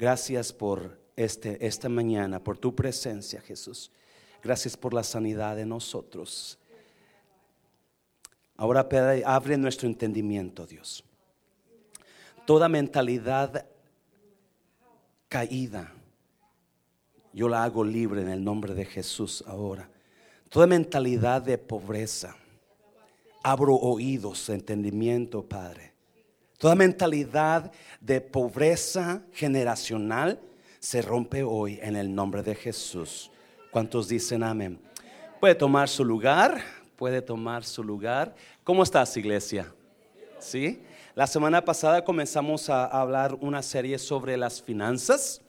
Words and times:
Gracias 0.00 0.50
por 0.50 0.98
este, 1.14 1.66
esta 1.66 1.90
mañana, 1.90 2.42
por 2.42 2.56
tu 2.56 2.74
presencia, 2.74 3.38
Jesús. 3.42 3.92
Gracias 4.42 4.74
por 4.74 4.94
la 4.94 5.02
sanidad 5.02 5.56
de 5.56 5.66
nosotros. 5.66 6.58
Ahora 8.56 8.88
abre 9.26 9.58
nuestro 9.58 9.86
entendimiento, 9.86 10.66
Dios. 10.66 11.04
Toda 12.46 12.66
mentalidad 12.66 13.66
caída, 15.28 15.92
yo 17.34 17.50
la 17.50 17.62
hago 17.62 17.84
libre 17.84 18.22
en 18.22 18.30
el 18.30 18.42
nombre 18.42 18.72
de 18.72 18.86
Jesús 18.86 19.44
ahora. 19.46 19.90
Toda 20.48 20.66
mentalidad 20.66 21.42
de 21.42 21.58
pobreza, 21.58 22.34
abro 23.42 23.74
oídos, 23.74 24.48
entendimiento, 24.48 25.46
Padre. 25.46 25.89
Toda 26.60 26.74
mentalidad 26.74 27.72
de 28.02 28.20
pobreza 28.20 29.22
generacional 29.32 30.38
se 30.78 31.00
rompe 31.00 31.42
hoy 31.42 31.78
en 31.80 31.96
el 31.96 32.14
nombre 32.14 32.42
de 32.42 32.54
Jesús. 32.54 33.30
¿Cuántos 33.70 34.08
dicen 34.08 34.42
amén? 34.42 34.78
Puede 35.40 35.54
tomar 35.54 35.88
su 35.88 36.04
lugar, 36.04 36.62
puede 36.96 37.22
tomar 37.22 37.64
su 37.64 37.82
lugar. 37.82 38.34
¿Cómo 38.62 38.82
estás, 38.82 39.16
iglesia? 39.16 39.72
¿Sí? 40.38 40.82
La 41.14 41.26
semana 41.26 41.64
pasada 41.64 42.04
comenzamos 42.04 42.68
a 42.68 42.84
hablar 42.84 43.34
una 43.40 43.62
serie 43.62 43.98
sobre 43.98 44.36
las 44.36 44.60
finanzas. 44.60 45.40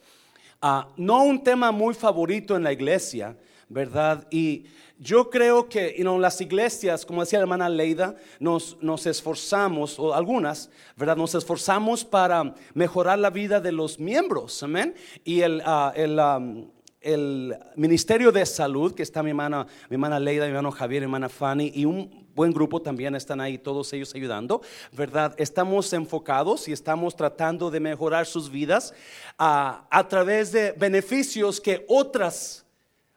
Ah, 0.62 0.88
no 0.96 1.24
un 1.24 1.44
tema 1.44 1.70
muy 1.72 1.92
favorito 1.92 2.56
en 2.56 2.62
la 2.62 2.72
iglesia, 2.72 3.36
¿verdad? 3.72 4.26
Y 4.30 4.66
yo 4.98 5.30
creo 5.30 5.68
que 5.68 5.96
en 5.98 6.20
las 6.20 6.40
iglesias, 6.40 7.04
como 7.04 7.22
decía 7.22 7.38
la 7.38 7.44
hermana 7.44 7.68
Leida, 7.68 8.14
nos, 8.38 8.76
nos, 8.80 9.06
esforzamos, 9.06 9.98
o 9.98 10.14
algunas, 10.14 10.70
¿verdad? 10.96 11.16
Nos 11.16 11.34
esforzamos 11.34 12.04
para 12.04 12.54
mejorar 12.74 13.18
la 13.18 13.30
vida 13.30 13.60
de 13.60 13.72
los 13.72 13.98
miembros, 13.98 14.62
amén. 14.62 14.94
Y 15.24 15.40
el, 15.40 15.62
ah, 15.64 15.92
el, 15.96 16.68
el, 17.00 17.56
Ministerio 17.74 18.30
de 18.30 18.46
Salud, 18.46 18.94
que 18.94 19.02
está 19.02 19.22
mi 19.22 19.30
hermana, 19.30 19.66
mi 19.88 19.94
hermana 19.94 20.20
Leida, 20.20 20.44
mi 20.44 20.50
hermano 20.50 20.70
Javier, 20.70 21.00
mi 21.00 21.06
hermana 21.06 21.28
Fanny, 21.28 21.72
y 21.74 21.84
un 21.84 22.28
buen 22.34 22.52
grupo 22.52 22.80
también 22.80 23.14
están 23.16 23.40
ahí, 23.40 23.58
todos 23.58 23.92
ellos 23.92 24.14
ayudando, 24.14 24.62
¿verdad? 24.92 25.34
Estamos 25.36 25.92
enfocados 25.92 26.68
y 26.68 26.72
estamos 26.72 27.16
tratando 27.16 27.70
de 27.70 27.80
mejorar 27.80 28.26
sus 28.26 28.50
vidas 28.50 28.94
a, 29.36 29.86
a 29.90 30.06
través 30.06 30.52
de 30.52 30.72
beneficios 30.72 31.60
que 31.60 31.84
otras 31.88 32.61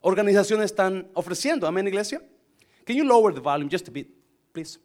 organizaciones 0.06 0.66
están 0.66 1.08
ofreciendo. 1.14 1.68
Amén, 1.68 1.88
iglesia. 1.88 2.22
Can 2.86 2.96
you 2.96 3.04
lower 3.04 3.34
the 3.34 3.42
volume 3.42 3.70
just 3.70 3.88
a 3.88 3.92
bit, 3.92 4.08
please? 4.54 4.80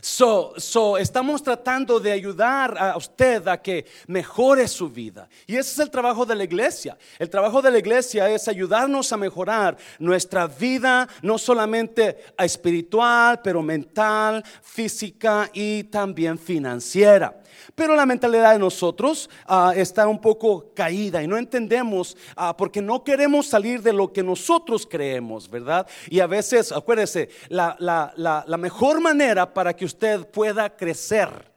So, 0.00 0.54
so, 0.58 0.96
estamos 0.96 1.42
tratando 1.42 2.00
de 2.00 2.12
ayudar 2.12 2.76
a 2.78 2.96
usted 2.96 3.46
a 3.48 3.60
que 3.60 3.86
mejore 4.06 4.68
su 4.68 4.88
vida. 4.88 5.28
Y 5.46 5.56
ese 5.56 5.72
es 5.72 5.78
el 5.78 5.90
trabajo 5.90 6.24
de 6.24 6.34
la 6.34 6.44
iglesia. 6.44 6.96
El 7.18 7.28
trabajo 7.28 7.60
de 7.60 7.70
la 7.70 7.78
iglesia 7.78 8.28
es 8.30 8.48
ayudarnos 8.48 9.12
a 9.12 9.16
mejorar 9.16 9.76
nuestra 9.98 10.46
vida, 10.46 11.08
no 11.22 11.38
solamente 11.38 12.18
espiritual, 12.38 13.40
pero 13.42 13.62
mental, 13.62 14.44
física 14.62 15.50
y 15.52 15.84
también 15.84 16.38
financiera. 16.38 17.42
Pero 17.74 17.96
la 17.96 18.06
mentalidad 18.06 18.52
de 18.52 18.58
nosotros 18.58 19.28
ah, 19.46 19.72
está 19.76 20.06
un 20.08 20.20
poco 20.20 20.72
caída 20.74 21.22
y 21.22 21.26
no 21.26 21.36
entendemos 21.36 22.16
ah, 22.36 22.56
porque 22.56 22.82
no 22.82 23.02
queremos 23.04 23.46
salir 23.46 23.82
de 23.82 23.92
lo 23.92 24.12
que 24.12 24.22
nosotros 24.22 24.86
creemos, 24.88 25.48
¿verdad? 25.48 25.86
Y 26.08 26.20
a 26.20 26.26
veces, 26.26 26.72
acuérdese, 26.72 27.28
la, 27.48 27.76
la 28.16 28.56
mejor 28.56 29.00
manera 29.00 29.52
para 29.52 29.74
que 29.74 29.84
usted 29.84 30.26
pueda 30.30 30.76
crecer, 30.76 31.56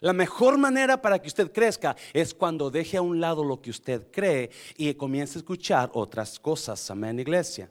la 0.00 0.12
mejor 0.12 0.58
manera 0.58 1.00
para 1.00 1.18
que 1.18 1.28
usted 1.28 1.50
crezca 1.50 1.96
es 2.12 2.32
cuando 2.32 2.70
deje 2.70 2.96
a 2.96 3.02
un 3.02 3.20
lado 3.20 3.42
lo 3.42 3.60
que 3.60 3.70
usted 3.70 4.06
cree 4.12 4.50
y 4.76 4.94
comience 4.94 5.38
a 5.38 5.40
escuchar 5.40 5.90
otras 5.92 6.38
cosas. 6.38 6.88
Amén, 6.90 7.18
iglesia. 7.18 7.68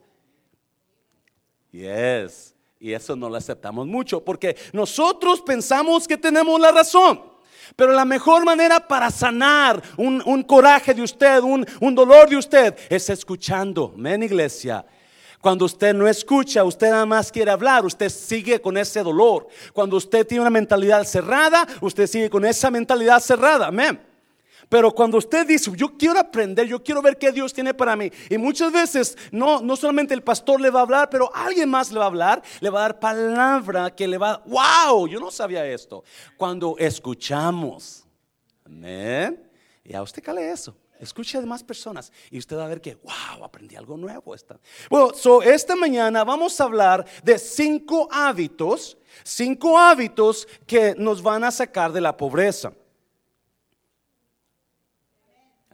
Yes. 1.72 2.54
Y 2.80 2.92
eso 2.92 3.16
no 3.16 3.28
lo 3.28 3.36
aceptamos 3.36 3.86
mucho 3.86 4.22
porque 4.22 4.56
nosotros 4.72 5.40
pensamos 5.40 6.06
que 6.06 6.16
tenemos 6.16 6.60
la 6.60 6.70
razón. 6.70 7.22
Pero 7.76 7.92
la 7.92 8.04
mejor 8.04 8.44
manera 8.44 8.80
para 8.80 9.10
sanar 9.10 9.82
un, 9.96 10.42
coraje 10.42 10.94
de 10.94 11.02
usted, 11.02 11.40
un, 11.40 11.66
un, 11.80 11.94
dolor 11.94 12.28
de 12.28 12.36
usted, 12.36 12.76
es 12.88 13.10
escuchando. 13.10 13.92
Amén, 13.94 14.22
iglesia. 14.22 14.84
Cuando 15.40 15.66
usted 15.66 15.94
no 15.94 16.08
escucha, 16.08 16.64
usted 16.64 16.90
nada 16.90 17.06
más 17.06 17.30
quiere 17.30 17.50
hablar, 17.50 17.84
usted 17.84 18.08
sigue 18.08 18.60
con 18.60 18.76
ese 18.76 19.02
dolor. 19.02 19.46
Cuando 19.72 19.96
usted 19.96 20.26
tiene 20.26 20.40
una 20.40 20.50
mentalidad 20.50 21.04
cerrada, 21.04 21.66
usted 21.80 22.06
sigue 22.06 22.28
con 22.28 22.44
esa 22.44 22.70
mentalidad 22.70 23.20
cerrada. 23.20 23.68
Amén. 23.68 24.07
Pero 24.68 24.92
cuando 24.92 25.16
usted 25.16 25.46
dice, 25.46 25.70
yo 25.74 25.96
quiero 25.96 26.18
aprender, 26.18 26.66
yo 26.66 26.82
quiero 26.82 27.00
ver 27.00 27.16
qué 27.16 27.32
Dios 27.32 27.54
tiene 27.54 27.72
para 27.72 27.96
mí. 27.96 28.10
Y 28.28 28.36
muchas 28.36 28.70
veces 28.70 29.16
no, 29.30 29.60
no 29.62 29.76
solamente 29.76 30.12
el 30.12 30.22
pastor 30.22 30.60
le 30.60 30.70
va 30.70 30.80
a 30.80 30.82
hablar, 30.82 31.08
pero 31.10 31.34
alguien 31.34 31.70
más 31.70 31.90
le 31.90 31.98
va 31.98 32.04
a 32.04 32.08
hablar, 32.08 32.42
le 32.60 32.68
va 32.68 32.80
a 32.80 32.82
dar 32.82 33.00
palabra 33.00 33.94
que 33.94 34.06
le 34.06 34.18
va, 34.18 34.42
wow, 34.46 35.06
yo 35.08 35.18
no 35.20 35.30
sabía 35.30 35.66
esto. 35.66 36.04
Cuando 36.36 36.76
escuchamos, 36.78 38.04
amén. 38.64 39.48
Y 39.84 39.94
a 39.94 40.02
usted 40.02 40.22
cale 40.22 40.50
eso. 40.50 40.76
Escuche 41.00 41.38
a 41.38 41.40
demás 41.40 41.62
personas 41.62 42.12
y 42.28 42.38
usted 42.38 42.56
va 42.56 42.64
a 42.64 42.68
ver 42.68 42.80
que, 42.80 42.96
wow, 42.96 43.44
aprendí 43.44 43.76
algo 43.76 43.96
nuevo. 43.96 44.34
Esta. 44.34 44.58
Bueno, 44.90 45.12
so 45.14 45.42
esta 45.42 45.76
mañana 45.76 46.24
vamos 46.24 46.60
a 46.60 46.64
hablar 46.64 47.06
de 47.22 47.38
cinco 47.38 48.08
hábitos, 48.10 48.98
cinco 49.22 49.78
hábitos 49.78 50.46
que 50.66 50.94
nos 50.98 51.22
van 51.22 51.44
a 51.44 51.52
sacar 51.52 51.92
de 51.92 52.00
la 52.00 52.16
pobreza. 52.16 52.72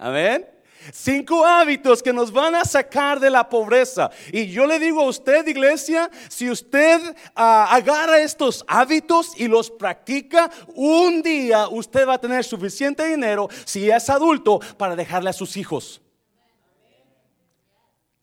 Amén. 0.05 0.47
Cinco 0.93 1.47
hábitos 1.47 2.03
que 2.03 2.13
nos 2.13 2.31
van 2.31 2.55
a 2.55 2.67
sacar 2.67 3.19
de 3.19 3.31
la 3.31 3.49
pobreza. 3.49 4.11
Y 4.31 4.49
yo 4.49 4.67
le 4.67 4.79
digo 4.79 5.01
a 5.01 5.07
usted, 5.07 5.47
iglesia, 5.47 6.11
si 6.29 6.51
usted 6.51 7.01
ah, 7.35 7.75
agarra 7.75 8.19
estos 8.19 8.67
hábitos 8.69 9.33
y 9.39 9.49
los 9.49 9.71
practica, 9.71 10.51
un 10.75 11.23
día 11.23 11.69
usted 11.69 12.07
va 12.07 12.15
a 12.15 12.21
tener 12.21 12.45
suficiente 12.45 13.07
dinero, 13.07 13.49
si 13.65 13.91
es 13.91 14.11
adulto, 14.11 14.61
para 14.77 14.95
dejarle 14.95 15.31
a 15.31 15.33
sus 15.33 15.57
hijos. 15.57 16.03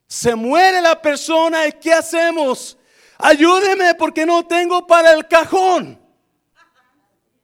Se 0.05 0.35
muere 0.35 0.83
la 0.83 1.01
persona 1.01 1.65
y 1.65 1.71
¿qué 1.71 1.93
hacemos? 1.93 2.77
Ayúdeme 3.17 3.95
porque 3.95 4.23
no 4.23 4.45
tengo 4.45 4.85
para 4.85 5.13
el 5.13 5.27
cajón. 5.27 5.99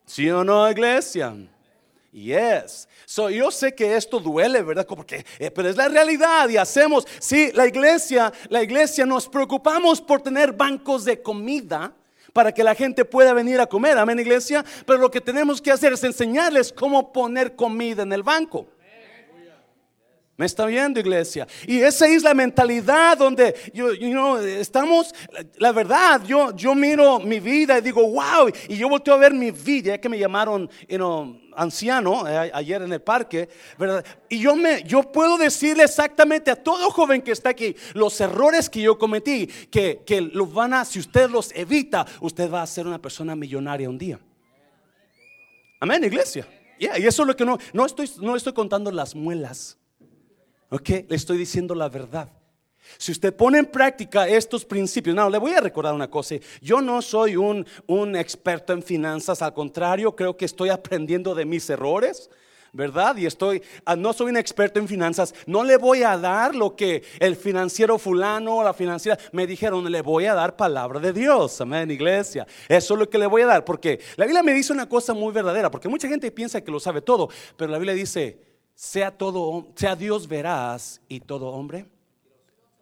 ¿Sí 0.06 0.30
o 0.30 0.44
no, 0.44 0.70
iglesia? 0.70 1.36
Yes. 2.18 2.88
So, 3.06 3.30
yo 3.30 3.52
sé 3.52 3.76
que 3.76 3.96
esto 3.96 4.20
duele, 4.20 4.64
¿verdad? 4.64 4.88
Porque, 4.88 5.24
eh, 5.38 5.52
pero 5.52 5.70
es 5.70 5.78
la 5.78 5.88
realidad 5.88 6.50
y 6.50 6.58
hacemos, 6.58 7.06
sí, 7.20 7.52
la 7.54 7.68
iglesia, 7.68 8.34
la 8.50 8.64
iglesia 8.64 9.06
nos 9.06 9.30
preocupamos 9.30 10.02
por 10.02 10.22
tener 10.22 10.52
bancos 10.52 11.06
de 11.06 11.22
comida 11.22 11.94
para 12.34 12.52
que 12.52 12.64
la 12.64 12.74
gente 12.74 13.06
pueda 13.06 13.34
venir 13.34 13.60
a 13.62 13.68
comer, 13.68 14.00
amén 14.00 14.20
iglesia, 14.20 14.66
pero 14.88 14.98
lo 14.98 15.12
que 15.12 15.22
tenemos 15.22 15.62
que 15.62 15.72
hacer 15.72 15.94
es 15.94 16.04
enseñarles 16.04 16.74
cómo 16.74 17.14
poner 17.14 17.56
comida 17.56 18.02
en 18.02 18.12
el 18.12 18.24
banco. 18.24 18.66
¿Me 20.38 20.46
está 20.46 20.68
viendo, 20.68 21.00
iglesia? 21.00 21.48
Y 21.66 21.80
esa 21.80 22.08
es 22.08 22.22
la 22.22 22.36
mentalidad 22.36 23.18
donde 23.18 23.56
yo, 23.74 24.38
estamos, 24.40 25.12
la, 25.58 25.72
verdad, 25.72 26.22
yo, 26.26 26.56
yo 26.56 26.76
miro 26.76 27.20
mi 27.20 27.40
vida 27.40 27.80
y 27.80 27.82
digo, 27.82 28.04
wow, 28.04 28.48
y 28.68 28.78
yo 28.78 28.88
volteo 28.88 29.16
a 29.16 29.18
ver 29.18 29.34
mi 29.34 29.50
vida, 29.50 29.94
ya 29.94 29.98
que 29.98 30.08
me 30.08 30.20
llamaron 30.20 30.70
anciano 31.56 32.28
eh, 32.28 32.52
ayer 32.54 32.84
en 32.84 32.94
el 32.94 33.02
parque, 33.02 33.50
¿verdad? 33.80 34.06
Y 34.30 34.40
yo, 34.40 34.56
me, 34.56 34.84
yo 34.84 35.12
puedo 35.12 35.40
decirle 35.40 35.86
exactamente 35.86 36.52
a 36.52 36.56
todo 36.56 36.92
joven 36.92 37.24
que 37.24 37.32
está 37.32 37.50
aquí 37.50 37.76
los 37.96 38.22
errores 38.22 38.70
que 38.70 38.82
yo 38.82 38.96
cometí, 38.96 39.48
que, 39.72 40.04
que 40.06 40.22
los 40.22 40.54
van 40.54 40.76
a, 40.76 40.86
si 40.86 41.00
usted 41.00 41.32
los 41.32 41.52
evita, 41.56 42.06
usted 42.22 42.52
va 42.52 42.62
a 42.62 42.68
ser 42.68 42.86
una 42.86 43.02
persona 43.02 43.36
millonaria 43.36 43.90
un 43.90 43.98
día. 43.98 44.20
Amén, 45.80 46.04
iglesia. 46.04 46.48
y 46.78 46.86
eso 46.86 47.24
es 47.24 47.28
lo 47.28 47.36
que 47.36 47.44
no, 47.44 47.58
no 47.74 47.88
estoy, 47.88 48.08
no 48.22 48.36
estoy 48.36 48.54
contando 48.54 48.92
las 48.92 49.16
muelas. 49.16 49.80
¿Ok? 50.70 50.90
Le 51.08 51.16
estoy 51.16 51.38
diciendo 51.38 51.74
la 51.74 51.90
verdad. 51.90 52.30
Si 52.98 53.12
usted 53.12 53.36
pone 53.36 53.60
en 53.60 53.66
práctica 53.66 54.28
estos 54.28 54.64
principios, 54.64 55.16
no, 55.16 55.30
le 55.30 55.38
voy 55.38 55.52
a 55.52 55.62
recordar 55.62 55.94
una 55.94 56.10
cosa. 56.10 56.36
Yo 56.62 56.82
no 56.82 57.02
soy 57.02 57.36
un, 57.36 57.66
un 57.86 58.16
experto 58.16 58.74
en 58.74 58.82
finanzas, 58.82 59.42
al 59.42 59.54
contrario, 59.54 60.16
creo 60.16 60.38
que 60.38 60.46
estoy 60.46 60.70
aprendiendo 60.70 61.36
de 61.36 61.46
mis 61.46 61.70
errores. 61.70 62.30
¿verdad? 62.74 63.16
Y 63.18 63.26
estoy, 63.26 63.64
ah, 63.86 63.96
no 63.96 64.14
soy 64.14 64.30
un 64.30 64.38
experto 64.38 64.80
en 64.80 64.88
finanzas, 64.88 65.34
no 65.48 65.64
le 65.64 65.78
voy 65.78 66.04
a 66.04 66.18
dar 66.18 66.54
lo 66.54 66.76
que 66.76 67.02
el 67.20 67.36
financiero 67.36 67.98
fulano 67.98 68.58
o 68.58 68.64
la 68.64 68.74
financiera 68.74 69.18
me 69.32 69.48
dijeron, 69.48 69.90
le 69.90 70.02
voy 70.02 70.26
a 70.26 70.36
dar 70.36 70.56
palabra 70.56 71.00
de 71.00 71.12
Dios, 71.14 71.60
amén, 71.62 71.90
iglesia. 71.90 72.46
Eso 72.68 72.94
es 72.94 73.00
lo 73.00 73.10
que 73.10 73.18
le 73.18 73.26
voy 73.26 73.42
a 73.42 73.48
dar, 73.48 73.66
porque 73.66 74.00
la 74.16 74.26
Biblia 74.26 74.44
me 74.44 74.54
dice 74.54 74.74
una 74.74 74.88
cosa 74.88 75.14
muy 75.14 75.34
verdadera, 75.34 75.72
porque 75.72 75.90
mucha 75.90 76.08
gente 76.08 76.30
piensa 76.30 76.62
que 76.62 76.72
lo 76.72 76.80
sabe 76.80 77.02
todo, 77.02 77.30
pero 77.56 77.72
la 77.72 77.78
Biblia 77.78 77.96
dice, 77.96 78.47
sea 78.78 79.10
todo, 79.10 79.66
sea 79.74 79.96
Dios 79.96 80.28
veraz 80.28 81.02
y 81.10 81.20
todo 81.20 81.48
hombre, 81.48 81.88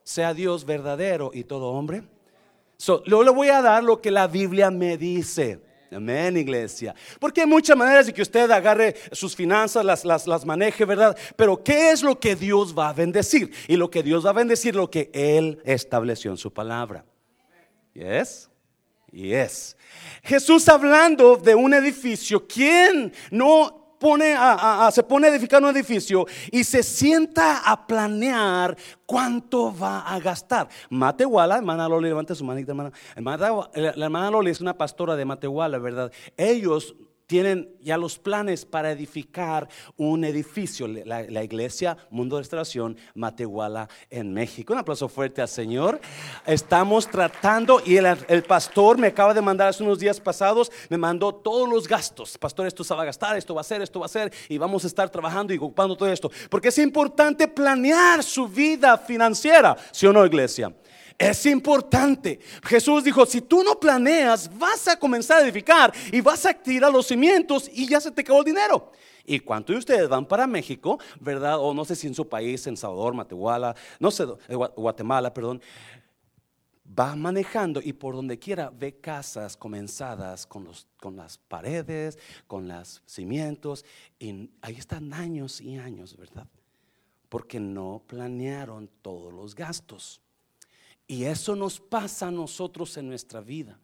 sea 0.03 0.33
Dios 0.33 0.65
verdadero 0.65 1.31
y 1.33 1.45
todo 1.45 1.69
hombre. 1.69 2.03
So, 2.75 3.01
le 3.05 3.29
voy 3.29 3.47
a 3.47 3.61
dar 3.61 3.81
lo 3.81 4.01
que 4.01 4.11
la 4.11 4.27
Biblia 4.27 4.69
me 4.69 4.97
dice. 4.97 5.61
Amén, 5.89 6.35
iglesia. 6.35 6.93
Porque 7.17 7.41
hay 7.41 7.47
muchas 7.47 7.77
maneras 7.77 8.07
de 8.07 8.13
que 8.13 8.21
usted 8.21 8.51
agarre 8.51 8.93
sus 9.13 9.33
finanzas, 9.33 9.85
las, 9.85 10.03
las, 10.03 10.27
las 10.27 10.45
maneje, 10.45 10.83
¿verdad? 10.83 11.17
Pero 11.37 11.63
¿qué 11.63 11.91
es 11.91 12.03
lo 12.03 12.19
que 12.19 12.35
Dios 12.35 12.77
va 12.77 12.89
a 12.89 12.93
bendecir? 12.93 13.53
Y 13.69 13.77
lo 13.77 13.89
que 13.89 14.03
Dios 14.03 14.25
va 14.25 14.31
a 14.31 14.33
bendecir, 14.33 14.75
lo 14.75 14.91
que 14.91 15.09
Él 15.13 15.61
estableció 15.63 16.29
en 16.29 16.37
su 16.37 16.51
palabra. 16.51 17.05
Yes? 17.93 18.49
Yes. 19.13 19.77
Jesús 20.23 20.67
hablando 20.67 21.37
de 21.37 21.55
un 21.55 21.73
edificio, 21.73 22.45
¿quién 22.45 23.13
no 23.31 23.84
pone 23.99 24.35
a, 24.37 24.89
se 24.91 25.03
pone 25.03 25.27
a 25.27 25.29
edificar 25.29 25.61
un 25.61 25.69
edificio 25.69 26.25
y 26.51 26.63
se 26.63 26.83
sienta 26.83 27.59
a 27.59 27.87
planear 27.87 28.75
cuánto 29.05 29.75
va 29.75 30.01
a 30.01 30.19
gastar. 30.19 30.67
Matehuala, 30.89 31.57
hermana 31.57 31.87
Loli, 31.87 32.09
levante 32.09 32.35
su 32.35 32.43
manita, 32.43 32.71
hermana. 32.71 32.91
La 33.73 34.05
hermana 34.05 34.31
Loli 34.31 34.51
es 34.51 34.61
una 34.61 34.77
pastora 34.77 35.15
de 35.15 35.25
Matehuala, 35.25 35.77
¿verdad? 35.77 36.11
Ellos 36.37 36.95
tienen 37.27 37.75
ya 37.81 37.97
los 37.97 38.19
planes 38.19 38.65
para 38.65 38.91
edificar 38.91 39.67
un 39.97 40.23
edificio, 40.23 40.87
la, 40.87 41.43
iglesia 41.43 41.97
Mundo 42.09 42.35
de 42.35 42.43
Restauración 42.43 42.97
Matehuala 43.13 43.89
en 44.09 44.33
México. 44.33 44.73
Un 44.73 44.79
aplauso 44.79 45.07
fuerte 45.07 45.41
al 45.41 45.47
Señor. 45.47 45.99
Estamos 46.45 47.07
tratando, 47.07 47.81
y 47.85 47.97
el, 47.97 48.43
pastor 48.43 48.97
me 48.97 49.07
acaba 49.07 49.33
de 49.33 49.41
mandar 49.41 49.69
hace 49.69 49.83
unos 49.83 49.99
días 49.99 50.19
pasados, 50.19 50.71
me 50.89 50.97
mandó 50.97 51.33
todos 51.33 51.67
los 51.69 51.87
gastos. 51.87 52.37
Pastor, 52.37 52.67
esto 52.67 52.83
se 52.83 52.93
va 52.93 53.03
a 53.03 53.05
gastar, 53.05 53.37
esto 53.37 53.55
va 53.55 53.61
a 53.61 53.63
ser, 53.63 53.81
esto 53.81 53.99
va 53.99 54.05
a 54.05 54.09
ser, 54.09 54.31
y 54.49 54.57
vamos 54.57 54.83
a 54.83 54.87
estar 54.87 55.09
trabajando 55.09 55.53
y 55.53 55.57
ocupando 55.57 55.95
todo 55.95 56.09
esto. 56.09 56.31
Porque 56.49 56.69
es 56.69 56.77
importante 56.77 57.47
planear 57.47 58.23
su 58.23 58.47
vida 58.47 58.97
financiera, 58.97 59.75
¿sí 59.91 60.05
o 60.05 60.13
no, 60.13 60.25
iglesia? 60.25 60.73
Es 61.17 61.45
importante. 61.45 62.39
Jesús 62.63 63.03
dijo, 63.03 63.25
si 63.25 63.41
tú 63.41 63.63
no 63.63 63.79
planeas, 63.79 64.49
vas 64.57 64.87
a 64.87 64.99
comenzar 64.99 65.41
a 65.41 65.45
edificar 65.45 65.93
y 66.11 66.19
vas 66.19 66.45
a 66.45 66.53
tirar 66.53 66.91
los 66.91 67.07
cimientos 67.07 67.69
y 67.71 67.87
ya 67.87 68.01
se 68.01 68.11
te 68.11 68.21
acabó 68.21 68.39
el 68.39 68.45
dinero. 68.45 68.91
¿Y 69.23 69.39
cuántos 69.39 69.73
de 69.73 69.79
ustedes 69.79 70.09
van 70.09 70.25
para 70.25 70.45
México, 70.45 70.99
verdad? 71.19 71.57
O 71.59 71.73
no 71.73 71.85
sé 71.85 71.95
si 71.95 72.07
en 72.07 72.13
su 72.13 72.27
país, 72.27 72.67
en 72.67 72.75
Salvador, 72.75 73.13
Matehuala, 73.13 73.75
no 73.99 74.11
sé, 74.11 74.25
eh, 74.47 74.55
Guatemala, 74.55 75.33
perdón. 75.33 75.61
Va 76.97 77.15
manejando 77.15 77.81
y 77.83 77.93
por 77.93 78.15
donde 78.15 78.37
quiera 78.37 78.69
ve 78.69 78.99
casas 78.99 79.57
comenzadas 79.57 80.45
con, 80.45 80.65
los, 80.65 80.87
con 81.01 81.15
las 81.15 81.37
paredes, 81.37 82.19
con 82.45 82.67
los 82.67 83.01
cimientos. 83.05 83.85
Y 84.19 84.51
ahí 84.61 84.75
están 84.75 85.13
años 85.13 85.59
y 85.61 85.77
años, 85.77 86.15
¿verdad? 86.15 86.47
Porque 87.29 87.59
no 87.59 88.03
planearon 88.05 88.89
todos 89.01 89.33
los 89.33 89.55
gastos. 89.55 90.21
Y 91.07 91.25
eso 91.25 91.55
nos 91.55 91.79
pasa 91.79 92.27
a 92.27 92.31
nosotros 92.31 92.97
en 92.97 93.07
nuestra 93.07 93.41
vida. 93.41 93.79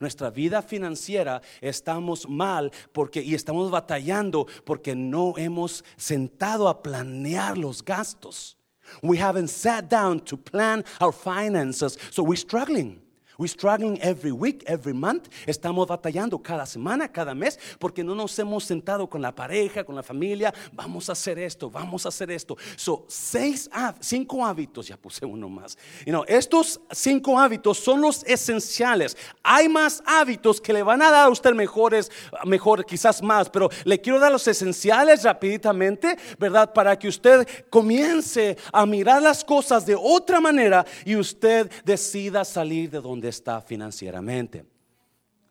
Nuestra 0.00 0.30
vida 0.30 0.62
financiera 0.62 1.42
estamos 1.60 2.28
mal 2.28 2.72
porque 2.92 3.22
y 3.22 3.34
estamos 3.34 3.70
batallando 3.70 4.46
porque 4.64 4.94
no 4.94 5.34
hemos 5.36 5.84
sentado 5.96 6.68
a 6.68 6.82
planear 6.82 7.58
los 7.58 7.84
gastos. 7.84 8.56
We 9.02 9.18
haven't 9.18 9.48
sat 9.48 9.88
down 9.88 10.20
to 10.20 10.36
plan 10.36 10.84
our 11.00 11.12
finances, 11.12 11.98
so 12.10 12.22
we're 12.22 12.36
struggling. 12.36 13.03
We're 13.36 13.48
struggling 13.48 13.98
every 14.00 14.30
week, 14.30 14.62
every 14.66 14.92
month. 14.92 15.28
Estamos 15.46 15.88
batallando 15.88 16.40
cada 16.40 16.66
semana, 16.66 17.08
cada 17.08 17.34
mes, 17.34 17.58
porque 17.80 18.04
no 18.04 18.14
nos 18.14 18.38
hemos 18.38 18.64
sentado 18.64 19.08
con 19.08 19.20
la 19.20 19.34
pareja, 19.34 19.82
con 19.82 19.96
la 19.96 20.02
familia. 20.04 20.54
Vamos 20.72 21.08
a 21.08 21.12
hacer 21.12 21.38
esto, 21.40 21.68
vamos 21.68 22.06
a 22.06 22.10
hacer 22.10 22.30
esto. 22.30 22.56
So, 22.76 23.04
seis, 23.08 23.68
cinco 24.00 24.46
hábitos, 24.46 24.86
ya 24.86 24.96
puse 24.96 25.26
uno 25.26 25.48
más. 25.48 25.76
You 26.06 26.12
know, 26.12 26.24
estos 26.28 26.80
cinco 26.92 27.38
hábitos 27.38 27.78
son 27.78 28.00
los 28.00 28.22
esenciales. 28.24 29.16
Hay 29.42 29.68
más 29.68 30.02
hábitos 30.06 30.60
que 30.60 30.72
le 30.72 30.84
van 30.84 31.02
a 31.02 31.10
dar 31.10 31.26
a 31.26 31.30
usted 31.30 31.54
mejores, 31.54 32.12
mejor, 32.44 32.84
quizás 32.86 33.20
más, 33.20 33.50
pero 33.50 33.68
le 33.84 34.00
quiero 34.00 34.20
dar 34.20 34.30
los 34.30 34.46
esenciales 34.46 35.24
rapiditamente, 35.24 36.16
¿verdad? 36.38 36.72
Para 36.72 36.96
que 36.96 37.08
usted 37.08 37.48
comience 37.68 38.56
a 38.72 38.86
mirar 38.86 39.20
las 39.20 39.44
cosas 39.44 39.84
de 39.86 39.96
otra 39.96 40.40
manera 40.40 40.86
y 41.04 41.16
usted 41.16 41.70
decida 41.84 42.44
salir 42.44 42.90
de 42.90 43.00
donde 43.00 43.23
está 43.28 43.60
financieramente. 43.60 44.64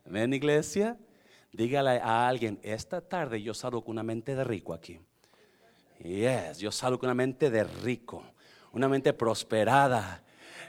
Amén, 0.05 0.33
iglesia. 0.33 0.97
Dígale 1.51 1.99
a 2.01 2.27
alguien, 2.27 2.59
esta 2.63 2.99
tarde 2.99 3.41
yo 3.41 3.53
salgo 3.53 3.83
con 3.83 3.91
una 3.91 4.03
mente 4.03 4.35
de 4.35 4.43
rico 4.43 4.73
aquí. 4.73 4.99
Yes, 5.99 6.57
yo 6.57 6.71
salgo 6.71 6.99
con 6.99 7.07
una 7.07 7.13
mente 7.13 7.49
de 7.51 7.63
rico, 7.63 8.23
una 8.71 8.89
mente 8.89 9.13
prosperada. 9.13 10.23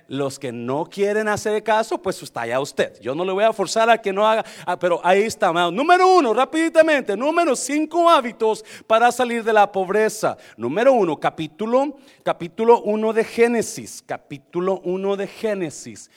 Los 0.06 0.38
que 0.38 0.52
no 0.52 0.84
quieren 0.84 1.28
hacer 1.28 1.62
caso, 1.62 1.96
pues 2.02 2.22
está 2.22 2.42
allá 2.42 2.60
usted. 2.60 3.00
Yo 3.00 3.14
no 3.14 3.24
le 3.24 3.32
voy 3.32 3.44
a 3.44 3.54
forzar 3.54 3.88
a 3.88 3.96
que 3.96 4.12
no 4.12 4.28
haga, 4.28 4.44
ah, 4.66 4.78
pero 4.78 5.00
ahí 5.02 5.22
está. 5.22 5.50
Número 5.70 6.06
uno, 6.06 6.34
rápidamente, 6.34 7.16
número 7.16 7.56
cinco 7.56 8.10
hábitos 8.10 8.62
para 8.86 9.10
salir 9.10 9.42
de 9.42 9.54
la 9.54 9.72
pobreza. 9.72 10.36
Número 10.58 10.92
uno, 10.92 11.18
capítulo, 11.18 11.96
capítulo 12.22 12.82
uno 12.82 13.14
de 13.14 13.24
Génesis, 13.24 14.02
capítulo 14.06 14.82
uno 14.84 15.16
de 15.16 15.26
Génesis 15.26 16.10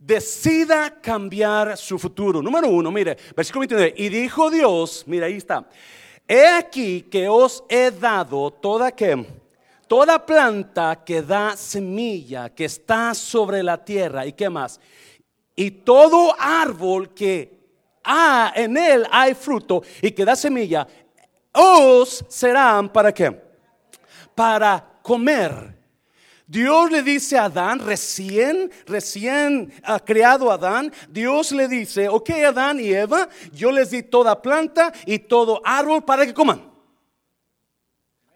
decida 0.00 1.00
cambiar 1.00 1.76
su 1.76 1.98
futuro. 1.98 2.42
Número 2.42 2.68
uno, 2.68 2.90
mire, 2.90 3.16
versículo 3.36 3.60
29. 3.60 3.94
Y 3.96 4.08
dijo 4.08 4.50
Dios, 4.50 5.04
mira, 5.06 5.26
ahí 5.26 5.36
está. 5.36 5.68
He 6.26 6.46
aquí 6.46 7.02
que 7.02 7.28
os 7.28 7.62
he 7.68 7.90
dado 7.90 8.50
toda 8.50 8.90
que 8.92 9.26
toda 9.86 10.24
planta 10.24 11.02
que 11.04 11.20
da 11.20 11.56
semilla, 11.56 12.50
que 12.50 12.66
está 12.66 13.12
sobre 13.12 13.60
la 13.60 13.84
tierra, 13.84 14.24
¿y 14.24 14.32
qué 14.32 14.48
más? 14.48 14.80
Y 15.56 15.72
todo 15.72 16.32
árbol 16.38 17.12
que 17.12 17.58
ha, 18.04 18.52
en 18.54 18.76
él 18.76 19.04
hay 19.10 19.34
fruto 19.34 19.82
y 20.00 20.12
que 20.12 20.24
da 20.24 20.36
semilla, 20.36 20.86
os 21.52 22.24
serán 22.28 22.88
para 22.88 23.12
qué? 23.12 23.36
Para 24.32 25.00
comer. 25.02 25.79
Dios 26.50 26.90
le 26.90 27.04
dice 27.04 27.38
a 27.38 27.44
Adán, 27.44 27.78
recién, 27.78 28.72
recién 28.84 29.72
ha 29.84 30.00
creado 30.00 30.50
Adán, 30.50 30.92
Dios 31.08 31.52
le 31.52 31.68
dice, 31.68 32.08
ok 32.08 32.30
Adán 32.44 32.80
y 32.80 32.88
Eva, 32.88 33.28
yo 33.52 33.70
les 33.70 33.90
di 33.90 34.02
toda 34.02 34.42
planta 34.42 34.92
y 35.06 35.20
todo 35.20 35.62
árbol 35.64 36.04
para 36.04 36.26
que 36.26 36.34
coman. 36.34 36.68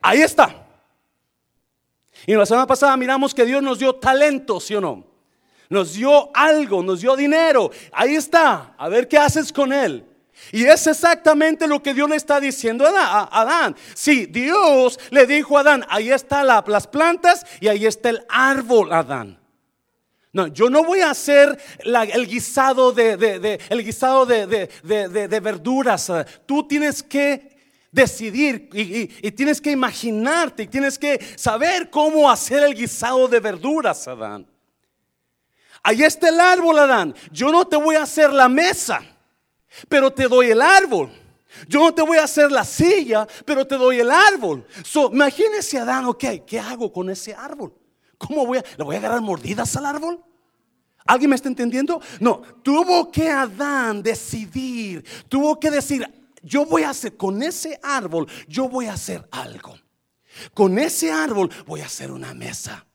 Ahí 0.00 0.22
está. 0.22 0.64
Y 2.24 2.34
la 2.34 2.46
semana 2.46 2.68
pasada 2.68 2.96
miramos 2.96 3.34
que 3.34 3.44
Dios 3.44 3.60
nos 3.64 3.80
dio 3.80 3.96
talento, 3.96 4.60
¿sí 4.60 4.76
o 4.76 4.80
no? 4.80 5.04
Nos 5.68 5.94
dio 5.94 6.30
algo, 6.36 6.84
nos 6.84 7.00
dio 7.00 7.16
dinero. 7.16 7.72
Ahí 7.90 8.14
está. 8.14 8.76
A 8.78 8.88
ver 8.88 9.08
qué 9.08 9.18
haces 9.18 9.52
con 9.52 9.72
él. 9.72 10.06
Y 10.52 10.64
es 10.64 10.86
exactamente 10.86 11.66
lo 11.66 11.82
que 11.82 11.94
Dios 11.94 12.08
le 12.08 12.16
está 12.16 12.40
diciendo 12.40 12.86
a 12.86 13.24
Adán. 13.40 13.76
Sí, 13.94 14.26
Dios 14.26 14.98
le 15.10 15.26
dijo 15.26 15.56
a 15.56 15.62
Adán, 15.62 15.84
ahí 15.88 16.10
están 16.10 16.46
las 16.46 16.86
plantas 16.86 17.44
y 17.60 17.68
ahí 17.68 17.86
está 17.86 18.10
el 18.10 18.24
árbol, 18.28 18.92
Adán. 18.92 19.40
No, 20.32 20.48
yo 20.48 20.68
no 20.68 20.82
voy 20.82 21.00
a 21.00 21.10
hacer 21.10 21.56
el 21.78 22.26
guisado 22.26 22.90
de, 22.92 23.60
el 23.68 23.84
guisado 23.84 24.26
de, 24.26 25.40
verduras. 25.40 26.10
Tú 26.44 26.66
tienes 26.66 27.02
que 27.04 27.54
decidir 27.92 28.68
y, 28.72 29.26
y, 29.26 29.30
tienes 29.30 29.60
que 29.60 29.70
imaginarte 29.70 30.64
y 30.64 30.66
tienes 30.66 30.98
que 30.98 31.24
saber 31.36 31.88
cómo 31.88 32.28
hacer 32.28 32.64
el 32.64 32.74
guisado 32.74 33.28
de 33.28 33.38
verduras, 33.38 34.08
Adán. 34.08 34.44
Ahí 35.84 36.02
está 36.02 36.28
el 36.30 36.40
árbol, 36.40 36.80
Adán. 36.80 37.14
Yo 37.30 37.52
no 37.52 37.64
te 37.64 37.76
voy 37.76 37.94
a 37.94 38.02
hacer 38.02 38.32
la 38.32 38.48
mesa 38.48 39.13
pero 39.88 40.12
te 40.12 40.28
doy 40.28 40.50
el 40.50 40.60
árbol. 40.62 41.10
Yo 41.68 41.80
no 41.80 41.94
te 41.94 42.02
voy 42.02 42.18
a 42.18 42.24
hacer 42.24 42.50
la 42.50 42.64
silla, 42.64 43.26
pero 43.44 43.66
te 43.66 43.76
doy 43.76 44.00
el 44.00 44.10
árbol. 44.10 44.66
So, 44.84 45.10
imagínese 45.12 45.78
Adán, 45.78 46.06
ok, 46.06 46.24
¿qué 46.46 46.58
hago 46.58 46.92
con 46.92 47.10
ese 47.10 47.34
árbol? 47.34 47.72
¿Cómo 48.18 48.46
voy 48.46 48.58
a, 48.58 48.64
le 48.76 48.84
voy 48.84 48.96
a 48.96 48.98
agarrar 48.98 49.20
mordidas 49.20 49.76
al 49.76 49.86
árbol? 49.86 50.22
¿Alguien 51.06 51.30
me 51.30 51.36
está 51.36 51.48
entendiendo? 51.48 52.00
No, 52.18 52.40
tuvo 52.62 53.10
que 53.10 53.28
Adán 53.28 54.02
decidir, 54.02 55.04
tuvo 55.28 55.60
que 55.60 55.70
decir, 55.70 56.06
yo 56.42 56.64
voy 56.64 56.82
a 56.82 56.90
hacer 56.90 57.16
con 57.16 57.42
ese 57.42 57.78
árbol, 57.82 58.26
yo 58.48 58.68
voy 58.68 58.86
a 58.86 58.94
hacer 58.94 59.26
algo. 59.30 59.76
Con 60.52 60.78
ese 60.78 61.12
árbol 61.12 61.50
voy 61.66 61.80
a 61.82 61.86
hacer 61.86 62.10
una 62.10 62.34
mesa. 62.34 62.86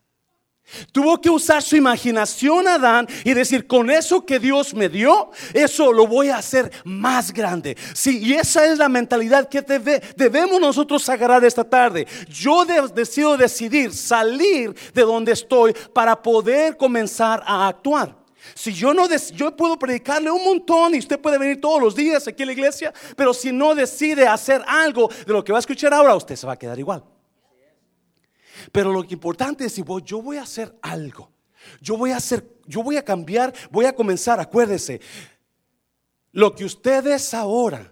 Tuvo 0.91 1.19
que 1.19 1.29
usar 1.29 1.61
su 1.61 1.75
imaginación 1.75 2.67
Adán 2.67 3.07
y 3.23 3.33
decir, 3.33 3.67
con 3.67 3.89
eso 3.89 4.25
que 4.25 4.39
Dios 4.39 4.73
me 4.73 4.89
dio, 4.89 5.31
eso 5.53 5.91
lo 5.91 6.07
voy 6.07 6.29
a 6.29 6.37
hacer 6.37 6.71
más 6.83 7.33
grande. 7.33 7.77
Sí, 7.93 8.19
y 8.19 8.33
esa 8.33 8.65
es 8.65 8.77
la 8.77 8.89
mentalidad 8.89 9.49
que 9.49 9.61
debemos 9.61 10.59
nosotros 10.59 11.07
agarrar 11.09 11.43
esta 11.43 11.63
tarde. 11.63 12.07
Yo 12.27 12.65
decido 12.65 13.37
decidir 13.37 13.93
salir 13.93 14.75
de 14.93 15.01
donde 15.01 15.31
estoy 15.31 15.73
para 15.93 16.21
poder 16.21 16.77
comenzar 16.77 17.43
a 17.45 17.67
actuar. 17.67 18.17
Si 18.55 18.73
yo 18.73 18.93
no 18.93 19.07
yo 19.33 19.55
puedo 19.55 19.77
predicarle 19.77 20.31
un 20.31 20.43
montón 20.43 20.95
y 20.95 20.99
usted 20.99 21.19
puede 21.19 21.37
venir 21.37 21.59
todos 21.59 21.81
los 21.81 21.95
días 21.95 22.27
aquí 22.27 22.43
a 22.43 22.45
la 22.45 22.53
iglesia, 22.53 22.93
pero 23.15 23.33
si 23.33 23.51
no 23.51 23.75
decide 23.75 24.27
hacer 24.27 24.63
algo 24.67 25.09
de 25.25 25.33
lo 25.33 25.43
que 25.43 25.51
va 25.51 25.59
a 25.59 25.61
escuchar 25.61 25.93
ahora, 25.93 26.15
usted 26.15 26.35
se 26.35 26.47
va 26.47 26.53
a 26.53 26.57
quedar 26.57 26.79
igual. 26.79 27.03
Pero 28.71 28.91
lo 28.91 29.03
importante 29.03 29.65
es 29.65 29.73
si 29.73 29.83
yo 30.05 30.21
voy 30.21 30.37
a 30.37 30.43
hacer 30.43 30.77
algo. 30.81 31.31
Yo 31.81 31.97
voy 31.97 32.11
a 32.11 32.17
hacer, 32.17 32.47
yo 32.65 32.83
voy 32.83 32.97
a 32.97 33.03
cambiar, 33.03 33.53
voy 33.71 33.85
a 33.85 33.95
comenzar, 33.95 34.39
acuérdese. 34.39 35.01
Lo 36.31 36.55
que 36.55 36.65
usted 36.65 37.05
es 37.07 37.33
ahora 37.33 37.91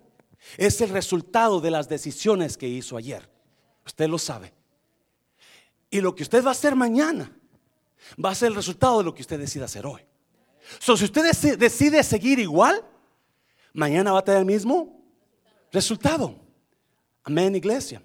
es 0.57 0.79
el 0.81 0.89
resultado 0.89 1.59
de 1.59 1.71
las 1.71 1.89
decisiones 1.89 2.57
que 2.57 2.67
hizo 2.67 2.97
ayer. 2.97 3.29
Usted 3.85 4.07
lo 4.07 4.17
sabe. 4.17 4.53
Y 5.89 6.01
lo 6.01 6.13
que 6.15 6.23
usted 6.23 6.43
va 6.43 6.49
a 6.49 6.51
hacer 6.51 6.75
mañana 6.75 7.31
va 8.23 8.31
a 8.31 8.35
ser 8.35 8.49
el 8.49 8.55
resultado 8.55 8.99
de 8.99 9.05
lo 9.05 9.13
que 9.13 9.21
usted 9.21 9.39
decida 9.39 9.65
hacer 9.65 9.85
hoy. 9.85 10.01
So, 10.79 10.97
si 10.97 11.05
usted 11.05 11.57
decide 11.57 12.03
seguir 12.03 12.39
igual, 12.39 12.83
mañana 13.73 14.11
va 14.11 14.19
a 14.19 14.23
tener 14.23 14.41
el 14.41 14.45
mismo 14.45 15.01
resultado. 15.71 16.35
Amén, 17.23 17.55
iglesia. 17.55 18.01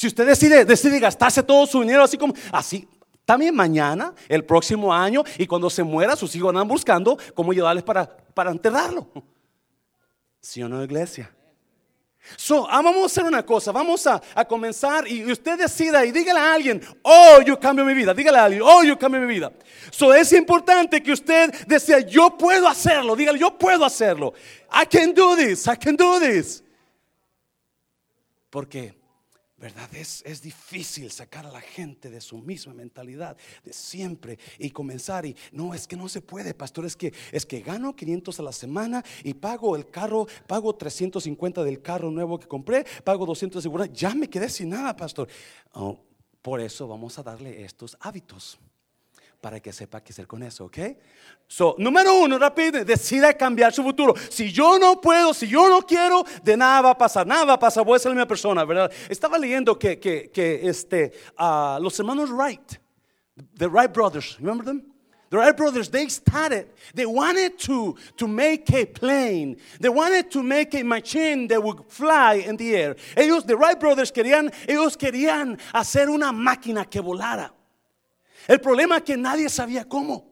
Si 0.00 0.06
usted 0.06 0.26
decide, 0.26 0.64
decide 0.64 0.98
gastarse 0.98 1.42
todo 1.42 1.66
su 1.66 1.78
dinero 1.82 2.02
así 2.02 2.16
como 2.16 2.32
así, 2.52 2.88
también 3.26 3.54
mañana, 3.54 4.14
el 4.30 4.46
próximo 4.46 4.94
año, 4.94 5.22
y 5.36 5.46
cuando 5.46 5.68
se 5.68 5.82
muera, 5.82 6.16
sus 6.16 6.34
hijos 6.34 6.48
andan 6.48 6.66
buscando 6.66 7.18
cómo 7.34 7.52
llevarles 7.52 7.84
para, 7.84 8.08
para 8.32 8.50
enterrarlo. 8.50 9.06
¿Sí 10.40 10.62
o 10.62 10.70
no, 10.70 10.82
iglesia? 10.82 11.30
So, 12.34 12.66
ah, 12.70 12.80
vamos 12.80 13.02
a 13.02 13.04
hacer 13.04 13.24
una 13.24 13.44
cosa, 13.44 13.72
vamos 13.72 14.06
a, 14.06 14.22
comenzar 14.48 15.06
y 15.06 15.30
usted 15.30 15.58
decida 15.58 16.02
y 16.06 16.12
dígale 16.12 16.40
a 16.40 16.54
alguien, 16.54 16.80
oh, 17.02 17.42
yo 17.44 17.60
cambio 17.60 17.84
mi 17.84 17.92
vida, 17.92 18.14
dígale 18.14 18.38
a 18.38 18.44
alguien, 18.44 18.62
oh, 18.64 18.82
yo 18.82 18.98
cambio 18.98 19.20
mi 19.20 19.26
vida. 19.26 19.52
So, 19.90 20.14
es 20.14 20.32
importante 20.32 21.02
que 21.02 21.12
usted 21.12 21.52
decida, 21.66 22.00
yo 22.00 22.38
puedo 22.38 22.66
hacerlo, 22.66 23.14
dígale, 23.14 23.38
yo 23.38 23.58
puedo 23.58 23.84
hacerlo. 23.84 24.32
I 24.72 24.86
can 24.86 25.12
do 25.12 25.36
this, 25.36 25.66
I 25.66 25.76
can 25.76 25.94
do 25.94 26.18
this. 26.18 26.64
Porque 28.48 28.98
¿Verdad? 29.60 29.94
Es, 29.94 30.22
es, 30.24 30.40
difícil 30.40 31.10
sacar 31.10 31.44
a 31.44 31.50
la 31.50 31.60
gente 31.60 32.08
de 32.08 32.22
su 32.22 32.38
misma 32.38 32.72
mentalidad 32.72 33.36
de 33.62 33.74
siempre 33.74 34.38
y 34.58 34.70
comenzar 34.70 35.26
y 35.26 35.36
no, 35.52 35.74
es 35.74 35.86
que 35.86 35.96
no 35.96 36.08
se 36.08 36.22
puede, 36.22 36.54
pastor, 36.54 36.86
es 36.86 36.96
que 36.96 37.12
es 37.30 37.44
que 37.44 37.60
gano 37.60 37.94
500 37.94 38.40
a 38.40 38.42
la 38.42 38.52
semana 38.52 39.04
y 39.22 39.34
pago 39.34 39.76
el 39.76 39.90
carro, 39.90 40.26
pago 40.46 40.74
350 40.74 41.62
del 41.62 41.82
carro 41.82 42.10
nuevo 42.10 42.40
que 42.40 42.48
compré, 42.48 42.86
pago 43.04 43.26
200 43.26 43.62
de 43.62 43.68
seguridad, 43.68 43.92
ya 43.92 44.14
me 44.14 44.30
quedé 44.30 44.48
sin 44.48 44.70
nada, 44.70 44.96
pastor. 44.96 45.28
Oh, 45.74 46.00
por 46.40 46.60
eso 46.60 46.88
vamos 46.88 47.18
a 47.18 47.22
darle 47.22 47.62
estos 47.62 47.98
hábitos 48.00 48.58
para 49.40 49.60
que 49.60 49.72
sepa 49.72 50.02
qué 50.02 50.12
hacer 50.12 50.26
con 50.26 50.42
eso, 50.42 50.66
¿ok? 50.66 50.78
So, 51.46 51.74
número 51.78 52.14
uno, 52.14 52.38
rápido, 52.38 52.84
decida 52.84 53.32
cambiar 53.32 53.72
su 53.72 53.82
futuro. 53.82 54.14
Si 54.28 54.52
yo 54.52 54.78
no 54.78 55.00
puedo, 55.00 55.32
si 55.32 55.48
yo 55.48 55.68
no 55.68 55.82
quiero, 55.82 56.24
de 56.42 56.56
nada 56.56 56.82
va 56.82 56.90
a 56.90 56.98
pasar, 56.98 57.26
nada 57.26 57.44
va 57.44 57.52
a 57.54 57.58
pasar, 57.58 57.84
voy 57.84 57.96
a 57.96 57.98
ser 57.98 58.10
la 58.10 58.16
misma 58.16 58.28
persona, 58.28 58.64
¿verdad? 58.64 58.92
Estaba 59.08 59.38
leyendo 59.38 59.78
que, 59.78 59.98
que, 59.98 60.30
que 60.30 60.68
este, 60.68 61.12
uh, 61.38 61.80
los 61.80 61.98
hermanos 61.98 62.30
Wright, 62.30 62.78
the 63.56 63.66
Wright 63.66 63.92
brothers, 63.92 64.36
remember 64.38 64.64
them? 64.64 64.84
The 65.30 65.36
Wright 65.38 65.56
brothers, 65.56 65.88
they 65.88 66.08
started, 66.08 66.66
they 66.92 67.06
wanted 67.06 67.56
to, 67.60 67.94
to 68.16 68.26
make 68.26 68.72
a 68.72 68.84
plane. 68.84 69.58
They 69.78 69.88
wanted 69.88 70.28
to 70.32 70.42
make 70.42 70.74
a 70.74 70.82
machine 70.82 71.46
that 71.48 71.62
would 71.62 71.84
fly 71.88 72.34
in 72.34 72.56
the 72.56 72.74
air. 72.74 72.96
Ellos, 73.16 73.44
the 73.44 73.56
Wright 73.56 73.78
brothers, 73.78 74.10
querían, 74.10 74.52
ellos 74.66 74.96
querían 74.96 75.56
hacer 75.72 76.08
una 76.08 76.32
máquina 76.32 76.84
que 76.90 77.00
volara. 77.00 77.52
El 78.50 78.60
problema 78.60 78.96
es 78.96 79.04
que 79.04 79.16
nadie 79.16 79.48
sabía 79.48 79.84
cómo. 79.84 80.28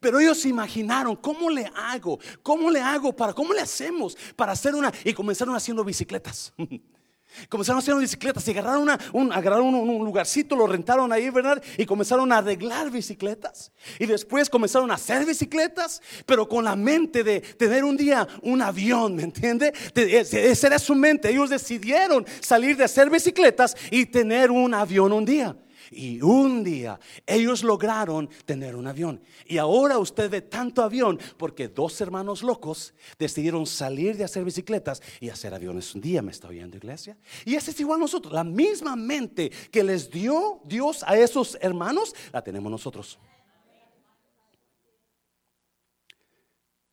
Pero 0.00 0.18
ellos 0.18 0.46
imaginaron, 0.46 1.14
¿cómo 1.16 1.50
le 1.50 1.70
hago? 1.76 2.18
¿Cómo 2.42 2.70
le 2.70 2.80
hago 2.80 3.14
para, 3.14 3.34
cómo 3.34 3.52
le 3.52 3.60
hacemos 3.60 4.16
para 4.34 4.52
hacer 4.52 4.74
una? 4.74 4.90
Y 5.04 5.12
comenzaron 5.12 5.54
haciendo 5.54 5.84
bicicletas. 5.84 6.54
Comenzaron 7.50 7.78
haciendo 7.78 8.00
bicicletas 8.00 8.48
y 8.48 8.52
agarraron, 8.52 8.88
un, 9.12 9.32
agarraron 9.32 9.74
un, 9.74 10.04
lugarcito, 10.04 10.56
lo 10.56 10.66
rentaron 10.66 11.12
ahí, 11.12 11.28
¿verdad? 11.28 11.62
Y 11.76 11.84
comenzaron 11.84 12.32
a 12.32 12.38
arreglar 12.38 12.90
bicicletas. 12.90 13.70
Y 13.98 14.06
después 14.06 14.48
comenzaron 14.48 14.90
a 14.90 14.94
hacer 14.94 15.26
bicicletas, 15.26 16.00
pero 16.24 16.48
con 16.48 16.64
la 16.64 16.74
mente 16.74 17.22
de 17.22 17.40
tener 17.40 17.84
un 17.84 17.96
día 17.96 18.26
un 18.42 18.62
avión, 18.62 19.16
¿me 19.16 19.22
entiende? 19.22 19.72
Esa 19.94 20.66
era 20.66 20.78
su 20.78 20.94
mente. 20.94 21.30
Ellos 21.30 21.50
decidieron 21.50 22.26
salir 22.40 22.76
de 22.76 22.84
hacer 22.84 23.10
bicicletas 23.10 23.76
y 23.90 24.06
tener 24.06 24.50
un 24.50 24.72
avión 24.72 25.12
un 25.12 25.26
día. 25.26 25.54
Y 25.90 26.22
un 26.22 26.62
día 26.62 27.00
ellos 27.26 27.64
lograron 27.64 28.30
tener 28.44 28.76
un 28.76 28.86
avión. 28.86 29.20
Y 29.46 29.58
ahora 29.58 29.98
usted 29.98 30.30
ve 30.30 30.42
tanto 30.42 30.82
avión 30.82 31.18
porque 31.36 31.68
dos 31.68 32.00
hermanos 32.00 32.42
locos 32.42 32.94
decidieron 33.18 33.66
salir 33.66 34.16
de 34.16 34.24
hacer 34.24 34.44
bicicletas 34.44 35.02
y 35.20 35.28
hacer 35.30 35.52
aviones. 35.52 35.94
Un 35.94 36.00
día 36.00 36.22
me 36.22 36.30
está 36.30 36.48
oyendo 36.48 36.76
iglesia. 36.76 37.16
Y 37.44 37.56
ese 37.56 37.72
es 37.72 37.80
igual 37.80 37.98
nosotros. 37.98 38.32
La 38.32 38.44
misma 38.44 38.94
mente 38.94 39.50
que 39.70 39.82
les 39.82 40.10
dio 40.10 40.60
Dios 40.64 41.02
a 41.04 41.18
esos 41.18 41.58
hermanos, 41.60 42.14
la 42.32 42.42
tenemos 42.42 42.70
nosotros. 42.70 43.18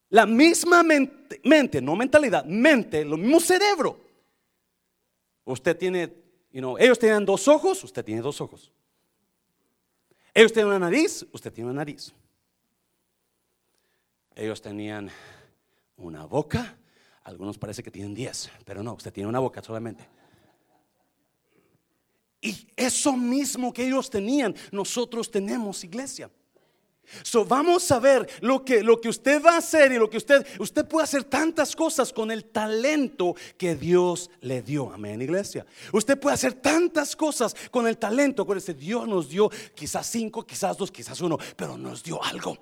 La 0.10 0.26
misma 0.26 0.84
mente, 0.84 1.82
no 1.82 1.96
mentalidad, 1.96 2.46
mente, 2.46 3.04
lo 3.04 3.18
mismo 3.18 3.40
cerebro. 3.40 4.00
Usted 5.44 5.78
tiene, 5.78 6.14
you 6.52 6.78
ellos 6.78 6.98
tienen 6.98 7.26
dos 7.26 7.48
ojos, 7.48 7.84
usted 7.84 8.04
tiene 8.04 8.22
dos 8.22 8.40
ojos. 8.40 8.72
Ellos 10.38 10.54
tienen 10.54 10.68
una 10.68 10.78
nariz, 10.78 11.26
usted 11.32 11.52
tiene 11.52 11.72
una 11.72 11.80
nariz. 11.80 12.14
Ellos 14.36 14.62
tenían 14.62 15.10
una 15.96 16.28
boca, 16.28 16.78
algunos 17.24 17.58
parece 17.58 17.82
que 17.82 17.90
tienen 17.90 18.14
diez, 18.14 18.48
pero 18.64 18.84
no, 18.84 18.94
usted 18.94 19.12
tiene 19.12 19.28
una 19.28 19.40
boca 19.40 19.64
solamente. 19.64 20.08
Y 22.40 22.68
eso 22.76 23.14
mismo 23.14 23.74
que 23.74 23.88
ellos 23.88 24.12
tenían, 24.12 24.54
nosotros 24.72 25.32
tenemos 25.32 25.84
iglesia. 25.84 26.30
So, 27.24 27.46
vamos 27.46 27.90
a 27.92 28.00
ver 28.00 28.28
lo 28.42 28.66
que, 28.66 28.84
lo 28.84 29.00
que 29.00 29.08
usted 29.08 29.42
va 29.42 29.54
a 29.54 29.58
hacer 29.58 29.92
y 29.94 29.98
lo 29.98 30.10
que 30.10 30.18
usted, 30.18 30.46
usted 30.60 30.86
puede 30.86 31.06
hacer 31.06 31.24
tantas 31.24 31.76
cosas 31.76 32.12
con 32.12 32.32
el 32.32 32.46
talento 32.46 33.36
que 33.58 33.76
Dios 33.76 34.30
le 34.42 34.62
dio. 34.62 34.92
Amén, 34.92 35.22
iglesia. 35.22 35.66
Usted 35.94 36.20
puede 36.20 36.34
hacer 36.34 36.54
tantas 36.54 37.16
cosas 37.16 37.56
con 37.72 37.88
el 37.88 37.98
talento. 37.98 38.46
ese 38.56 38.74
Dios 38.74 39.08
nos 39.08 39.30
dio 39.30 39.50
quizás 39.74 40.06
cinco, 40.08 40.46
quizás 40.46 40.78
dos, 40.78 40.92
quizás 40.92 41.22
uno, 41.22 41.38
pero 41.56 41.78
nos 41.78 42.04
dio 42.04 42.22
algo. 42.22 42.58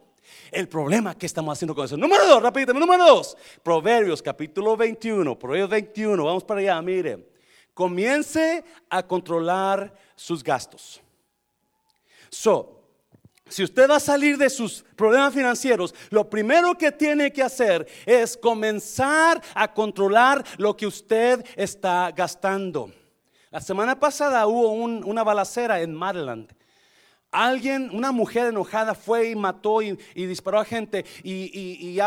El 0.51 0.67
problema 0.67 1.17
que 1.17 1.25
estamos 1.25 1.53
haciendo 1.57 1.73
con 1.73 1.85
eso. 1.85 1.97
Número 1.97 2.27
dos, 2.27 2.41
rápido, 2.41 2.73
número 2.73 3.03
dos. 3.03 3.35
Proverbios 3.63 4.21
capítulo 4.21 4.77
21, 4.77 5.39
Proverbios 5.39 5.69
21, 5.69 6.23
vamos 6.23 6.43
para 6.43 6.59
allá, 6.59 6.81
mire. 6.81 7.31
Comience 7.73 8.63
a 8.89 9.03
controlar 9.03 9.93
sus 10.15 10.43
gastos. 10.43 11.01
So, 12.29 12.74
si 13.47 13.63
usted 13.63 13.89
va 13.89 13.97
a 13.97 13.99
salir 13.99 14.37
de 14.37 14.49
sus 14.49 14.83
problemas 14.95 15.33
financieros, 15.33 15.93
lo 16.09 16.29
primero 16.29 16.75
que 16.77 16.91
tiene 16.91 17.31
que 17.31 17.43
hacer 17.43 17.87
es 18.05 18.35
comenzar 18.35 19.41
a 19.53 19.71
controlar 19.71 20.43
lo 20.57 20.75
que 20.75 20.87
usted 20.87 21.45
está 21.55 22.11
gastando. 22.11 22.91
La 23.51 23.61
semana 23.61 23.99
pasada 23.99 24.47
hubo 24.47 24.71
una 24.71 25.23
balacera 25.23 25.79
en 25.81 25.93
Maryland 25.93 26.51
Alguien, 27.35 27.89
una 27.91 28.13
mujer 28.13 28.47
enojada 28.47 28.95
fue 28.95 29.31
y 29.31 29.35
mató 29.35 29.81
y, 29.81 29.97
disparó 30.15 30.59
a 30.59 30.63
gente 30.63 31.05
y, 31.21 31.99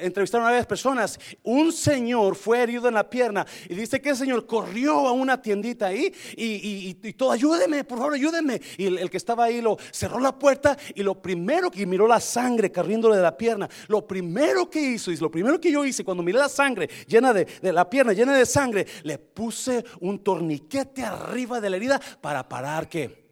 entrevistaron 0.00 0.44
a 0.44 0.50
varias 0.50 0.66
personas. 0.66 1.20
Un 1.44 1.70
señor 1.70 2.34
fue 2.34 2.60
herido 2.60 2.88
en 2.88 2.94
la 2.94 3.08
pierna 3.08 3.46
y 3.68 3.76
dice 3.76 4.00
que 4.00 4.10
el 4.10 4.16
señor 4.16 4.44
corrió 4.44 5.06
a 5.06 5.12
una 5.12 5.40
tiendita 5.40 5.86
ahí 5.86 6.12
y, 6.36 6.94
todo, 7.12 7.30
ayúdeme, 7.30 7.84
por 7.84 7.98
favor, 7.98 8.14
ayúdeme. 8.14 8.60
Y 8.76 8.86
el, 8.86 9.08
que 9.08 9.16
estaba 9.16 9.44
ahí 9.44 9.60
lo 9.60 9.78
cerró 9.92 10.18
la 10.18 10.36
puerta 10.36 10.76
y 10.96 11.04
lo 11.04 11.22
primero 11.22 11.70
que 11.70 11.86
miró 11.86 12.08
la 12.08 12.18
sangre 12.18 12.72
corriéndole 12.72 13.16
de 13.16 13.22
la 13.22 13.36
pierna, 13.36 13.68
lo 13.86 14.04
primero 14.04 14.68
que 14.68 14.80
hizo 14.80 15.12
y 15.12 15.16
lo 15.16 15.30
primero 15.30 15.60
que 15.60 15.70
yo 15.70 15.84
hice 15.84 16.02
cuando 16.02 16.24
miré 16.24 16.38
la 16.38 16.48
sangre 16.48 16.90
llena 17.06 17.32
de, 17.32 17.44
de 17.44 17.72
la 17.72 17.88
pierna, 17.88 18.12
llena 18.12 18.36
de 18.36 18.44
sangre, 18.44 18.84
le 19.04 19.18
puse 19.18 19.84
un 20.00 20.18
torniquete 20.18 21.04
arriba 21.04 21.60
de 21.60 21.70
la 21.70 21.76
herida 21.76 22.00
para 22.20 22.48
parar 22.48 22.88
que 22.88 23.25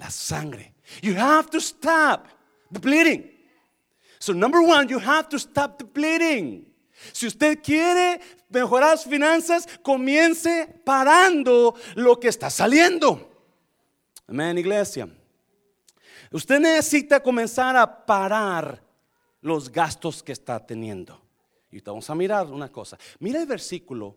la 0.00 0.10
sangre. 0.10 0.72
You 1.02 1.14
have 1.14 1.50
to 1.50 1.60
stop 1.60 2.26
the 2.72 2.80
bleeding. 2.80 3.30
So 4.18 4.32
number 4.32 4.60
one, 4.60 4.88
you 4.88 4.98
have 4.98 5.28
to 5.28 5.38
stop 5.38 5.78
the 5.78 5.84
bleeding. 5.84 6.66
Si 7.12 7.26
usted 7.26 7.62
quiere 7.62 8.20
mejorar 8.50 8.98
sus 8.98 9.10
finanzas, 9.10 9.66
comience 9.82 10.66
parando 10.84 11.74
lo 11.94 12.16
que 12.16 12.28
está 12.28 12.50
saliendo. 12.50 13.28
Amén, 14.26 14.58
iglesia. 14.58 15.08
Usted 16.32 16.60
necesita 16.60 17.20
comenzar 17.20 17.76
a 17.76 18.06
parar 18.06 18.82
los 19.40 19.70
gastos 19.70 20.22
que 20.22 20.32
está 20.32 20.64
teniendo. 20.64 21.20
Y 21.70 21.80
vamos 21.80 22.08
a 22.10 22.14
mirar 22.14 22.46
una 22.46 22.70
cosa. 22.70 22.98
Mira 23.18 23.40
el 23.40 23.46
versículo, 23.46 24.16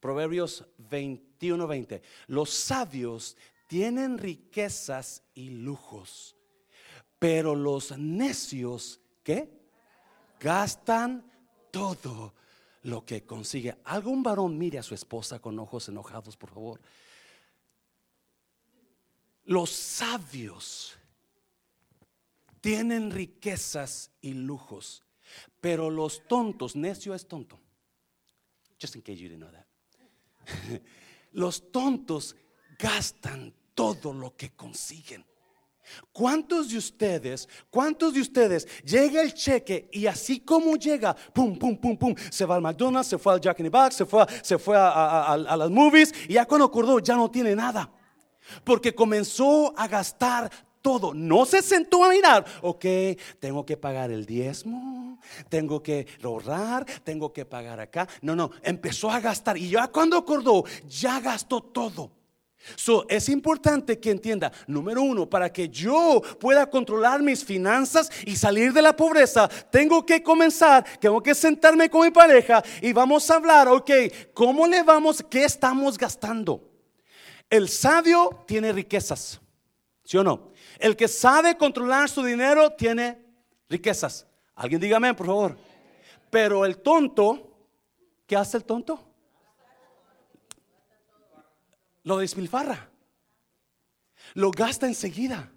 Proverbios 0.00 0.64
21, 0.78 1.66
20. 1.66 2.02
Los 2.28 2.50
sabios 2.50 3.36
tienen 3.66 4.18
riquezas 4.18 5.22
y 5.34 5.50
lujos, 5.50 6.36
pero 7.18 7.54
los 7.54 7.96
necios, 7.98 9.00
¿qué? 9.22 9.50
Gastan 10.40 11.30
todo 11.70 12.34
lo 12.82 13.04
que 13.04 13.24
consigue. 13.24 13.76
Algún 13.84 14.22
varón 14.22 14.56
mire 14.56 14.78
a 14.78 14.82
su 14.82 14.94
esposa 14.94 15.40
con 15.40 15.58
ojos 15.58 15.88
enojados, 15.88 16.36
por 16.36 16.50
favor. 16.50 16.80
Los 19.44 19.70
sabios 19.70 20.96
tienen 22.60 23.10
riquezas 23.10 24.10
y 24.20 24.34
lujos, 24.34 25.04
pero 25.60 25.90
los 25.90 26.26
tontos, 26.26 26.76
necio 26.76 27.14
es 27.14 27.26
tonto. 27.26 27.60
Just 28.80 28.96
in 28.96 29.02
case 29.02 29.18
you 29.18 29.28
didn't 29.28 29.40
know 29.40 29.50
that. 29.50 29.66
Los 31.32 31.70
tontos 31.70 32.36
gastan 32.78 33.52
todo 33.74 34.12
lo 34.12 34.34
que 34.36 34.50
consiguen. 34.50 35.24
¿Cuántos 36.12 36.70
de 36.70 36.78
ustedes, 36.78 37.48
cuántos 37.70 38.14
de 38.14 38.20
ustedes 38.20 38.66
llega 38.82 39.22
el 39.22 39.34
cheque 39.34 39.88
y 39.92 40.06
así 40.06 40.40
como 40.40 40.76
llega, 40.76 41.14
pum, 41.14 41.58
pum, 41.58 41.76
pum, 41.76 41.96
pum, 41.96 42.14
se 42.30 42.44
va 42.44 42.56
al 42.56 42.62
McDonald's, 42.62 43.08
se 43.08 43.18
fue 43.18 43.34
al 43.34 43.40
Jack 43.40 43.60
in 43.60 43.66
the 43.66 43.70
Box, 43.70 43.96
se 43.96 44.04
fue, 44.04 44.26
se 44.42 44.58
fue 44.58 44.76
a, 44.76 45.36
las 45.36 45.70
movies 45.70 46.12
y 46.28 46.34
ya 46.34 46.46
cuando 46.46 46.66
acordó 46.66 46.98
ya 46.98 47.14
no 47.14 47.30
tiene 47.30 47.54
nada? 47.54 47.90
Porque 48.64 48.94
comenzó 48.94 49.72
a 49.76 49.86
gastar 49.86 50.50
todo. 50.80 51.12
No 51.14 51.44
se 51.44 51.62
sentó 51.62 52.04
a 52.04 52.10
mirar, 52.10 52.44
ok, 52.62 52.84
tengo 53.40 53.66
que 53.66 53.76
pagar 53.76 54.10
el 54.10 54.24
diezmo, 54.24 55.18
tengo 55.48 55.82
que 55.82 56.06
ahorrar, 56.22 56.86
tengo 57.02 57.32
que 57.32 57.44
pagar 57.44 57.80
acá. 57.80 58.08
No, 58.22 58.36
no, 58.36 58.50
empezó 58.62 59.10
a 59.10 59.20
gastar 59.20 59.56
y 59.56 59.70
ya 59.70 59.88
cuando 59.88 60.16
acordó, 60.16 60.64
ya 60.88 61.20
gastó 61.20 61.60
todo. 61.60 62.10
So, 62.74 63.06
es 63.08 63.28
importante 63.28 64.00
que 64.00 64.10
entienda, 64.10 64.50
número 64.66 65.02
uno, 65.02 65.28
para 65.28 65.52
que 65.52 65.68
yo 65.68 66.20
pueda 66.40 66.68
controlar 66.68 67.22
mis 67.22 67.44
finanzas 67.44 68.10
y 68.24 68.34
salir 68.34 68.72
de 68.72 68.82
la 68.82 68.96
pobreza, 68.96 69.48
tengo 69.70 70.04
que 70.04 70.22
comenzar, 70.22 70.84
tengo 70.98 71.22
que 71.22 71.34
sentarme 71.34 71.88
con 71.88 72.02
mi 72.02 72.10
pareja 72.10 72.62
y 72.82 72.92
vamos 72.92 73.30
a 73.30 73.36
hablar, 73.36 73.68
ok, 73.68 73.90
¿cómo 74.34 74.66
le 74.66 74.82
vamos, 74.82 75.24
qué 75.30 75.44
estamos 75.44 75.96
gastando? 75.96 76.68
El 77.48 77.68
sabio 77.68 78.44
tiene 78.46 78.72
riquezas, 78.72 79.40
¿sí 80.04 80.16
o 80.16 80.24
no? 80.24 80.50
El 80.78 80.96
que 80.96 81.06
sabe 81.06 81.56
controlar 81.56 82.08
su 82.08 82.22
dinero 82.22 82.70
tiene 82.72 83.24
riquezas. 83.68 84.26
Alguien 84.56 84.80
dígame, 84.80 85.14
por 85.14 85.26
favor. 85.26 85.56
Pero 86.30 86.64
el 86.64 86.78
tonto, 86.78 87.56
¿qué 88.26 88.36
hace 88.36 88.56
el 88.56 88.64
tonto? 88.64 89.05
Lo 92.06 92.18
despilfarra. 92.18 92.88
Lo 94.34 94.52
gasta 94.52 94.86
enseguida. 94.86 95.50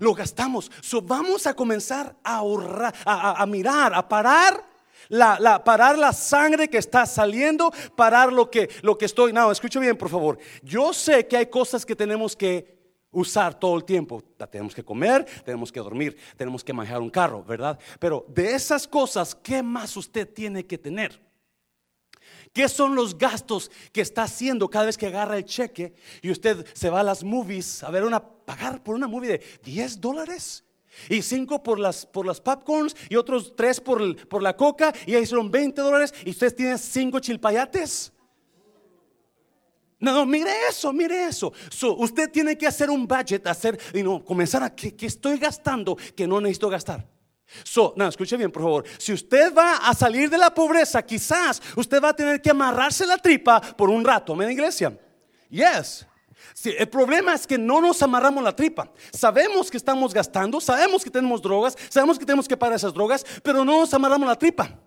Lo 0.00 0.14
gastamos. 0.14 0.70
So, 0.80 1.02
vamos 1.02 1.46
a 1.46 1.54
comenzar 1.54 2.16
a 2.24 2.36
ahorrar, 2.36 2.94
a, 3.04 3.44
mirar, 3.46 3.94
a 3.94 4.08
parar. 4.08 4.66
La, 5.10 5.62
parar 5.62 5.96
la 5.96 6.12
sangre 6.12 6.68
que 6.68 6.78
está 6.78 7.06
saliendo, 7.06 7.70
parar 7.96 8.32
lo 8.32 8.50
que, 8.50 8.68
lo 8.82 8.96
que 8.96 9.04
estoy. 9.04 9.32
No, 9.32 9.52
escucha 9.52 9.78
bien, 9.78 9.96
por 9.96 10.08
favor. 10.08 10.38
Yo 10.62 10.92
sé 10.92 11.26
que 11.26 11.36
hay 11.36 11.46
cosas 11.46 11.84
que 11.84 11.94
tenemos 11.94 12.34
que 12.34 12.78
usar 13.10 13.58
todo 13.58 13.76
el 13.76 13.84
tiempo. 13.84 14.22
Tenemos 14.50 14.74
que 14.74 14.84
comer, 14.84 15.26
tenemos 15.44 15.70
que 15.70 15.80
dormir, 15.80 16.16
tenemos 16.36 16.64
que 16.64 16.72
manejar 16.72 17.00
un 17.00 17.10
carro, 17.10 17.44
¿verdad? 17.44 17.78
Pero 17.98 18.24
de 18.28 18.54
esas 18.54 18.88
cosas, 18.88 19.34
¿qué 19.34 19.62
más 19.62 19.96
usted 19.96 20.28
tiene 20.28 20.66
que 20.66 20.78
tener? 20.78 21.27
¿Qué 22.52 22.68
son 22.68 22.94
los 22.94 23.16
gastos 23.16 23.70
que 23.92 24.00
está 24.00 24.24
haciendo 24.24 24.68
cada 24.68 24.86
vez 24.86 24.96
que 24.96 25.06
agarra 25.06 25.36
el 25.36 25.44
cheque 25.44 25.94
y 26.22 26.30
usted 26.30 26.66
se 26.72 26.90
va 26.90 27.00
a 27.00 27.04
las 27.04 27.22
movies 27.24 27.82
a 27.82 27.90
ver 27.90 28.04
una, 28.04 28.20
pagar 28.20 28.82
por 28.82 28.94
una 28.94 29.06
movie 29.06 29.30
de 29.30 29.42
10 29.64 30.00
dólares? 30.00 30.64
Y 31.08 31.22
5 31.22 31.62
por 31.62 31.78
las, 31.78 32.06
por 32.06 32.26
las 32.26 32.40
popcorns 32.40 32.96
y 33.08 33.16
otros 33.16 33.54
3 33.54 33.80
por, 33.82 34.28
por 34.28 34.42
la 34.42 34.56
coca 34.56 34.92
y 35.06 35.14
ahí 35.14 35.26
son 35.26 35.50
20 35.50 35.80
dólares 35.80 36.12
y 36.24 36.30
usted 36.30 36.54
tiene 36.54 36.78
5 36.78 37.20
chilpayates. 37.20 38.12
No, 40.00 40.12
no, 40.12 40.26
mire 40.26 40.50
eso, 40.68 40.92
mire 40.92 41.24
eso. 41.24 41.52
usted 41.98 42.30
tiene 42.30 42.56
que 42.56 42.66
hacer 42.66 42.88
un 42.88 43.06
budget, 43.06 43.46
hacer, 43.46 43.78
y 43.92 44.02
no, 44.02 44.24
comenzar 44.24 44.62
a 44.62 44.74
que, 44.74 44.94
que 44.94 45.06
estoy 45.06 45.38
gastando 45.38 45.96
que 46.16 46.26
no 46.26 46.40
necesito 46.40 46.68
gastar. 46.68 47.17
So, 47.64 47.94
no, 47.96 48.06
escuche 48.06 48.36
bien, 48.36 48.50
por 48.50 48.62
favor. 48.62 48.84
Si 48.98 49.12
usted 49.12 49.54
va 49.54 49.76
a 49.78 49.94
salir 49.94 50.28
de 50.28 50.38
la 50.38 50.52
pobreza, 50.52 51.02
quizás 51.02 51.62
usted 51.76 52.02
va 52.02 52.10
a 52.10 52.16
tener 52.16 52.42
que 52.42 52.50
amarrarse 52.50 53.06
la 53.06 53.18
tripa 53.18 53.60
por 53.60 53.88
un 53.88 54.04
rato. 54.04 54.34
¿Me 54.34 54.50
iglesia? 54.52 54.96
Yes. 55.48 56.06
el 56.64 56.88
problema 56.88 57.34
es 57.34 57.46
que 57.46 57.56
no 57.56 57.80
nos 57.80 58.02
amarramos 58.02 58.44
la 58.44 58.54
tripa. 58.54 58.92
Sabemos 59.12 59.70
que 59.70 59.78
estamos 59.78 60.12
gastando, 60.12 60.60
sabemos 60.60 61.02
que 61.02 61.10
tenemos 61.10 61.40
drogas, 61.40 61.76
sabemos 61.88 62.18
que 62.18 62.26
tenemos 62.26 62.46
que 62.46 62.56
pagar 62.56 62.76
esas 62.76 62.92
drogas, 62.92 63.24
pero 63.42 63.64
no 63.64 63.80
nos 63.80 63.94
amarramos 63.94 64.28
la 64.28 64.36
tripa. 64.36 64.78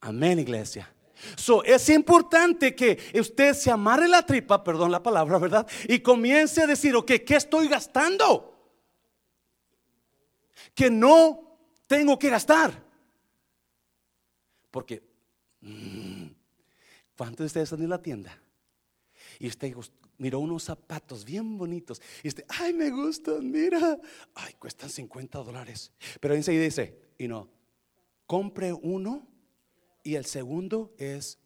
Amén, 0.00 0.38
iglesia. 0.38 0.92
So, 1.36 1.64
es 1.64 1.88
importante 1.88 2.74
que 2.74 2.98
usted 3.18 3.54
se 3.54 3.70
amarre 3.70 4.08
la 4.08 4.22
tripa, 4.24 4.62
perdón 4.62 4.92
la 4.92 5.02
palabra, 5.02 5.38
¿verdad? 5.38 5.66
Y 5.88 6.00
comience 6.00 6.62
a 6.62 6.66
decir, 6.66 6.94
ok, 6.94 7.12
¿qué 7.26 7.36
estoy 7.36 7.68
gastando? 7.68 8.52
Que 10.74 10.90
no 10.90 11.45
tengo 11.86 12.18
que 12.18 12.30
gastar. 12.30 12.82
Porque, 14.70 15.02
mm, 15.60 16.26
¿cuántos 17.16 17.38
de 17.38 17.46
ustedes 17.46 17.64
están 17.64 17.82
en 17.82 17.90
la 17.90 18.02
tienda? 18.02 18.38
Y 19.38 19.48
usted 19.48 19.74
miró 20.18 20.40
unos 20.40 20.64
zapatos 20.64 21.24
bien 21.24 21.56
bonitos. 21.56 22.00
Y 22.22 22.28
usted, 22.28 22.44
ay, 22.48 22.72
me 22.72 22.90
gustan, 22.90 23.50
mira. 23.50 23.98
Ay, 24.34 24.54
cuestan 24.54 24.90
50 24.90 25.38
dólares. 25.38 25.92
Pero 26.20 26.34
enseguida 26.34 26.64
dice, 26.64 26.98
y 27.18 27.28
no, 27.28 27.48
compre 28.26 28.72
uno 28.72 29.26
y 30.02 30.14
el 30.14 30.24
segundo 30.26 30.94
es 30.98 31.38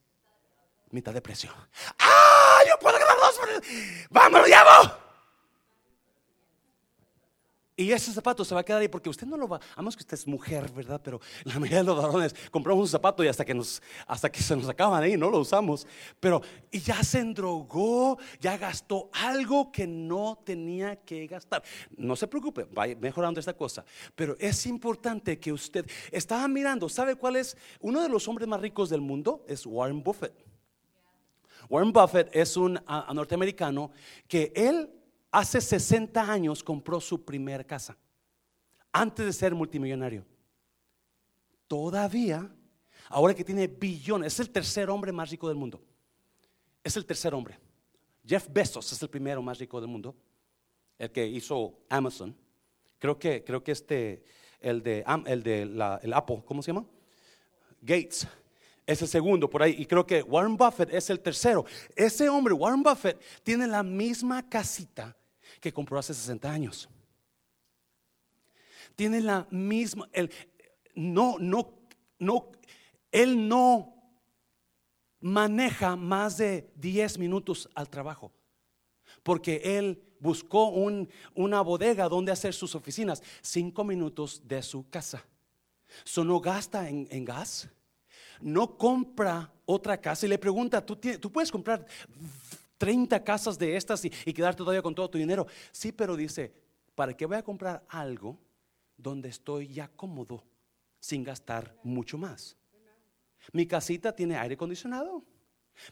mitad 0.91 1.15
de 1.15 1.23
precio. 1.23 1.53
¡Ah! 1.99 2.61
Yo 2.69 2.79
puedo 2.79 2.99
ganar 2.99 3.17
dos. 3.17 3.41
¡Vamos, 4.11 4.41
lo 4.41 4.47
llevo! 4.47 5.10
Y 7.81 7.93
ese 7.93 8.13
zapato 8.13 8.45
se 8.45 8.55
va 8.55 8.61
a 8.61 8.63
quedar 8.63 8.83
ahí 8.83 8.89
porque 8.89 9.09
usted 9.09 9.27
no 9.27 9.39
lo 9.39 9.49
va, 9.49 9.59
a 9.75 9.81
menos 9.81 9.97
que 9.97 10.03
usted 10.03 10.13
es 10.13 10.27
mujer, 10.27 10.71
¿verdad? 10.71 11.01
Pero 11.03 11.19
la 11.45 11.55
mayoría 11.55 11.79
de 11.79 11.85
los 11.85 11.97
varones 11.97 12.35
compramos 12.51 12.83
un 12.83 12.89
zapato 12.89 13.25
y 13.25 13.29
hasta 13.29 13.43
que, 13.43 13.55
nos, 13.55 13.81
hasta 14.07 14.31
que 14.31 14.43
se 14.43 14.55
nos 14.55 14.69
acaban 14.69 15.03
ahí, 15.03 15.17
no 15.17 15.31
lo 15.31 15.39
usamos. 15.39 15.87
Pero 16.21 16.43
y 16.71 16.81
ya 16.81 17.03
se 17.03 17.21
endrogó, 17.21 18.19
ya 18.39 18.59
gastó 18.59 19.09
algo 19.15 19.73
que 19.73 19.87
no 19.87 20.43
tenía 20.45 20.97
que 20.97 21.27
gastar. 21.27 21.63
No 21.97 22.17
se 22.17 22.27
preocupe, 22.27 22.65
va 22.65 22.85
mejorando 23.01 23.41
esta 23.41 23.55
cosa. 23.55 23.83
Pero 24.15 24.37
es 24.39 24.67
importante 24.67 25.41
que 25.41 25.51
usted, 25.51 25.91
estaba 26.13 26.47
mirando, 26.49 26.87
¿sabe 26.87 27.17
cuál 27.17 27.37
es? 27.37 27.57
Uno 27.81 28.03
de 28.03 28.11
los 28.11 28.29
hombres 28.29 28.47
más 28.47 28.61
ricos 28.61 28.91
del 28.91 29.01
mundo 29.01 29.43
es 29.49 29.65
Warren 29.65 30.03
Buffett. 30.03 30.35
Warren 31.71 31.95
Buffett 31.95 32.29
es 32.37 32.59
un 32.59 32.79
norteamericano 33.15 33.91
que 34.29 34.53
él 34.55 35.00
hace 35.31 35.61
60 35.61 36.21
años 36.21 36.63
compró 36.63 37.01
su 37.01 37.25
primera 37.25 37.65
casa, 37.65 37.97
antes 38.93 39.25
de 39.27 39.33
ser 39.33 39.55
multimillonario. 39.55 40.25
Todavía, 41.69 42.51
ahora 43.09 43.35
que 43.35 43.45
tiene 43.45 43.69
billones, 43.69 44.35
es 44.35 44.41
el 44.41 44.51
tercer 44.51 44.91
hombre 44.91 45.13
más 45.13 45.31
rico 45.31 45.49
del 45.49 45.57
mundo. 45.57 45.81
Es 46.83 46.97
el 46.97 47.07
tercer 47.07 47.33
hombre. 47.35 47.59
Jeff 48.27 48.49
Bezos 48.51 48.91
es 48.93 49.01
el 49.03 49.09
primero 49.09 49.41
más 49.41 49.59
rico 49.59 49.81
del 49.81 49.89
mundo, 49.89 50.17
el 50.99 51.11
que 51.11 51.27
hizo 51.27 51.79
Amazon. 51.89 52.37
Creo 52.99 53.19
que, 53.19 53.45
creo 53.45 53.63
que 53.63 53.73
este, 53.73 54.25
el 54.61 54.83
de, 54.83 55.05
el 55.27 55.43
de 55.43 55.63
el 56.03 56.13
Apple, 56.13 56.43
¿cómo 56.45 56.63
se 56.63 56.73
llama? 56.73 56.87
Gates 57.81 58.27
es 58.85 59.01
el 59.01 59.09
segundo 59.09 59.49
por 59.49 59.63
ahí. 59.63 59.77
Y 59.79 59.87
creo 59.87 60.05
que 60.05 60.23
Warren 60.23 60.57
Buffett 60.57 60.93
es 60.93 61.09
el 61.11 61.21
tercero. 61.21 61.65
Ese 61.95 62.29
hombre, 62.29 62.53
Warren 62.53 62.83
Buffett, 62.83 63.21
tiene 63.43 63.67
la 63.67 63.83
misma 63.83 64.49
casita 64.49 65.17
que 65.61 65.73
compró 65.73 65.99
hace 65.99 66.15
60 66.15 66.51
años. 66.51 66.89
Tiene 68.97 69.21
la 69.21 69.47
misma, 69.51 70.09
el, 70.13 70.31
no, 70.95 71.37
no, 71.39 71.73
no, 72.19 72.51
él 73.13 73.49
no 73.49 73.95
maneja 75.21 75.97
más 75.97 76.39
de 76.39 76.71
10 76.77 77.19
minutos 77.19 77.69
al 77.75 77.89
trabajo, 77.89 78.33
porque 79.23 79.61
él 79.79 80.03
buscó 80.19 80.69
una 81.35 81.61
bodega 81.61 82.09
donde 82.09 82.33
hacer 82.33 82.55
sus 82.55 82.75
oficinas, 82.75 83.23
5 83.43 83.85
minutos 83.85 84.43
de 84.47 84.63
su 84.63 84.89
casa. 84.89 85.25
So 86.05 86.25
no 86.25 86.41
gasta 86.41 86.89
en, 86.89 87.25
gas, 87.25 87.69
no 88.41 88.77
compra 88.77 89.53
otra 89.65 90.01
casa 90.01 90.27
y 90.27 90.29
le 90.29 90.39
pregunta, 90.39 90.85
¿tú, 90.85 90.97
tú 90.97 91.33
puedes 91.33 91.51
comprar 91.51 91.85
30 92.81 93.23
casas 93.23 93.59
de 93.59 93.77
estas 93.77 94.03
y, 94.07 94.13
y 94.25 94.33
quedarte 94.33 94.57
todavía 94.57 94.81
con 94.81 94.95
todo 94.95 95.11
tu 95.11 95.19
dinero. 95.19 95.47
Sí, 95.71 95.93
pero 95.93 96.17
dice, 96.17 96.51
¿para 96.95 97.15
qué 97.15 97.27
voy 97.27 97.37
a 97.37 97.45
comprar 97.45 97.85
algo 97.89 98.39
donde 98.97 99.29
estoy 99.29 99.69
ya 99.69 99.89
cómodo 99.89 100.43
sin 100.99 101.23
gastar 101.23 101.77
mucho 101.83 102.17
más? 102.17 102.57
Mi 103.53 103.67
casita 103.67 104.17
tiene 104.17 104.39
aire 104.39 104.55
acondicionado. 104.55 105.23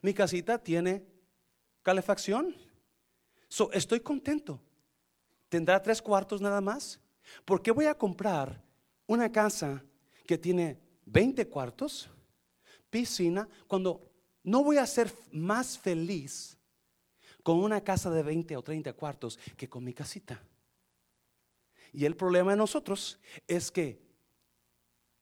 Mi 0.00 0.14
casita 0.14 0.56
tiene 0.56 1.04
calefacción. 1.82 2.56
So, 3.48 3.70
estoy 3.72 4.00
contento. 4.00 4.58
¿Tendrá 5.50 5.82
tres 5.82 6.00
cuartos 6.00 6.40
nada 6.40 6.62
más? 6.62 6.98
¿Por 7.44 7.60
qué 7.60 7.70
voy 7.70 7.84
a 7.84 7.94
comprar 7.94 8.62
una 9.06 9.30
casa 9.30 9.84
que 10.26 10.38
tiene 10.38 10.80
20 11.04 11.48
cuartos, 11.48 12.08
piscina, 12.90 13.46
cuando 13.66 14.10
no 14.42 14.64
voy 14.64 14.78
a 14.78 14.86
ser 14.86 15.12
más 15.32 15.78
feliz 15.78 16.57
con 17.48 17.64
una 17.64 17.80
casa 17.80 18.10
de 18.10 18.22
20 18.22 18.58
o 18.58 18.62
30 18.62 18.92
cuartos 18.92 19.38
que 19.56 19.70
con 19.70 19.82
mi 19.82 19.94
casita. 19.94 20.38
Y 21.94 22.04
el 22.04 22.14
problema 22.14 22.50
de 22.50 22.58
nosotros 22.58 23.18
es 23.46 23.70
que 23.70 23.98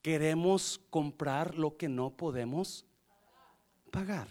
queremos 0.03 0.81
comprar 0.91 1.55
lo 1.57 1.77
que 1.77 1.89
no 1.89 2.11
podemos 2.11 2.85
pagar. 3.93 4.27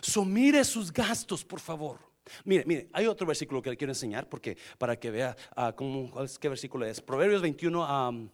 So 0.00 0.24
mire 0.24 0.64
sus 0.64 0.92
gastos, 0.92 1.44
por 1.44 1.60
favor. 1.60 2.00
Mire, 2.44 2.64
mire, 2.66 2.88
hay 2.92 3.06
otro 3.06 3.24
versículo 3.24 3.62
que 3.62 3.70
le 3.70 3.76
quiero 3.76 3.92
enseñar 3.92 4.28
porque 4.28 4.58
para 4.78 4.98
que 4.98 5.12
vea 5.12 5.36
ah, 5.54 5.72
cómo, 5.76 6.12
qué 6.40 6.48
versículo 6.48 6.86
es. 6.86 7.00
Proverbios 7.00 7.40
21, 7.40 8.32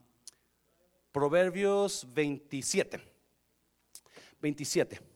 Proverbios 1.12 2.06
27. 2.10 2.98
27. 4.40 5.09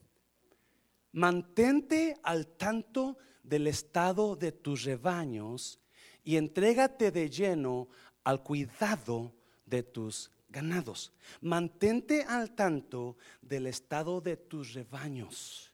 Mantente 1.15 2.17
al 2.23 2.45
tanto 2.45 3.17
del 3.41 3.67
estado 3.67 4.35
de 4.35 4.51
tus 4.51 4.83
rebaños 4.83 5.79
y 6.25 6.35
entrégate 6.35 7.09
de 7.09 7.29
lleno 7.29 7.87
al 8.25 8.43
cuidado 8.43 9.33
de 9.65 9.81
tus 9.81 10.29
ganados. 10.49 11.13
Mantente 11.39 12.23
al 12.23 12.53
tanto 12.53 13.15
del 13.41 13.67
estado 13.67 14.19
de 14.19 14.35
tus 14.35 14.73
rebaños. 14.73 15.71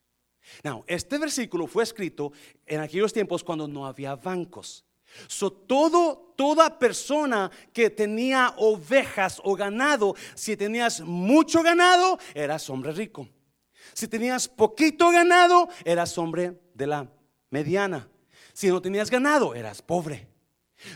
Now, 0.63 0.83
este 0.85 1.17
versículo 1.17 1.65
fue 1.65 1.85
escrito 1.85 2.31
en 2.67 2.79
aquellos 2.79 3.11
tiempos 3.11 3.43
cuando 3.43 3.67
no 3.67 3.87
había 3.87 4.15
bancos. 4.15 4.85
So, 5.27 5.51
todo, 5.51 6.35
toda 6.37 6.77
persona 6.77 7.49
que 7.73 7.89
tenía 7.89 8.53
ovejas 8.57 9.41
o 9.43 9.55
ganado, 9.55 10.15
si 10.35 10.55
tenías 10.55 11.01
mucho 11.01 11.63
ganado, 11.63 12.19
eras 12.35 12.69
hombre 12.69 12.91
rico. 12.91 13.27
Si 13.93 14.07
tenías 14.07 14.47
poquito 14.47 15.09
ganado, 15.11 15.69
eras 15.83 16.17
hombre 16.17 16.59
de 16.73 16.87
la 16.87 17.07
mediana. 17.49 18.07
Si 18.53 18.67
no 18.67 18.81
tenías 18.81 19.09
ganado, 19.09 19.55
eras 19.55 19.81
pobre. 19.81 20.27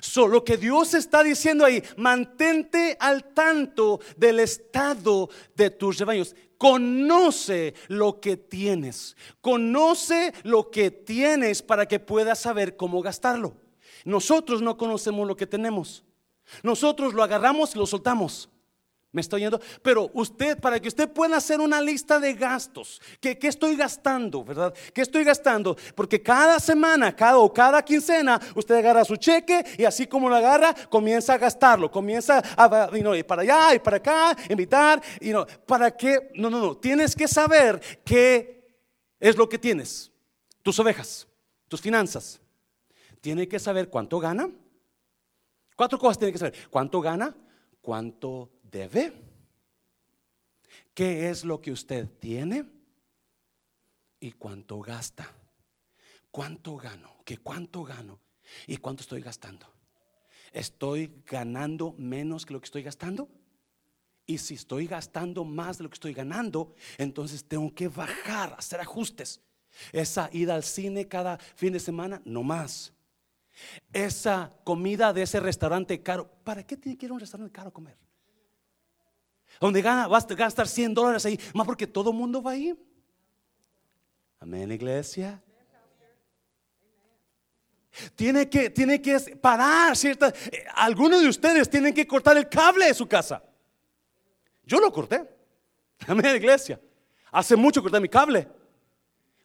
Solo 0.01 0.43
que 0.43 0.57
Dios 0.57 0.93
está 0.93 1.23
diciendo 1.23 1.63
ahí, 1.63 1.83
mantente 1.97 2.97
al 2.99 3.33
tanto 3.33 3.99
del 4.17 4.39
estado 4.39 5.29
de 5.55 5.69
tus 5.69 5.99
rebaños. 5.99 6.35
Conoce 6.57 7.75
lo 7.87 8.19
que 8.19 8.37
tienes. 8.37 9.15
Conoce 9.41 10.33
lo 10.43 10.71
que 10.71 10.89
tienes 10.89 11.61
para 11.61 11.87
que 11.87 11.99
puedas 11.99 12.39
saber 12.39 12.75
cómo 12.75 13.01
gastarlo. 13.01 13.55
Nosotros 14.05 14.61
no 14.61 14.77
conocemos 14.77 15.27
lo 15.27 15.35
que 15.35 15.47
tenemos. 15.47 16.03
Nosotros 16.63 17.13
lo 17.13 17.23
agarramos 17.23 17.75
y 17.75 17.79
lo 17.79 17.85
soltamos. 17.85 18.49
¿Me 19.15 19.21
estoy 19.21 19.39
yendo? 19.39 19.61
Pero 19.81 20.11
usted, 20.13 20.59
para 20.59 20.77
que 20.77 20.89
usted 20.89 21.09
pueda 21.09 21.37
hacer 21.37 21.61
una 21.61 21.79
lista 21.79 22.19
de 22.19 22.33
gastos, 22.33 23.01
¿qué, 23.21 23.37
estoy 23.43 23.77
gastando? 23.77 24.43
¿Verdad? 24.43 24.73
¿Qué 24.93 25.01
estoy 25.01 25.23
gastando? 25.23 25.77
Porque 25.95 26.21
cada 26.21 26.59
semana, 26.59 27.15
cada 27.15 27.37
o 27.37 27.53
cada 27.53 27.81
quincena, 27.81 28.41
usted 28.55 28.75
agarra 28.75 29.05
su 29.05 29.15
cheque 29.15 29.63
y 29.77 29.85
así 29.85 30.05
como 30.05 30.27
lo 30.27 30.35
agarra, 30.35 30.75
comienza 30.89 31.35
a 31.35 31.37
gastarlo, 31.37 31.89
comienza 31.89 32.43
a 32.57 32.89
ir 32.93 33.25
para 33.25 33.43
allá 33.43 33.75
y 33.75 33.79
para 33.79 33.95
acá, 33.95 34.35
invitar, 34.49 35.01
y 35.21 35.29
no, 35.29 35.45
¿para 35.65 35.95
qué? 35.95 36.31
No, 36.35 36.49
no, 36.49 36.59
no, 36.59 36.75
tienes 36.75 37.15
que 37.15 37.29
saber 37.29 37.79
qué 38.03 38.67
es 39.17 39.37
lo 39.37 39.47
que 39.47 39.57
tienes, 39.57 40.11
tus 40.61 40.77
ovejas, 40.77 41.25
tus 41.69 41.79
finanzas. 41.79 42.41
Tiene 43.21 43.47
que 43.47 43.59
saber 43.59 43.87
cuánto 43.87 44.19
gana. 44.19 44.49
Cuatro 45.77 45.97
cosas 45.97 46.19
tiene 46.19 46.33
que 46.33 46.37
saber. 46.37 46.53
¿Cuánto 46.69 46.99
gana? 46.99 47.33
¿Cuánto 47.81 48.54
debe? 48.71 49.13
¿Qué 50.93 51.29
es 51.29 51.43
lo 51.43 51.61
que 51.61 51.71
usted 51.71 52.07
tiene? 52.19 52.65
¿Y 54.19 54.31
cuánto 54.31 54.79
gasta? 54.79 55.29
¿Cuánto 56.31 56.77
gano? 56.77 57.17
¿Qué 57.25 57.37
cuánto 57.37 57.83
gano? 57.83 58.19
¿Y 58.67 58.77
cuánto 58.77 59.01
estoy 59.01 59.21
gastando? 59.21 59.67
¿Estoy 60.51 61.21
ganando 61.25 61.93
menos 61.97 62.45
que 62.45 62.53
lo 62.53 62.61
que 62.61 62.65
estoy 62.65 62.83
gastando? 62.83 63.29
Y 64.25 64.37
si 64.37 64.55
estoy 64.55 64.87
gastando 64.87 65.43
más 65.43 65.77
de 65.77 65.83
lo 65.83 65.89
que 65.89 65.95
estoy 65.95 66.13
ganando, 66.13 66.73
entonces 66.97 67.43
tengo 67.43 67.73
que 67.73 67.87
bajar, 67.87 68.55
hacer 68.57 68.79
ajustes. 68.79 69.41
Esa 69.91 70.29
ida 70.31 70.55
al 70.55 70.63
cine 70.63 71.07
cada 71.07 71.37
fin 71.37 71.73
de 71.73 71.79
semana, 71.79 72.21
no 72.25 72.41
más. 72.41 72.93
Esa 73.93 74.53
comida 74.63 75.13
de 75.13 75.23
ese 75.23 75.39
restaurante 75.39 76.01
caro, 76.01 76.29
¿para 76.43 76.65
qué 76.65 76.77
tiene 76.77 76.97
que 76.97 77.05
ir 77.05 77.11
a 77.11 77.15
un 77.15 77.19
restaurante 77.19 77.53
caro 77.53 77.69
a 77.69 77.73
comer? 77.73 78.04
Donde 79.59 79.81
gana, 79.81 80.07
vas 80.07 80.29
a 80.29 80.35
gastar 80.35 80.67
100 80.67 80.93
dólares 80.93 81.25
ahí, 81.25 81.39
más 81.53 81.65
porque 81.65 81.87
todo 81.87 82.11
el 82.11 82.17
mundo 82.17 82.41
va 82.41 82.51
ahí. 82.51 82.77
Amén, 84.39 84.71
iglesia. 84.71 85.41
Tiene 88.15 88.49
que, 88.49 88.69
tiene 88.69 89.01
que 89.01 89.19
parar, 89.41 89.95
¿cierto? 89.95 90.27
Eh, 90.27 90.65
algunos 90.75 91.21
de 91.21 91.29
ustedes 91.29 91.69
tienen 91.69 91.93
que 91.93 92.05
cortar 92.05 92.37
el 92.37 92.49
cable 92.49 92.87
de 92.87 92.93
su 92.93 93.07
casa. 93.07 93.41
Yo 94.65 94.79
lo 94.79 94.91
corté. 94.91 95.27
Amén, 96.07 96.35
iglesia. 96.35 96.79
Hace 97.31 97.55
mucho 97.55 97.81
corté 97.81 97.99
mi 97.99 98.09
cable. 98.09 98.47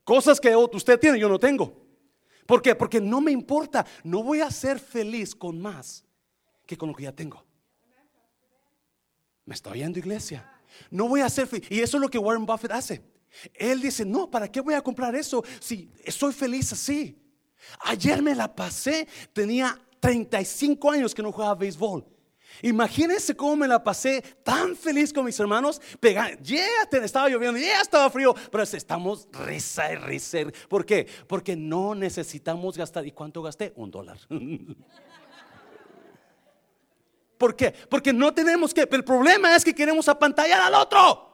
Cosas 0.02 0.40
que 0.40 0.54
usted 0.56 0.98
tiene, 0.98 1.18
yo 1.18 1.28
no 1.28 1.38
tengo. 1.38 1.80
¿Por 2.46 2.60
qué? 2.60 2.74
Porque 2.74 3.00
no 3.00 3.20
me 3.20 3.30
importa. 3.30 3.86
No 4.02 4.22
voy 4.24 4.40
a 4.40 4.50
ser 4.50 4.80
feliz 4.80 5.34
con 5.34 5.60
más 5.60 6.04
que 6.66 6.76
con 6.76 6.88
lo 6.88 6.94
que 6.94 7.04
ya 7.04 7.12
tengo. 7.12 7.44
¿Me 9.50 9.54
está 9.54 9.70
oyendo 9.70 9.98
iglesia? 9.98 10.48
No 10.92 11.08
voy 11.08 11.22
a 11.22 11.28
ser 11.28 11.48
feliz. 11.48 11.66
Y 11.72 11.80
eso 11.80 11.96
es 11.96 12.00
lo 12.00 12.08
que 12.08 12.18
Warren 12.18 12.46
Buffett 12.46 12.70
hace. 12.70 13.02
Él 13.52 13.80
dice, 13.80 14.04
no, 14.04 14.30
¿para 14.30 14.46
qué 14.46 14.60
voy 14.60 14.74
a 14.74 14.80
comprar 14.80 15.12
eso 15.16 15.42
si 15.58 15.90
soy 16.06 16.32
feliz 16.32 16.72
así? 16.72 17.20
Ayer 17.80 18.22
me 18.22 18.32
la 18.32 18.54
pasé, 18.54 19.08
tenía 19.32 19.76
35 19.98 20.88
años 20.92 21.12
que 21.12 21.20
no 21.20 21.32
jugaba 21.32 21.56
béisbol. 21.56 22.06
Imagínense 22.62 23.34
cómo 23.34 23.56
me 23.56 23.66
la 23.66 23.82
pasé 23.82 24.22
tan 24.44 24.76
feliz 24.76 25.12
con 25.12 25.24
mis 25.24 25.40
hermanos. 25.40 25.82
ya 26.00 26.68
estaba 27.02 27.28
lloviendo, 27.28 27.58
ya 27.58 27.80
estaba 27.80 28.08
frío, 28.08 28.32
pero 28.52 28.62
estamos 28.62 29.26
risa 29.32 29.92
y 29.92 29.96
risa. 29.96 30.38
¿Por 30.68 30.86
qué? 30.86 31.08
Porque 31.26 31.56
no 31.56 31.96
necesitamos 31.96 32.78
gastar. 32.78 33.04
¿Y 33.04 33.10
cuánto 33.10 33.42
gasté? 33.42 33.72
Un 33.74 33.90
dólar. 33.90 34.18
¿Por 37.40 37.56
qué? 37.56 37.72
Porque 37.88 38.12
no 38.12 38.34
tenemos 38.34 38.74
que, 38.74 38.82
el 38.82 39.02
problema 39.02 39.56
es 39.56 39.64
que 39.64 39.74
queremos 39.74 40.06
apantallar 40.10 40.60
al 40.60 40.74
otro. 40.74 41.26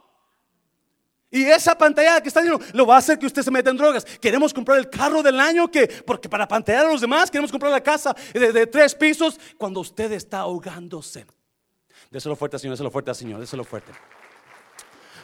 Y 1.32 1.42
esa 1.46 1.76
pantalla 1.76 2.20
que 2.20 2.28
está 2.28 2.42
lleno 2.42 2.60
lo 2.74 2.86
va 2.86 2.94
a 2.94 2.98
hacer 2.98 3.18
que 3.18 3.26
usted 3.26 3.42
se 3.42 3.50
meta 3.50 3.70
en 3.70 3.76
drogas. 3.76 4.04
Queremos 4.04 4.54
comprar 4.54 4.78
el 4.78 4.88
carro 4.88 5.20
del 5.20 5.40
año 5.40 5.68
que, 5.68 5.88
porque 6.06 6.28
para 6.28 6.46
pantallar 6.46 6.86
a 6.86 6.92
los 6.92 7.00
demás, 7.00 7.28
queremos 7.28 7.50
comprar 7.50 7.72
la 7.72 7.82
casa 7.82 8.14
de, 8.32 8.68
tres 8.68 8.94
pisos 8.94 9.40
cuando 9.58 9.80
usted 9.80 10.12
está 10.12 10.38
ahogándose. 10.38 11.26
Déselo 12.08 12.36
fuerte, 12.36 12.56
Señor, 12.60 12.74
déselo 12.74 12.90
fuerte, 12.92 13.12
Señor, 13.12 13.40
déselo 13.40 13.64
fuerte. 13.64 13.90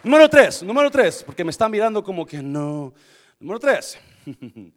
Número 0.02 0.28
tres, 0.28 0.64
número 0.64 0.90
tres, 0.90 1.22
porque 1.22 1.44
me 1.44 1.52
está 1.52 1.68
mirando 1.68 2.02
como 2.02 2.26
que 2.26 2.42
no. 2.42 2.92
Número 3.38 3.60
tres, 3.60 3.96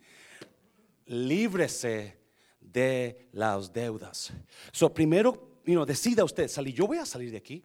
líbrese 1.07 2.19
de 2.59 3.27
las 3.31 3.73
deudas. 3.73 4.31
So, 4.71 4.93
primero 4.93 5.54
decida 5.85 6.23
usted 6.23 6.47
salir. 6.47 6.73
Yo 6.73 6.87
voy 6.87 6.97
a 6.97 7.05
salir 7.05 7.31
de 7.31 7.37
aquí. 7.37 7.63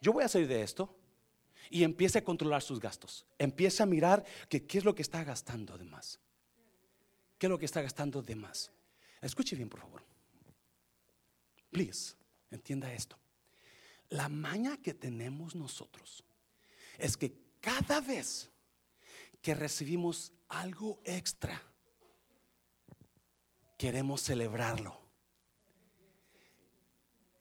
Yo 0.00 0.12
voy 0.12 0.24
a 0.24 0.28
salir 0.28 0.48
de 0.48 0.62
esto. 0.62 0.94
Y 1.70 1.84
empiece 1.84 2.18
a 2.18 2.24
controlar 2.24 2.62
sus 2.62 2.80
gastos. 2.80 3.26
Empiece 3.38 3.82
a 3.82 3.86
mirar 3.86 4.24
que, 4.48 4.66
qué 4.66 4.78
es 4.78 4.84
lo 4.84 4.94
que 4.94 5.02
está 5.02 5.22
gastando 5.24 5.76
de 5.76 5.84
más. 5.84 6.18
¿Qué 7.38 7.46
es 7.46 7.50
lo 7.50 7.58
que 7.58 7.66
está 7.66 7.82
gastando 7.82 8.22
de 8.22 8.34
más? 8.34 8.72
Escuche 9.20 9.54
bien, 9.54 9.68
por 9.68 9.80
favor. 9.80 10.02
Please, 11.70 12.14
entienda 12.50 12.92
esto. 12.92 13.18
La 14.10 14.28
maña 14.28 14.78
que 14.78 14.94
tenemos 14.94 15.54
nosotros 15.54 16.24
es 16.96 17.16
que 17.16 17.36
cada 17.60 18.00
vez 18.00 18.50
que 19.42 19.54
recibimos 19.54 20.32
algo 20.48 21.00
extra, 21.04 21.62
queremos 23.76 24.22
celebrarlo. 24.22 25.07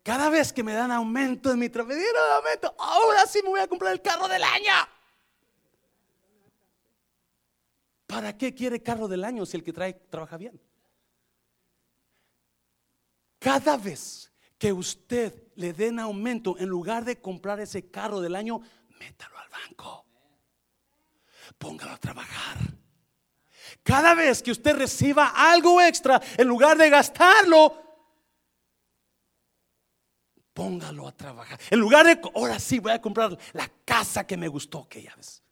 Cada 0.07 0.29
vez 0.29 0.53
que 0.53 0.63
me 0.63 0.71
dan 0.71 0.89
aumento 0.89 1.51
en 1.51 1.59
mi 1.59 1.67
trabajo, 1.67 1.99
aumento, 2.37 2.73
ahora 2.79 3.25
sí 3.25 3.41
me 3.43 3.49
voy 3.49 3.59
a 3.59 3.67
comprar 3.67 3.91
el 3.91 4.01
carro 4.01 4.29
del 4.29 4.41
año. 4.41 4.71
¿Para 8.05 8.37
qué 8.37 8.55
quiere 8.55 8.81
carro 8.81 9.09
del 9.09 9.25
año 9.25 9.45
si 9.45 9.57
el 9.57 9.65
que 9.65 9.73
trae 9.73 9.91
trabaja 9.91 10.37
bien? 10.37 10.61
Cada 13.37 13.75
vez 13.75 14.31
que 14.57 14.71
usted 14.71 15.43
le 15.55 15.73
den 15.73 15.99
aumento, 15.99 16.57
en 16.57 16.69
lugar 16.69 17.03
de 17.03 17.19
comprar 17.19 17.59
ese 17.59 17.91
carro 17.91 18.21
del 18.21 18.37
año, 18.37 18.61
métalo 18.97 19.37
al 19.37 19.49
banco. 19.49 20.05
Póngalo 21.57 21.91
a 21.91 21.97
trabajar. 21.97 22.57
Cada 23.83 24.13
vez 24.13 24.41
que 24.41 24.51
usted 24.51 24.73
reciba 24.73 25.33
algo 25.35 25.81
extra, 25.81 26.21
en 26.37 26.47
lugar 26.47 26.77
de 26.77 26.89
gastarlo, 26.89 27.86
póngalo 30.57 31.07
a 31.07 31.11
trabajar. 31.11 31.59
En 31.69 31.79
lugar 31.79 32.03
de, 32.07 32.19
ahora 32.33 32.57
sí 32.57 32.79
voy 32.79 32.91
a 32.91 32.99
comprar 32.99 33.37
la 33.53 33.69
casa 33.85 34.25
que 34.25 34.35
me 34.35 34.47
gustó, 34.47 34.89
que 34.89 35.03
ya 35.03 35.13
ves. 35.15 35.43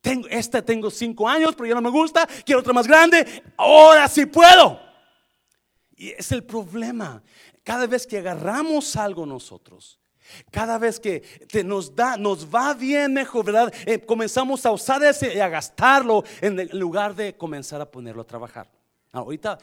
Tengo, 0.00 0.26
esta 0.26 0.60
tengo 0.60 0.90
cinco 0.90 1.28
años, 1.28 1.54
pero 1.54 1.68
ya 1.68 1.76
no 1.76 1.82
me 1.82 1.90
gusta, 1.90 2.26
quiero 2.44 2.60
otra 2.60 2.72
más 2.72 2.88
grande, 2.88 3.44
ahora 3.56 4.08
sí 4.08 4.26
puedo. 4.26 4.80
Y 5.94 6.08
es 6.08 6.32
el 6.32 6.42
problema. 6.42 7.22
Cada 7.62 7.86
vez 7.86 8.08
que 8.08 8.18
agarramos 8.18 8.96
algo 8.96 9.24
nosotros, 9.24 10.00
Cada 10.50 10.78
vez 10.78 10.98
que 10.98 11.22
nos 11.64 11.94
da, 11.94 12.16
nos 12.16 12.52
va 12.52 12.74
bien 12.74 13.14
mejor, 13.14 13.44
¿verdad? 13.46 13.72
Eh, 13.86 14.00
comenzamos 14.00 14.66
a 14.66 14.72
usar 14.72 15.02
ese 15.02 15.34
y 15.34 15.40
a 15.40 15.48
gastarlo 15.48 16.24
en 16.40 16.68
lugar 16.76 17.14
de 17.14 17.36
comenzar 17.36 17.80
a 17.80 17.90
ponerlo 17.90 18.22
a 18.22 18.26
trabajar. 18.26 18.68
ahorita, 19.12 19.58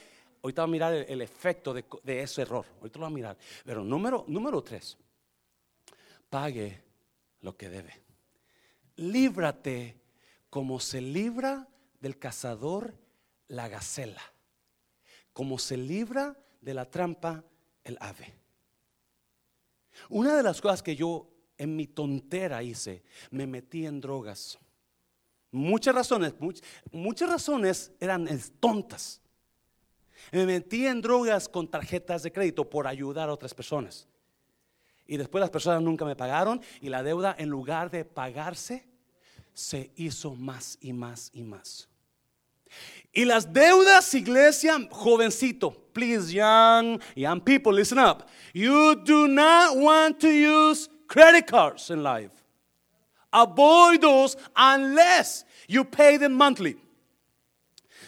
ahorita 0.45 0.61
va 0.61 0.65
a 0.65 0.71
mirar 0.71 0.93
el, 0.93 1.21
efecto 1.21 1.73
de, 1.73 2.21
ese 2.21 2.43
error. 2.43 2.65
Ahorita 2.79 2.99
lo 2.99 3.01
va 3.01 3.07
a 3.07 3.11
mirar. 3.11 3.37
Pero 3.65 3.83
número, 3.83 4.25
número 4.27 4.61
tres, 4.61 4.95
pague 6.29 6.83
lo 7.41 7.57
que 7.57 7.67
debe. 7.67 8.03
Líbrate 8.97 9.99
como 10.49 10.79
se 10.79 11.01
libra 11.01 11.67
del 11.99 12.19
cazador 12.19 12.93
la 13.47 13.67
gacela, 13.67 14.21
como 15.33 15.57
se 15.57 15.77
libra 15.77 16.37
de 16.61 16.73
la 16.75 16.89
trampa 16.89 17.43
el 17.83 17.97
ave. 17.99 18.31
Una 20.09 20.35
de 20.37 20.43
las 20.43 20.61
cosas 20.61 20.83
que 20.83 20.95
yo 20.95 21.27
en 21.57 21.75
mi 21.75 21.87
tontera 21.87 22.61
hice, 22.61 23.03
me 23.31 23.47
metí 23.47 23.85
en 23.87 23.99
drogas. 23.99 24.59
Muchas 25.51 25.95
razones, 25.95 26.35
muchas, 26.91 27.29
razones 27.29 27.91
eran 27.99 28.27
tontas. 28.59 29.21
Me 30.31 30.45
metí 30.45 30.85
en 30.85 31.01
drogas 31.01 31.47
con 31.47 31.67
tarjetas 31.67 32.23
de 32.23 32.31
crédito 32.31 32.69
por 32.69 32.87
ayudar 32.87 33.29
a 33.29 33.33
otras 33.33 33.53
personas. 33.53 34.07
Y 35.07 35.17
después 35.17 35.39
las 35.39 35.49
personas 35.49 35.81
nunca 35.81 36.05
me 36.05 36.15
pagaron 36.15 36.61
y 36.81 36.89
la 36.89 37.03
deuda 37.03 37.35
en 37.37 37.49
lugar 37.49 37.91
de 37.91 38.05
pagarse 38.05 38.87
se 39.53 39.91
hizo 39.95 40.35
más 40.35 40.77
y 40.81 40.93
más 40.93 41.29
y 41.33 41.43
más. 41.43 41.87
Y 43.13 43.23
las 43.23 43.51
deudas, 43.51 44.13
iglesia, 44.13 44.77
jovencito, 44.91 45.71
please, 45.93 46.33
young, 46.33 46.99
young 47.15 47.39
people, 47.39 47.71
listen 47.71 47.97
up. 47.97 48.27
You 48.53 48.95
do 48.95 49.27
not 49.27 49.77
want 49.77 50.19
to 50.19 50.29
use 50.29 50.89
credit 51.07 51.47
cards 51.47 51.89
in 51.89 52.03
life. 52.03 52.31
Avoid 53.31 54.01
those 54.01 54.35
unless 54.55 55.45
you 55.67 55.85
pay 55.85 56.17
them 56.17 56.33
monthly. 56.33 56.77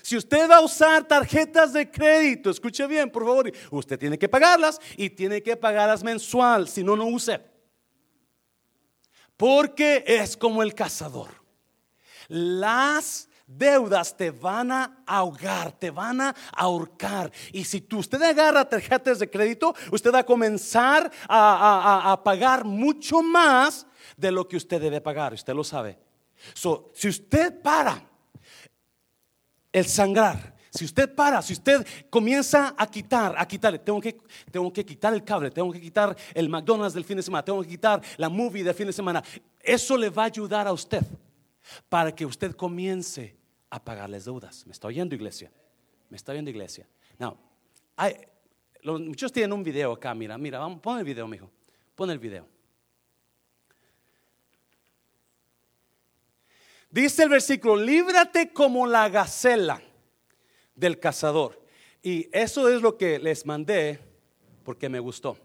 Si 0.07 0.15
usted 0.15 0.49
va 0.49 0.55
a 0.55 0.61
usar 0.61 1.05
tarjetas 1.05 1.73
de 1.73 1.91
crédito, 1.91 2.49
escuche 2.49 2.87
bien, 2.87 3.11
por 3.11 3.25
favor, 3.25 3.51
usted 3.71 3.99
tiene 3.99 4.17
que 4.17 4.29
pagarlas 4.29 4.79
y 4.95 5.09
tiene 5.09 5.43
que 5.43 5.57
pagarlas 5.57 6.01
mensual, 6.01 6.69
si 6.69 6.81
no, 6.81 6.95
no 6.95 7.07
use. 7.07 7.41
Porque 9.35 10.05
es 10.07 10.37
como 10.37 10.63
el 10.63 10.73
cazador. 10.73 11.27
Las 12.29 13.27
deudas 13.45 14.15
te 14.15 14.31
van 14.31 14.71
a 14.71 15.03
ahogar, 15.05 15.73
te 15.73 15.91
van 15.91 16.21
a 16.21 16.33
ahorcar. 16.53 17.29
Y 17.51 17.65
si 17.65 17.85
usted 17.91 18.21
agarra 18.21 18.63
tarjetas 18.63 19.19
de 19.19 19.29
crédito, 19.29 19.75
usted 19.91 20.13
va 20.13 20.19
a 20.19 20.25
comenzar 20.25 21.11
a, 21.27 22.17
pagar 22.23 22.63
mucho 22.63 23.21
más 23.21 23.85
de 24.15 24.31
lo 24.31 24.47
que 24.47 24.55
usted 24.55 24.79
debe 24.79 25.01
pagar. 25.01 25.33
Usted 25.33 25.53
lo 25.53 25.65
sabe. 25.65 25.99
si 26.93 27.09
usted 27.09 27.61
para 27.61 28.01
el 29.77 29.85
sangrar, 29.85 30.55
si 30.69 30.85
usted 30.85 31.13
para, 31.13 31.41
si 31.41 31.53
usted 31.53 31.85
comienza 32.09 32.75
a 32.77 32.87
quitar, 32.87 33.35
a 33.37 33.47
quitarle, 33.47 33.79
tengo 33.79 33.99
que, 34.01 34.17
tengo 34.51 34.71
que 34.71 34.85
quitar 34.85 35.13
el 35.13 35.23
cable, 35.23 35.49
tengo 35.49 35.71
que 35.71 35.81
quitar 35.81 36.15
el 36.33 36.49
McDonald's 36.49 36.93
del 36.93 37.03
fin 37.03 37.17
de 37.17 37.23
semana, 37.23 37.43
tengo 37.43 37.61
que 37.61 37.69
quitar 37.69 38.01
la 38.17 38.29
movie 38.29 38.63
del 38.63 38.73
fin 38.73 38.87
de 38.87 38.93
semana, 38.93 39.23
eso 39.59 39.97
le 39.97 40.09
va 40.09 40.23
a 40.23 40.25
ayudar 40.25 40.67
a 40.67 40.73
usted 40.73 41.03
para 41.89 42.13
que 42.13 42.25
usted 42.25 42.55
comience 42.55 43.35
a 43.69 43.83
pagarles 43.83 44.25
deudas. 44.25 44.65
¿Me 44.65 44.71
está 44.71 44.87
oyendo, 44.87 45.15
iglesia? 45.15 45.51
¿Me 46.09 46.17
está 46.17 46.31
oyendo, 46.31 46.49
iglesia? 46.49 46.87
No. 47.17 47.37
muchos 48.83 49.31
tienen 49.31 49.53
un 49.53 49.63
video 49.63 49.93
acá, 49.93 50.13
mira, 50.13 50.37
mira, 50.37 50.59
vamos, 50.59 50.79
pon 50.79 50.99
el 50.99 51.05
video, 51.05 51.27
mijo. 51.27 51.49
Pon 51.95 52.11
el 52.11 52.19
video. 52.19 52.47
Dice 56.97 57.21
el 57.21 57.29
versículo, 57.29 57.75
líbrate 57.75 58.51
como 58.51 58.87
la 58.87 59.07
gacela 59.07 59.83
del 60.73 60.99
cazador. 60.99 61.63
Y 62.01 62.27
eso 62.31 62.69
es 62.69 62.81
lo 62.81 62.97
que 62.97 63.19
les 63.19 63.45
mandé 63.45 63.99
porque 64.63 64.89
me 64.89 64.99
gustó. 64.99 65.37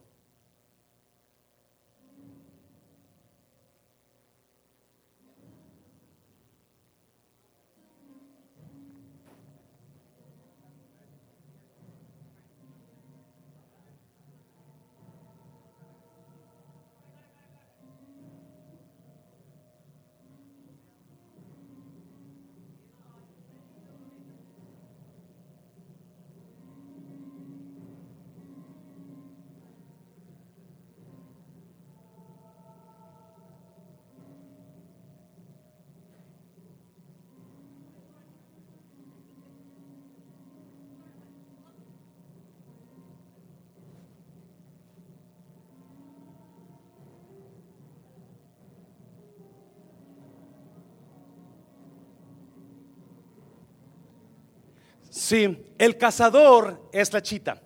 Sí, 55.32 55.56
el 55.78 55.96
cazador 55.96 56.90
es 56.92 57.10
la 57.10 57.22
chita. 57.22 57.62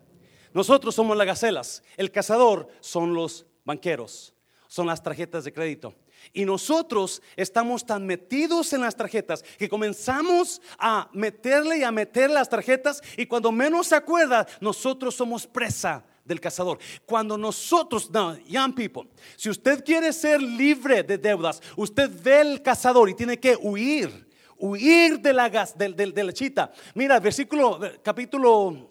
Nosotros 0.54 0.94
somos 0.94 1.16
las 1.16 1.26
gacelas. 1.26 1.82
El 1.96 2.12
cazador 2.12 2.68
son 2.78 3.12
los 3.12 3.44
banqueros, 3.64 4.32
son 4.68 4.86
las 4.86 5.02
tarjetas 5.02 5.42
de 5.42 5.52
crédito. 5.52 5.92
Y 6.32 6.44
nosotros 6.44 7.20
estamos 7.34 7.84
tan 7.84 8.06
metidos 8.06 8.72
en 8.72 8.82
las 8.82 8.94
tarjetas 8.94 9.42
que 9.42 9.68
comenzamos 9.68 10.62
a 10.78 11.10
meterle 11.12 11.78
y 11.78 11.82
a 11.82 11.90
meter 11.90 12.30
las 12.30 12.48
tarjetas 12.48 13.02
y 13.16 13.26
cuando 13.26 13.50
menos 13.50 13.88
se 13.88 13.96
acuerda, 13.96 14.46
nosotros 14.60 15.16
somos 15.16 15.44
presa 15.44 16.04
del 16.24 16.40
cazador. 16.40 16.78
Cuando 17.04 17.36
nosotros, 17.36 18.08
no, 18.12 18.38
young 18.46 18.76
people, 18.76 19.10
si 19.36 19.50
usted 19.50 19.84
quiere 19.84 20.12
ser 20.12 20.40
libre 20.40 21.02
de 21.02 21.18
deudas, 21.18 21.60
usted 21.74 22.08
ve 22.22 22.42
el 22.42 22.62
cazador 22.62 23.10
y 23.10 23.14
tiene 23.14 23.40
que 23.40 23.56
huir 23.60 24.25
huir 24.58 25.20
de 25.20 25.32
la, 25.32 25.48
de, 25.48 26.24
la 26.24 26.32
chita. 26.32 26.72
Mira, 26.94 27.20
versículo, 27.20 27.80
capítulo, 28.02 28.90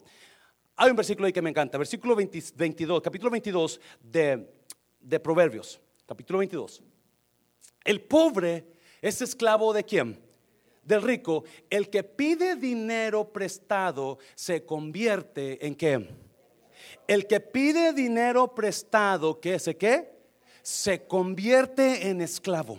hay 0.76 0.90
un 0.90 0.96
versículo 0.96 1.26
ahí 1.26 1.32
que 1.32 1.42
me 1.42 1.50
encanta, 1.50 1.78
versículo 1.78 2.16
22, 2.16 3.02
capítulo 3.02 3.30
22 3.30 3.80
de, 4.00 4.48
de 5.00 5.20
Proverbios, 5.20 5.80
capítulo 6.06 6.40
22. 6.40 6.82
El 7.84 8.00
pobre 8.02 8.66
es 9.00 9.22
esclavo 9.22 9.72
de 9.72 9.84
quién? 9.84 10.18
Del 10.82 11.02
rico. 11.02 11.44
El 11.70 11.90
que 11.90 12.04
pide 12.04 12.56
dinero 12.56 13.32
prestado 13.32 14.18
se 14.34 14.64
convierte 14.64 15.64
en 15.66 15.74
qué? 15.74 16.08
El 17.08 17.26
que 17.26 17.40
pide 17.40 17.92
dinero 17.92 18.54
prestado, 18.54 19.40
¿qué 19.40 19.54
es 19.54 19.70
qué? 19.78 20.12
Se 20.62 21.06
convierte 21.06 22.08
en 22.08 22.20
esclavo 22.20 22.78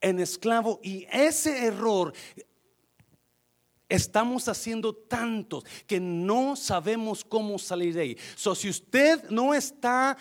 en 0.00 0.20
esclavo 0.20 0.80
y 0.82 1.06
ese 1.10 1.66
error 1.66 2.12
Estamos 3.88 4.48
haciendo 4.48 4.92
tantos 4.92 5.64
que 5.86 6.00
no 6.00 6.56
sabemos 6.56 7.24
cómo 7.24 7.56
salir 7.56 7.94
de 7.94 8.00
ahí. 8.00 8.18
So, 8.34 8.52
si 8.56 8.68
usted 8.68 9.30
no 9.30 9.54
está, 9.54 10.16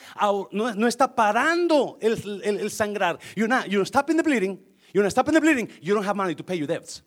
no, 0.51 0.87
está 0.87 1.15
parando 1.15 1.97
el, 1.99 2.41
el, 2.43 2.69
sangrar, 2.69 3.17
you're 3.35 3.47
not, 3.47 3.65
you're 3.67 3.87
stopping 3.87 4.17
the 4.17 4.23
bleeding, 4.23 4.63
you're 4.93 5.03
not 5.03 5.11
stopping 5.11 5.33
the 5.33 5.41
bleeding, 5.41 5.67
you 5.81 5.95
don't 5.95 6.05
have 6.05 6.15
money 6.15 6.35
to 6.35 6.43
pay 6.43 6.55
your 6.55 6.67
debts. 6.67 7.01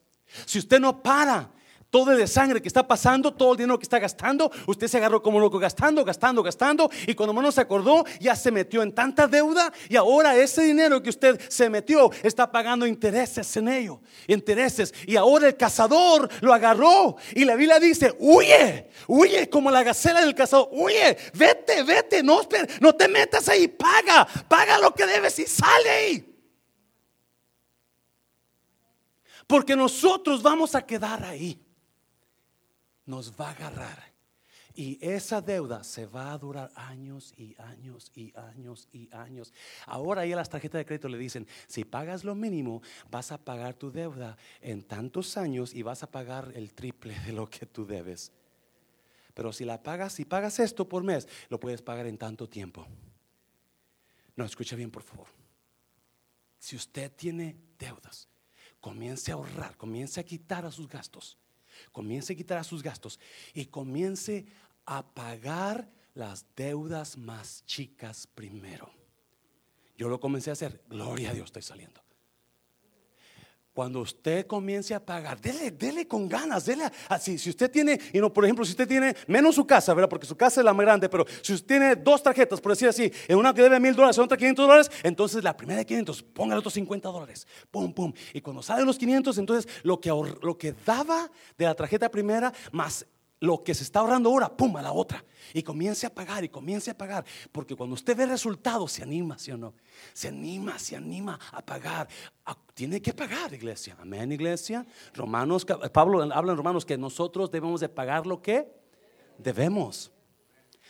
Si 0.46 0.59
usted 0.59 0.81
no 0.81 1.00
para 1.00 1.48
todo 1.90 2.12
el 2.12 2.29
sangre 2.29 2.61
que 2.61 2.68
está 2.68 2.87
pasando, 2.87 3.33
todo 3.33 3.53
el 3.53 3.59
dinero 3.59 3.79
que 3.79 3.85
está 3.85 3.98
gastando, 3.98 4.51
usted 4.66 4.88
se 4.88 4.98
agarró 4.98 5.22
como 5.22 5.40
loco 5.40 5.59
gastando, 5.59 6.05
gastando, 6.05 6.42
gastando, 6.42 6.90
y 7.07 7.14
cuando 7.14 7.33
menos 7.33 7.55
se 7.55 7.62
acordó, 7.62 8.05
ya 8.20 8.37
se 8.37 8.51
metió 8.51 8.83
en 8.83 8.92
tanta 8.92 9.27
deuda, 9.27 9.72
y 9.88 9.96
ahora 9.96 10.37
ese 10.37 10.62
dinero 10.62 11.03
que 11.03 11.11
usted 11.11 11.40
se 11.48 11.70
metió 11.70 12.11
está 12.22 12.51
pagando 12.51 12.87
intereses 12.87 13.57
en 13.57 13.68
ello, 13.68 14.01
intereses, 14.27 14.92
y 15.07 15.16
ahora 15.16 15.48
el 15.48 15.57
cazador 15.57 16.29
lo 16.40 16.53
agarró, 16.53 17.16
y 17.35 17.44
la 17.44 17.55
Biblia 17.55 17.81
dice, 17.81 18.14
huye, 18.18 18.90
huye 19.07 19.48
como 19.48 19.70
la 19.70 19.83
gacela 19.83 20.20
del 20.20 20.35
cazador, 20.35 20.68
huye, 20.72 21.16
vete, 21.35 21.83
vete, 21.85 22.22
no, 22.22 22.40
no 22.81 22.94
te 22.94 23.09
metas 23.09 23.48
ahí, 23.48 23.66
paga, 23.66 24.27
paga 24.46 24.79
lo 24.79 24.94
que 24.94 25.07
debes 25.07 25.38
y 25.38 25.46
sale 25.46 25.90
ahí. 25.90 26.24
Porque 29.46 29.74
nosotros 29.74 30.42
vamos 30.42 30.74
a 30.74 30.85
quedar 30.85 31.24
ahí 31.24 31.59
nos 33.09 33.33
va 33.33 33.49
a 33.49 33.53
agarrar 33.53 34.12
Y 34.75 34.97
esa 35.01 35.40
deuda 35.40 35.83
se 35.83 36.07
va 36.07 36.31
a 36.31 36.38
durar 36.38 36.71
años 36.77 37.35
y 37.37 37.57
años 37.59 38.12
y 38.14 38.33
años 38.37 38.87
y 38.92 39.09
años. 39.12 39.53
Ahora 39.87 40.25
ya 40.25 40.37
las 40.37 40.49
tarjetas 40.49 40.79
de 40.79 40.87
crédito 40.87 41.09
le 41.09 41.18
dicen, 41.18 41.49
si 41.66 41.85
pagas 41.85 42.23
lo 42.23 42.37
mínimo, 42.37 42.81
vas 43.11 43.33
a 43.33 43.38
pagar 43.38 43.75
tu 43.75 43.90
deuda 43.90 44.37
en 44.61 44.83
tantos 44.83 45.37
años 45.37 45.75
y 45.75 45.83
vas 45.83 46.05
a 46.05 46.11
pagar 46.12 46.53
el 46.55 46.75
triple 46.75 47.18
de 47.27 47.33
lo 47.33 47.51
que 47.51 47.66
tú 47.66 47.87
debes. 47.87 48.31
Pero 49.35 49.53
si 49.53 49.64
la 49.64 49.83
pagas, 49.83 50.12
si 50.12 50.25
pagas 50.25 50.61
esto 50.61 50.88
por 50.88 51.03
mes, 51.03 51.27
lo 51.49 51.59
puedes 51.59 51.83
pagar 51.83 52.07
en 52.07 52.18
tanto 52.18 52.49
tiempo. 52.49 52.87
No, 54.37 54.44
escucha 54.44 54.77
bien, 54.77 54.92
por 54.92 55.03
favor. 55.03 55.27
Si 56.59 56.77
usted 56.77 57.11
tiene 57.11 57.57
deudas, 57.79 58.29
comience 58.81 59.33
a 59.33 59.35
ahorrar, 59.35 59.77
comience 59.77 60.21
a 60.21 60.25
quitar 60.25 60.64
a 60.64 60.71
sus 60.71 60.88
gastos, 60.88 61.37
comience 61.93 62.33
a 62.33 62.37
quitar 62.37 62.64
sus 62.64 62.83
gastos 62.83 63.19
y 63.55 63.67
comience 63.67 64.47
a 64.87 65.07
pagar 65.14 65.91
las 66.14 66.47
deudas 66.57 67.17
más 67.17 67.64
chicas 67.67 68.27
primero. 68.27 68.91
Yo 69.97 70.09
lo 70.09 70.21
comencé 70.21 70.51
a 70.51 70.55
hacer, 70.55 70.83
gloria 70.88 71.31
a 71.31 71.35
Dios, 71.35 71.47
estoy 71.47 71.62
saliendo. 71.62 72.08
Cuando 73.79 74.01
usted 74.01 74.45
comience 74.45 74.93
a 74.93 74.99
pagar, 74.99 75.41
dele, 75.41 75.71
dele 75.71 76.09
con 76.09 76.29
ganas, 76.29 76.67
dele 76.67 76.91
así. 77.09 77.38
Si 77.38 77.49
usted 77.49 77.71
tiene, 77.71 77.97
y 78.12 78.19
no, 78.19 78.33
por 78.33 78.45
ejemplo, 78.45 78.64
si 78.64 78.73
usted 78.73 78.88
tiene 78.88 79.14
menos 79.29 79.55
su 79.55 79.64
casa, 79.64 79.95
¿verdad? 79.95 80.09
Porque 80.09 80.27
su 80.27 80.37
casa 80.37 80.61
es 80.61 80.64
la 80.64 80.75
más 80.75 80.85
grande, 80.85 81.09
pero 81.09 81.25
si 81.43 81.53
usted 81.53 81.67
tiene 81.69 81.95
dos 81.95 82.21
tarjetas, 82.21 82.61
por 82.61 82.73
decir 82.73 82.88
así, 82.88 83.12
en 83.29 83.38
una 83.38 83.55
que 83.55 83.62
debe 83.62 83.79
mil 83.79 83.95
dólares, 83.95 84.19
en 84.19 84.25
otra 84.25 84.37
500 84.37 84.67
dólares, 84.67 84.91
entonces 85.05 85.45
la 85.45 85.57
primera 85.57 85.79
de 85.79 85.87
500, 85.87 86.25
ponga 86.25 86.55
el 86.55 86.59
otro 86.59 86.73
50 86.73 87.09
dólares, 87.09 87.47
pum, 87.71 87.93
pum. 87.93 88.12
Y 88.33 88.41
cuando 88.41 88.64
salen 88.64 88.85
los 88.85 88.99
500, 88.99 89.38
entonces 89.38 89.73
lo 89.85 90.01
que, 90.01 90.09
lo 90.09 90.59
que 90.59 90.75
daba 90.85 91.31
de 91.57 91.64
la 91.64 91.77
tarjeta 91.77 92.11
primera, 92.11 92.53
más 92.73 93.07
lo 93.40 93.62
que 93.62 93.74
se 93.74 93.85
está 93.85 94.01
ahorrando 94.01 94.31
ahora, 94.31 94.55
pum, 94.55 94.77
a 94.77 94.83
la 94.83 94.92
otra. 94.92 95.24
Y 95.55 95.62
comience 95.62 96.07
a 96.07 96.14
pagar 96.14 96.44
y 96.44 96.48
comience 96.48 96.90
a 96.90 96.96
pagar. 96.96 97.24
Porque 97.53 97.77
cuando 97.77 97.94
usted 97.94 98.16
ve 98.16 98.27
resultados, 98.27 98.92
se 98.92 99.03
anima, 99.03 99.38
¿sí 99.38 99.53
o 99.53 99.57
no? 99.57 99.74
Se 100.12 100.29
anima, 100.29 100.79
se 100.79 100.96
anima 100.96 101.38
a 101.53 101.64
pagar. 101.64 102.09
tiene 102.74 103.01
que 103.01 103.14
pagar, 103.14 103.53
iglesia. 103.55 103.96
Amén, 104.01 104.33
iglesia. 104.33 104.85
Romanos, 105.14 105.64
Pablo 105.92 106.22
habla 106.33 106.53
en 106.53 106.59
Romanos 106.59 106.85
que 106.85 106.98
nosotros 106.98 107.51
debemos 107.51 107.81
de 107.81 107.88
pagar 107.88 108.27
lo 108.27 108.42
que 108.42 108.68
debemos. 109.38 110.11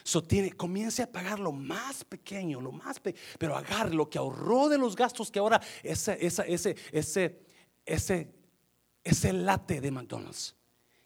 So, 0.02 0.22
tiene, 0.22 0.52
comience 0.52 1.02
a 1.02 1.12
pagar 1.12 1.38
lo 1.38 1.52
más 1.52 2.02
pequeño, 2.02 2.62
lo 2.62 2.72
más 2.72 2.98
pequeño, 2.98 3.22
pero 3.38 3.56
agarre 3.56 3.92
lo 3.92 4.08
que 4.08 4.16
ahorró 4.16 4.70
de 4.70 4.78
los 4.78 4.96
gastos 4.96 5.30
que 5.30 5.38
ahora 5.38 5.60
ese, 5.82 6.16
ese, 6.24 6.44
ese, 6.50 6.76
ese, 6.92 7.42
ese, 7.84 8.34
ese 9.04 9.32
late 9.34 9.82
de 9.82 9.90
McDonald's 9.90 10.57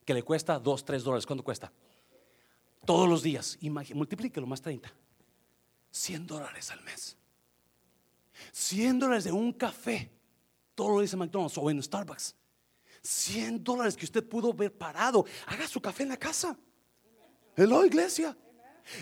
que 0.05 0.15
le 0.15 0.23
cuesta 0.23 0.59
2, 0.59 0.85
3 0.85 1.03
dólares. 1.03 1.27
¿Cuánto 1.27 1.45
cuesta? 1.45 1.73
Todos 2.85 3.09
los 3.09 3.23
días. 3.23 3.59
Multiplíquelo 3.95 4.47
más 4.47 4.61
30. 4.61 4.93
100 5.91 6.27
dólares 6.27 6.71
al 6.71 6.83
mes. 6.83 7.17
100 8.53 8.99
dólares 8.99 9.25
de 9.25 9.33
un 9.33 9.53
café. 9.53 10.11
Todo 10.75 10.97
lo 10.97 11.01
dice 11.01 11.17
McDonald's 11.17 11.57
o 11.59 11.71
en 11.71 11.83
Starbucks. 11.83 12.35
100 13.03 13.63
dólares 13.63 13.97
que 13.97 14.05
usted 14.05 14.27
pudo 14.27 14.53
ver 14.53 14.77
parado. 14.77 15.25
Haga 15.47 15.67
su 15.69 15.81
café 15.81 16.03
en 16.05 16.11
la 16.11 16.17
casa. 16.17 16.57
Hello, 17.57 17.85
iglesia. 17.85 18.37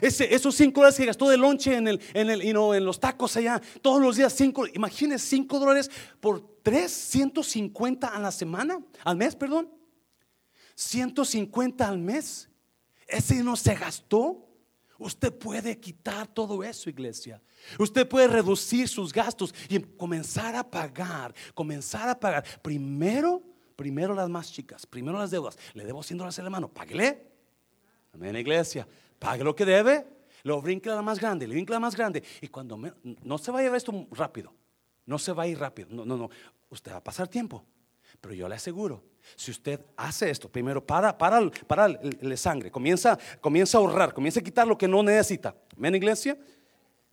Ese, 0.01 0.35
esos 0.35 0.55
5 0.57 0.79
dólares 0.79 0.97
que 0.99 1.07
gastó 1.07 1.29
de 1.29 1.37
lonche 1.37 1.75
en, 1.75 1.89
el, 1.89 2.01
en, 2.13 2.29
el, 2.29 2.43
en 2.43 2.85
los 2.85 3.01
tacos 3.01 3.37
allá, 3.37 3.63
todos 3.81 4.01
los 4.01 4.17
días 4.17 4.33
5, 4.35 4.67
imagínese 4.75 5.27
5 5.27 5.59
dólares 5.59 5.91
por 6.21 6.59
3, 6.63 6.91
150 6.91 8.07
a 8.09 8.19
la 8.19 8.31
semana, 8.31 8.79
al 9.05 9.17
mes, 9.17 9.35
perdón. 9.35 9.80
150 10.81 11.87
al 11.87 11.99
mes. 11.99 12.49
Ese 13.07 13.43
no 13.45 13.55
se 13.55 13.75
gastó. 13.75 14.47
Usted 14.99 15.33
puede 15.33 15.79
quitar 15.79 16.27
todo 16.27 16.65
eso, 16.65 16.89
iglesia. 16.89 17.41
Usted 17.79 18.09
puede 18.09 18.29
reducir 18.29 18.89
sus 18.89 19.13
gastos 19.13 19.55
y 19.69 19.79
comenzar 19.79 20.55
a 20.57 20.69
pagar, 20.69 21.35
comenzar 21.55 22.09
a 22.09 22.19
pagar. 22.19 22.45
Primero, 22.63 23.43
primero 23.77 24.15
las 24.15 24.29
más 24.29 24.51
chicas, 24.53 24.87
primero 24.87 25.19
las 25.19 25.31
deudas. 25.31 25.59
Le 25.75 25.85
debo 25.85 26.03
100 26.03 26.19
dólares 26.19 26.39
la 26.39 26.51
mano, 26.51 26.69
páguele. 26.69 27.27
Amén, 28.13 28.37
iglesia. 28.37 28.89
Pague 29.19 29.45
lo 29.45 29.55
que 29.55 29.67
debe, 29.67 30.07
lo 30.45 30.63
brinque 30.63 30.89
la 30.89 31.03
más 31.03 31.19
grande, 31.21 31.47
le 31.47 31.55
brinque 31.55 31.73
la 31.73 31.81
más 31.81 31.95
grande. 31.95 32.23
Y 32.41 32.49
cuando 32.49 32.79
no 33.03 33.39
se 33.39 33.53
va 33.53 33.59
a 33.59 33.63
llevar 33.63 33.77
esto 33.77 34.07
rápido, 34.13 34.55
no 35.05 35.19
se 35.19 35.33
va 35.33 35.43
a 35.43 35.47
ir 35.47 35.59
rápido, 35.59 35.89
no, 35.91 36.07
no, 36.07 36.17
no. 36.17 36.31
Usted 36.71 36.93
va 36.93 36.97
a 36.97 37.05
pasar 37.05 37.29
tiempo. 37.29 37.65
Pero 38.21 38.35
yo 38.35 38.49
le 38.49 38.55
aseguro, 38.55 39.03
si 39.37 39.51
usted 39.51 39.81
hace 39.97 40.31
esto, 40.31 40.49
primero 40.49 40.85
para, 40.85 41.17
para, 41.17 41.51
para 41.67 41.87
el, 41.87 42.39
sangre, 42.39 42.71
comienza, 42.71 43.19
comienza 43.41 43.79
a 43.79 43.81
ahorrar, 43.81 44.13
comienza 44.13 44.41
a 44.41 44.43
quitar 44.43 44.67
lo 44.67 44.77
que 44.77 44.89
no 44.89 45.03
necesita. 45.03 45.55
¿Ven, 45.77 45.95
iglesia? 45.95 46.39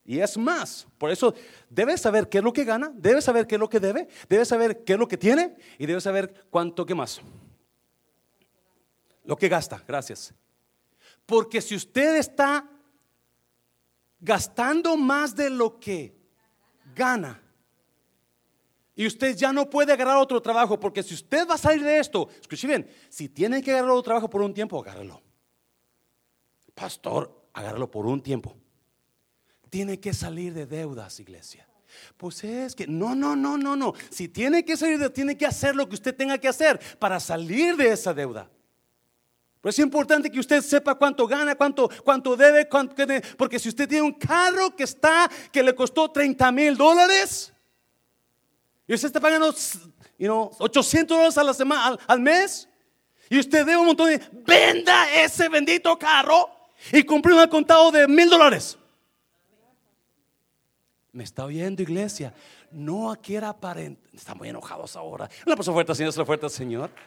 Y 0.04 0.20
es 0.20 0.38
más, 0.38 0.88
por 0.98 1.12
eso 1.12 1.34
debe 1.70 1.98
saber 1.98 2.30
qué 2.30 2.38
es 2.38 2.44
lo 2.44 2.54
que 2.54 2.64
gana, 2.64 2.92
debe 2.96 3.22
saber 3.22 3.46
qué 3.46 3.56
es 3.56 3.60
lo 3.60 3.70
que 3.70 3.80
debe, 3.80 4.08
debe 4.30 4.46
saber 4.46 4.84
qué 4.84 4.94
es 4.94 5.00
lo 5.00 5.08
que 5.08 5.18
tiene 5.18 5.56
y 5.78 5.86
debe 5.86 6.00
saber 6.00 6.46
cuánto 6.50 6.86
que 6.86 6.96
más. 6.96 7.22
Lo 9.26 9.36
que 9.36 9.50
gasta, 9.50 9.84
gracias. 9.86 10.34
Porque 11.26 11.60
si 11.60 11.76
usted 11.76 12.16
está 12.16 12.70
gastando 14.20 14.96
más 14.96 15.36
de 15.36 15.50
lo 15.50 15.78
que 15.78 16.16
gana, 16.96 17.42
y 18.98 19.06
usted 19.06 19.38
ya 19.38 19.54
no 19.54 19.70
puede 19.70 19.94
agarrar 19.94 20.18
otro 20.18 20.42
trabajo, 20.42 20.80
porque 20.80 21.04
si 21.04 21.14
usted 21.14 21.48
va 21.48 21.54
a 21.54 21.58
salir 21.60 21.84
de 21.84 22.00
esto, 22.00 22.28
escuche 22.42 22.66
bien, 22.66 22.90
si 23.10 23.30
tiene 23.30 23.62
que 23.62 23.72
agarrar 23.72 23.92
otro 23.92 24.02
trabajo 24.02 24.28
por 24.28 24.42
un 24.42 24.56
tiempo, 24.56 24.82
agárralo. 24.82 25.22
Pastor, 26.74 27.48
agárralo 27.54 27.92
por 27.92 28.08
un 28.08 28.24
tiempo. 28.24 28.58
Tiene 29.70 30.00
que 30.00 30.14
salir 30.14 30.52
de 30.56 30.66
deudas, 30.66 31.20
iglesia. 31.20 31.68
Pues 32.18 32.44
es 32.44 32.74
que, 32.74 32.88
no, 32.88 33.14
no, 33.14 33.36
no, 33.36 33.56
no, 33.56 33.76
no. 33.76 33.94
Si 34.10 34.30
tiene 34.30 34.66
que 34.66 34.76
salir 34.76 34.98
de, 34.98 35.12
tiene 35.12 35.38
que 35.38 35.46
hacer 35.46 35.76
lo 35.76 35.88
que 35.88 35.94
usted 35.94 36.16
tenga 36.16 36.40
que 36.40 36.48
hacer 36.48 36.80
para 36.98 37.20
salir 37.20 37.78
de 37.78 37.92
esa 37.92 38.16
deuda. 38.16 38.50
Pero 39.62 39.70
es 39.70 39.78
importante 39.78 40.32
que 40.32 40.40
usted 40.40 40.62
sepa 40.62 40.96
cuánto 40.96 41.28
gana, 41.28 41.54
cuánto, 41.54 41.88
cuánto 42.04 42.36
debe, 42.36 42.68
cuánto, 42.68 42.96
porque 43.38 43.60
si 43.60 43.70
usted 43.70 43.88
tiene 43.88 44.04
un 44.04 44.14
carro 44.14 44.76
que 44.76 44.84
está, 44.86 45.30
que 45.52 45.62
le 45.62 45.76
costó 45.76 46.10
30 46.10 46.52
mil 46.52 46.76
dólares, 46.76 47.54
y 48.88 48.94
usted 48.94 49.08
está 49.08 49.20
pagando 49.20 49.54
you 50.18 50.28
know, 50.28 50.52
800 50.60 51.10
dólares 51.10 51.38
a 51.38 51.44
la 51.44 51.54
semana, 51.54 51.98
al, 52.08 52.22
mes. 52.22 52.70
Y 53.30 53.40
usted 53.40 53.66
debe 53.66 53.78
un 53.78 53.88
montón 53.88 54.08
de. 54.08 54.22
Venda 54.32 55.14
ese 55.14 55.50
bendito 55.50 56.00
carro 56.00 56.50
y 56.94 57.04
compre 57.04 57.34
un 57.34 57.48
contado 57.48 57.92
de 57.92 58.08
mil 58.08 58.30
dólares. 58.30 58.78
Me 61.12 61.26
está 61.26 61.44
oyendo, 61.44 61.82
iglesia. 61.82 62.34
No 62.72 63.14
quiera 63.22 63.50
aparentar. 63.50 64.10
Están 64.14 64.38
muy 64.38 64.50
enojados 64.50 64.96
ahora. 64.96 65.30
Una 65.46 65.56
persona 65.56 65.74
fuerte, 65.74 65.96
Señor, 65.96 66.10
es 66.10 66.18
la 66.18 66.26
fuerte, 66.26 66.50
Señor. 66.50 66.90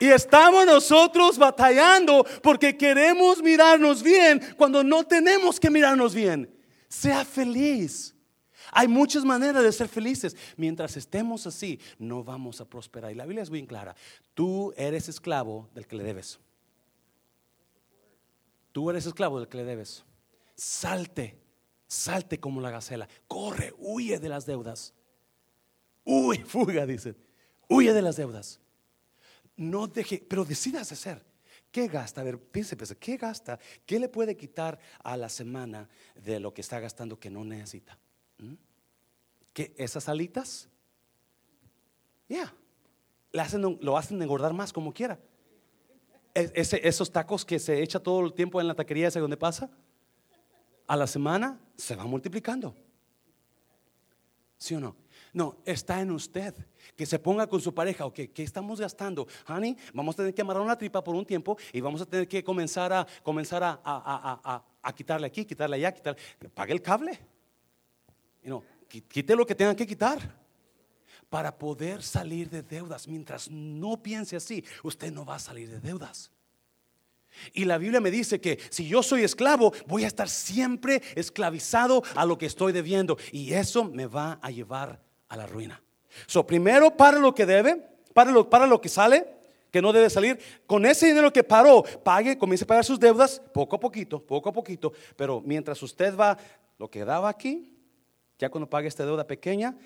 Y 0.00 0.06
estamos 0.06 0.64
nosotros 0.64 1.36
batallando 1.36 2.24
porque 2.40 2.76
queremos 2.76 3.42
mirarnos 3.42 4.00
bien 4.00 4.54
cuando 4.56 4.84
no 4.84 5.02
tenemos 5.02 5.58
que 5.58 5.70
mirarnos 5.70 6.14
bien. 6.14 6.48
Sea 6.88 7.24
feliz. 7.24 8.14
Hay 8.72 8.88
muchas 8.88 9.24
maneras 9.24 9.62
de 9.62 9.72
ser 9.72 9.88
felices. 9.88 10.36
Mientras 10.56 10.96
estemos 10.96 11.46
así, 11.46 11.80
no 11.98 12.24
vamos 12.24 12.60
a 12.60 12.64
prosperar. 12.64 13.10
Y 13.12 13.14
la 13.14 13.24
Biblia 13.24 13.42
es 13.42 13.50
bien 13.50 13.66
clara. 13.66 13.94
Tú 14.34 14.72
eres 14.76 15.08
esclavo 15.08 15.68
del 15.74 15.86
que 15.86 15.96
le 15.96 16.04
debes. 16.04 16.38
Tú 18.72 18.90
eres 18.90 19.06
esclavo 19.06 19.38
del 19.38 19.48
que 19.48 19.58
le 19.58 19.64
debes. 19.64 20.04
Salte, 20.54 21.38
salte 21.86 22.38
como 22.38 22.60
la 22.60 22.70
gacela. 22.70 23.08
Corre, 23.26 23.74
huye 23.78 24.18
de 24.18 24.28
las 24.28 24.46
deudas. 24.46 24.94
Huye, 26.04 26.44
fuga, 26.46 26.86
dice. 26.86 27.14
Huye 27.68 27.92
de 27.92 28.02
las 28.02 28.16
deudas. 28.16 28.60
No 29.56 29.86
deje, 29.86 30.24
pero 30.28 30.44
decidas 30.44 30.92
hacer. 30.92 31.24
¿Qué 31.70 31.86
gasta? 31.88 32.20
A 32.20 32.24
ver, 32.24 32.38
piense, 32.38 32.76
¿qué 32.98 33.16
gasta? 33.16 33.58
¿Qué 33.84 33.98
le 33.98 34.08
puede 34.08 34.36
quitar 34.36 34.78
a 35.02 35.16
la 35.16 35.28
semana 35.28 35.88
de 36.14 36.40
lo 36.40 36.54
que 36.54 36.62
está 36.62 36.80
gastando 36.80 37.18
que 37.18 37.30
no 37.30 37.44
necesita? 37.44 37.98
¿Qué? 39.52 39.74
¿Esas 39.76 40.08
alitas? 40.08 40.68
Ya. 42.28 42.52
lo 43.32 43.96
hacen 43.96 44.22
engordar 44.22 44.52
más 44.52 44.72
como 44.72 44.92
quiera. 44.92 45.18
esos 46.34 47.10
tacos 47.10 47.44
que 47.44 47.58
se 47.58 47.82
echa 47.82 48.00
todo 48.00 48.24
el 48.24 48.32
tiempo 48.32 48.60
en 48.60 48.68
la 48.68 48.74
taquería, 48.74 49.08
¿ese 49.08 49.20
donde 49.20 49.36
pasa? 49.36 49.70
A 50.86 50.96
la 50.96 51.06
semana 51.06 51.60
se 51.76 51.96
va 51.96 52.04
multiplicando. 52.04 52.74
¿Sí 54.56 54.74
o 54.74 54.80
no? 54.80 54.96
No, 55.32 55.58
está 55.64 56.00
en 56.00 56.10
usted. 56.10 56.54
Que 56.96 57.06
se 57.06 57.18
ponga 57.18 57.46
con 57.46 57.60
su 57.60 57.74
pareja, 57.74 58.06
ok, 58.06 58.20
¿qué 58.34 58.42
estamos 58.42 58.80
gastando? 58.80 59.26
Honey, 59.46 59.76
vamos 59.92 60.14
a 60.14 60.18
tener 60.18 60.34
que 60.34 60.42
amarrar 60.42 60.62
una 60.62 60.76
tripa 60.76 61.02
por 61.04 61.14
un 61.14 61.24
tiempo 61.24 61.56
y 61.72 61.80
vamos 61.80 62.00
a 62.00 62.06
tener 62.06 62.26
que 62.26 62.42
comenzar 62.42 62.92
a, 62.92 63.06
comenzar 63.22 63.62
a 63.64 64.94
quitarle 64.96 65.26
aquí, 65.26 65.44
quitarle 65.44 65.76
allá, 65.76 65.92
quitarle. 65.92 66.20
Pague 66.54 66.72
el 66.72 66.82
cable 66.82 67.18
no, 68.48 68.62
quite 68.88 69.36
lo 69.36 69.46
que 69.46 69.54
tengan 69.54 69.76
que 69.76 69.86
quitar 69.86 70.36
para 71.28 71.56
poder 71.56 72.02
salir 72.02 72.48
de 72.48 72.62
deudas. 72.62 73.06
Mientras 73.06 73.50
no 73.50 74.02
piense 74.02 74.36
así, 74.36 74.64
usted 74.82 75.12
no 75.12 75.24
va 75.24 75.36
a 75.36 75.40
salir 75.40 75.68
de 75.68 75.80
deudas. 75.80 76.30
Y 77.52 77.64
la 77.66 77.78
Biblia 77.78 78.00
me 78.00 78.10
dice 78.10 78.40
que 78.40 78.58
si 78.70 78.88
yo 78.88 79.02
soy 79.02 79.22
esclavo, 79.22 79.72
voy 79.86 80.04
a 80.04 80.08
estar 80.08 80.28
siempre 80.28 81.02
esclavizado 81.14 82.02
a 82.14 82.24
lo 82.24 82.38
que 82.38 82.46
estoy 82.46 82.72
debiendo. 82.72 83.18
Y 83.32 83.52
eso 83.52 83.84
me 83.84 84.06
va 84.06 84.38
a 84.42 84.50
llevar 84.50 85.00
a 85.28 85.36
la 85.36 85.46
ruina. 85.46 85.82
So, 86.26 86.46
primero 86.46 86.96
para 86.96 87.18
lo 87.18 87.34
que 87.34 87.46
debe, 87.46 87.86
para 88.14 88.30
lo, 88.30 88.48
para 88.48 88.66
lo 88.66 88.80
que 88.80 88.88
sale, 88.88 89.26
que 89.70 89.82
no 89.82 89.92
debe 89.92 90.10
salir. 90.10 90.38
Con 90.66 90.86
ese 90.86 91.06
dinero 91.06 91.32
que 91.32 91.44
paró, 91.44 91.84
pague, 92.02 92.38
comience 92.38 92.64
a 92.64 92.66
pagar 92.66 92.84
sus 92.84 92.98
deudas 92.98 93.40
poco 93.52 93.76
a 93.76 93.80
poquito, 93.80 94.24
poco 94.24 94.48
a 94.48 94.52
poquito. 94.52 94.92
Pero 95.14 95.42
mientras 95.44 95.80
usted 95.82 96.16
va, 96.16 96.36
lo 96.78 96.90
que 96.90 97.04
daba 97.04 97.28
aquí, 97.28 97.77
ya 98.38 98.50
cuando 98.50 98.70
pague 98.70 98.88
esta 98.88 99.04
deuda 99.04 99.26
pequeña, 99.26 99.76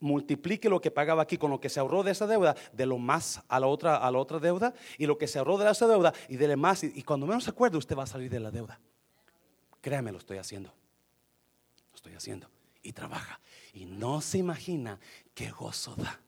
multiplique 0.00 0.68
lo 0.68 0.80
que 0.80 0.90
pagaba 0.90 1.22
aquí 1.22 1.38
con 1.38 1.50
lo 1.50 1.60
que 1.60 1.68
se 1.70 1.80
ahorró 1.80 2.02
de 2.02 2.12
esa 2.12 2.26
deuda, 2.26 2.54
de 2.72 2.86
lo 2.86 2.98
más 2.98 3.42
a 3.48 3.58
la 3.58 3.66
otra, 3.66 3.96
a 3.96 4.10
la 4.10 4.18
otra 4.18 4.38
deuda, 4.38 4.74
y 4.98 5.06
lo 5.06 5.16
que 5.16 5.26
se 5.26 5.38
ahorró 5.38 5.56
de 5.56 5.70
esa 5.70 5.86
deuda, 5.86 6.12
y 6.28 6.36
dele 6.36 6.56
más. 6.56 6.84
Y, 6.84 7.02
cuando 7.02 7.26
menos 7.26 7.44
se 7.44 7.50
acuerde, 7.50 7.78
usted 7.78 7.96
va 7.96 8.02
a 8.02 8.06
salir 8.06 8.30
de 8.30 8.40
la 8.40 8.50
deuda. 8.50 8.78
Créame, 9.80 10.12
lo 10.12 10.18
estoy 10.18 10.38
haciendo. 10.38 10.74
Lo 11.90 11.96
estoy 11.96 12.14
haciendo. 12.14 12.50
Y 12.82 12.92
trabaja. 12.92 13.40
Y 13.72 13.86
no 13.86 14.20
se 14.20 14.38
imagina 14.38 15.00
qué 15.34 15.50
gozo 15.50 15.94
da 15.96 16.20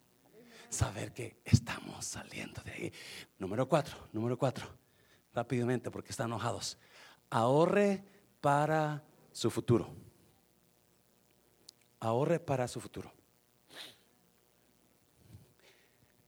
saber 0.70 1.12
que 1.12 1.36
estamos 1.44 2.04
saliendo 2.04 2.62
de 2.62 2.72
ahí. 2.72 2.92
Número 3.38 3.68
cuatro, 3.68 3.96
número 4.12 4.38
cuatro, 4.38 4.66
rápidamente 5.32 5.90
porque 5.90 6.10
están 6.10 6.28
enojados. 6.28 6.78
Ahorre 7.30 8.04
para 8.40 9.02
su 9.32 9.50
futuro. 9.50 10.05
Ahorre 12.06 12.38
para 12.38 12.68
su 12.68 12.80
futuro. 12.80 13.12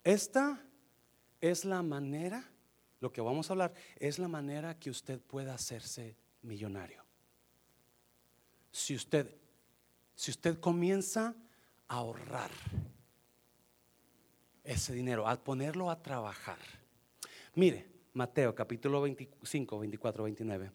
Esta 0.02 0.60
es 1.40 1.64
la 1.64 1.82
manera, 1.82 2.50
lo 3.00 3.12
que 3.12 3.20
vamos 3.20 3.48
a 3.48 3.52
hablar, 3.52 3.74
es 4.00 4.18
la 4.18 4.26
manera 4.26 4.78
que 4.78 4.90
usted 4.90 5.20
pueda 5.20 5.54
hacerse 5.54 6.16
millonario. 6.42 7.04
Si 8.72 8.96
usted, 8.96 9.32
si 10.16 10.32
usted 10.32 10.58
comienza 10.58 11.36
a 11.86 11.94
ahorrar 11.94 12.50
ese 14.64 14.92
dinero, 14.92 15.28
al 15.28 15.40
ponerlo 15.40 15.90
a 15.90 16.02
trabajar. 16.02 16.58
Mire, 17.54 17.86
Mateo 18.14 18.54
capítulo 18.54 19.00
25, 19.02 19.78
24, 19.78 20.24
29. 20.24 20.72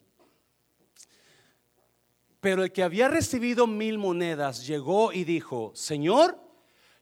Pero 2.44 2.62
el 2.62 2.72
que 2.72 2.82
había 2.82 3.08
recibido 3.08 3.66
mil 3.66 3.96
monedas 3.96 4.66
llegó 4.66 5.14
y 5.14 5.24
dijo, 5.24 5.72
Señor, 5.74 6.38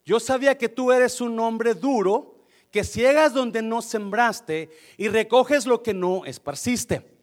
yo 0.04 0.20
sabía 0.20 0.56
que 0.56 0.68
tú 0.68 0.92
eres 0.92 1.20
un 1.20 1.36
hombre 1.40 1.74
duro, 1.74 2.44
que 2.70 2.84
ciegas 2.84 3.34
donde 3.34 3.60
no 3.60 3.82
sembraste 3.82 4.70
y 4.96 5.08
recoges 5.08 5.66
lo 5.66 5.82
que 5.82 5.94
no 5.94 6.24
esparciste. 6.26 7.18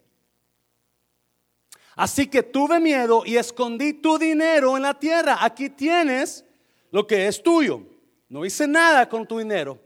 Así 1.95 2.27
que 2.27 2.43
tuve 2.43 2.81
miedo 2.81 3.23
y 3.25 3.37
escondí 3.37 3.93
tu 3.93 4.17
dinero 4.17 4.75
en 4.75 4.83
la 4.83 4.99
tierra. 4.99 5.37
Aquí 5.39 5.69
tienes 5.69 6.43
lo 6.91 7.07
que 7.07 7.25
es 7.25 7.41
tuyo 7.41 7.85
no 8.27 8.43
hice 8.43 8.67
nada 8.67 9.07
con 9.07 9.25
tu 9.25 9.39
dinero. 9.39 9.79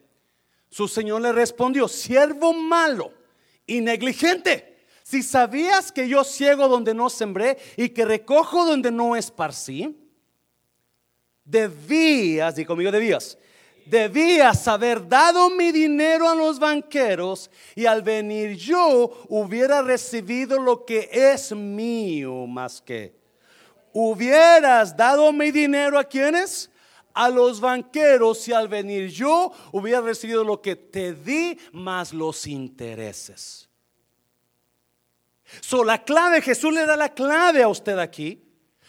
Su 0.72 0.88
señor 0.88 1.22
le 1.22 1.34
respondió, 1.34 1.88
siervo 1.88 2.52
malo 2.52 3.14
y 3.68 3.80
negligente. 3.80 4.73
Si 5.14 5.22
sabías 5.22 5.92
que 5.92 6.10
yo 6.10 6.24
ciego 6.24 6.68
donde 6.68 6.92
no 6.92 7.08
sembré 7.08 7.60
y 7.78 7.90
que 7.90 8.04
recojo 8.04 8.66
donde 8.66 8.90
no 8.90 9.16
esparcí, 9.16 9.96
debías, 11.46 12.56
di 12.56 12.66
conmigo, 12.66 12.92
debías, 12.92 13.38
debías 13.86 14.68
haber 14.68 15.08
dado 15.08 15.52
mi 15.52 15.72
dinero 15.72 16.28
a 16.28 16.34
los 16.34 16.58
banqueros 16.58 17.52
y 17.76 17.86
al 17.86 18.02
venir 18.02 18.58
yo 18.58 19.12
hubiera 19.30 19.84
recibido 19.84 20.60
lo 20.60 20.84
que 20.84 21.08
es 21.12 21.52
mío 21.52 22.48
más 22.48 22.82
que. 22.82 23.14
Hubieras 23.94 24.98
dado 24.98 25.32
mi 25.32 25.52
dinero 25.52 26.00
a 26.00 26.06
quienes? 26.06 26.72
a 27.14 27.30
los 27.30 27.62
banqueros 27.62 28.48
y 28.48 28.54
al 28.54 28.68
venir 28.68 29.12
yo 29.12 29.52
hubiera 29.72 30.02
recibido 30.02 30.44
lo 30.44 30.60
que 30.60 30.76
te 30.76 31.14
di 31.14 31.56
más 31.72 32.12
los 32.12 32.48
intereses. 32.48 33.70
So, 35.62 35.84
la 35.84 36.04
clave, 36.04 36.42
Jesús 36.42 36.74
le 36.74 36.86
da 36.86 36.96
la 36.96 37.10
clave 37.10 37.64
a 37.64 37.68
usted 37.68 37.98
aquí. 38.00 38.42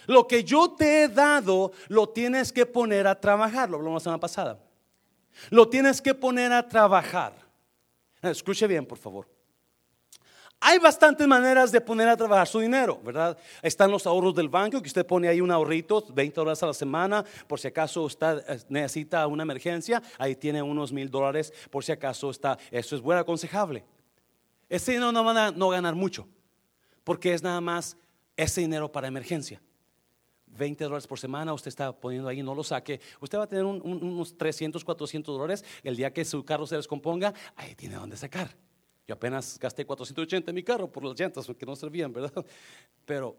Lo 0.07 0.27
que 0.27 0.45
yo 0.45 0.73
te 0.73 1.05
he 1.05 1.09
dado, 1.09 1.73
lo 1.89 2.09
tienes 2.09 2.53
que 2.53 2.67
poner 2.67 3.07
a 3.07 3.19
trabajar. 3.19 3.71
Lo 3.71 3.77
hablamos 3.77 4.03
la 4.03 4.05
semana 4.05 4.21
pasada. 4.21 4.59
Lo 5.51 5.69
tienes 5.69 6.01
que 6.01 6.15
poner 6.15 6.53
a 6.53 6.67
trabajar. 6.67 7.35
Escuche 8.23 8.67
bien, 8.67 8.87
por 8.87 8.99
favor. 8.99 9.35
Hay 10.67 10.79
bastantes 10.79 11.27
maneras 11.27 11.71
de 11.73 11.81
poner 11.81 12.09
a 12.09 12.17
trabajar 12.17 12.47
su 12.47 12.59
dinero, 12.59 12.99
¿verdad? 13.05 13.37
Están 13.61 13.91
los 13.91 14.07
ahorros 14.07 14.35
del 14.35 14.49
banco, 14.49 14.81
que 14.81 14.89
usted 14.89 15.05
pone 15.05 15.29
ahí 15.29 15.43
un 15.43 15.51
ahorrito, 15.51 16.07
20 16.09 16.35
dólares 16.35 16.63
a 16.63 16.67
la 16.67 16.73
semana, 16.73 17.23
por 17.47 17.61
si 17.61 17.69
acaso 17.69 18.03
usted 18.03 18.43
eh, 18.49 18.59
necesita 18.71 19.27
una 19.27 19.43
emergencia, 19.43 20.03
ahí 20.17 20.35
tiene 20.35 20.63
unos 20.63 20.91
mil 20.91 21.11
dólares, 21.11 21.53
por 21.71 21.85
si 21.85 21.93
acaso 21.93 22.31
está, 22.31 22.57
eso 22.71 22.97
es 22.97 23.03
bueno, 23.03 23.21
aconsejable. 23.21 23.85
Ese 24.71 24.93
dinero 24.93 25.13
no 25.13 25.23
van 25.23 25.37
a 25.37 25.51
no 25.51 25.69
ganar 25.69 25.95
mucho, 25.95 26.27
porque 27.05 27.35
es 27.35 27.43
nada 27.43 27.61
más 27.61 27.97
ese 28.37 28.63
dinero 28.63 28.91
para 28.91 29.07
emergencia. 29.07 29.61
20 30.47 30.85
dólares 30.85 31.07
por 31.07 31.19
semana, 31.19 31.53
usted 31.53 31.69
está 31.69 31.93
poniendo 31.93 32.29
ahí, 32.29 32.43
no 32.43 32.55
lo 32.55 32.63
saque. 32.63 33.01
Usted 33.21 33.39
va 33.39 33.45
a 33.45 33.47
tener 33.47 33.65
unos 33.65 34.37
300, 34.37 34.85
400 34.85 35.37
dólares. 35.37 35.65
El 35.83 35.97
día 35.97 36.13
que 36.13 36.25
su 36.25 36.45
carro 36.45 36.67
se 36.67 36.77
descomponga, 36.77 37.35
ahí 37.57 37.75
tiene 37.75 37.97
donde 37.97 38.17
sacar. 38.17 38.57
Yo 39.07 39.15
apenas 39.15 39.59
gasté 39.59 39.85
480 39.85 40.51
en 40.51 40.55
mi 40.55 40.63
carro 40.63 40.91
por 40.91 41.05
las 41.05 41.19
llantas 41.19 41.47
que 41.59 41.67
no 41.67 41.77
servían, 41.77 42.13
¿verdad? 42.13 42.33
Pero, 43.05 43.37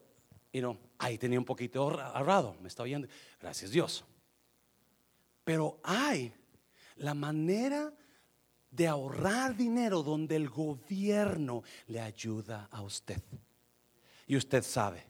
y 0.51 0.61
no, 0.61 0.78
ahí 0.99 1.18
tenía 1.18 1.39
un 1.39 1.45
poquito 1.45 1.89
ahorrado, 1.89 2.55
me 2.61 2.68
está 2.68 2.84
oyendo. 2.84 3.07
Gracias 3.39 3.72
Dios. 3.72 4.05
Pero 5.43 5.80
hay 5.84 6.34
la 6.97 7.13
manera 7.13 7.93
de 8.70 8.88
ahorrar 8.88 9.55
dinero 9.55 10.03
donde 10.03 10.36
el 10.36 10.49
gobierno 10.49 11.63
le 11.88 12.01
ayuda 12.01 12.68
a 12.72 12.82
usted. 12.82 13.22
Y 14.28 14.36
usted 14.36 14.63
sabe, 14.63 15.05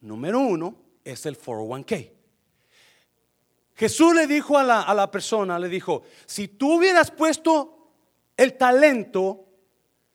número 0.00 0.40
uno 0.40 0.76
es 1.04 1.26
el 1.26 1.38
401k. 1.38 2.12
Jesús 3.74 4.14
le 4.14 4.26
dijo 4.26 4.56
a 4.56 4.62
la, 4.62 4.82
a 4.82 4.94
la 4.94 5.10
persona, 5.10 5.58
le 5.58 5.68
dijo, 5.68 6.02
si 6.24 6.48
tú 6.48 6.78
hubieras 6.78 7.10
puesto 7.10 7.92
el 8.36 8.56
talento, 8.56 9.46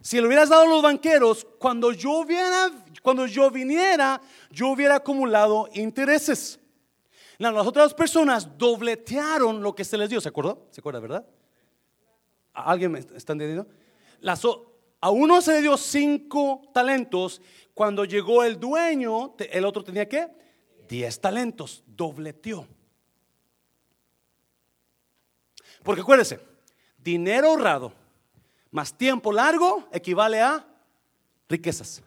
si 0.01 0.19
lo 0.19 0.27
hubieras 0.27 0.49
dado 0.49 0.63
a 0.63 0.67
los 0.67 0.81
banqueros, 0.81 1.45
cuando 1.59 1.91
yo, 1.91 2.11
hubiera, 2.19 2.71
cuando 3.03 3.27
yo 3.27 3.51
viniera, 3.51 4.19
yo 4.49 4.69
hubiera 4.69 4.95
acumulado 4.95 5.69
intereses. 5.73 6.59
las 7.37 7.67
otras 7.67 7.93
personas 7.93 8.57
dobletearon 8.57 9.61
lo 9.61 9.75
que 9.75 9.85
se 9.85 9.97
les 9.97 10.09
dio, 10.09 10.19
¿se 10.19 10.29
acordó? 10.29 10.67
¿Se 10.71 10.81
acuerda, 10.81 10.99
verdad? 10.99 11.25
¿Alguien 12.53 12.91
me 12.91 12.99
está 12.99 13.33
entendiendo? 13.33 13.67
A 15.01 15.09
uno 15.09 15.41
se 15.41 15.53
le 15.53 15.61
dio 15.61 15.77
cinco 15.77 16.61
talentos, 16.73 17.41
cuando 17.73 18.05
llegó 18.05 18.43
el 18.43 18.59
dueño, 18.59 19.35
el 19.37 19.65
otro 19.65 19.83
tenía 19.83 20.07
que 20.07 20.27
diez 20.87 21.19
talentos, 21.19 21.83
dobleteó. 21.87 22.67
Porque 25.83 26.01
acuérdese, 26.01 26.39
dinero 26.97 27.49
ahorrado 27.49 27.93
más 28.69 28.95
tiempo 28.95 29.31
largo 29.31 29.87
equivale 29.91 30.39
a 30.39 30.65
riquezas. 31.49 32.03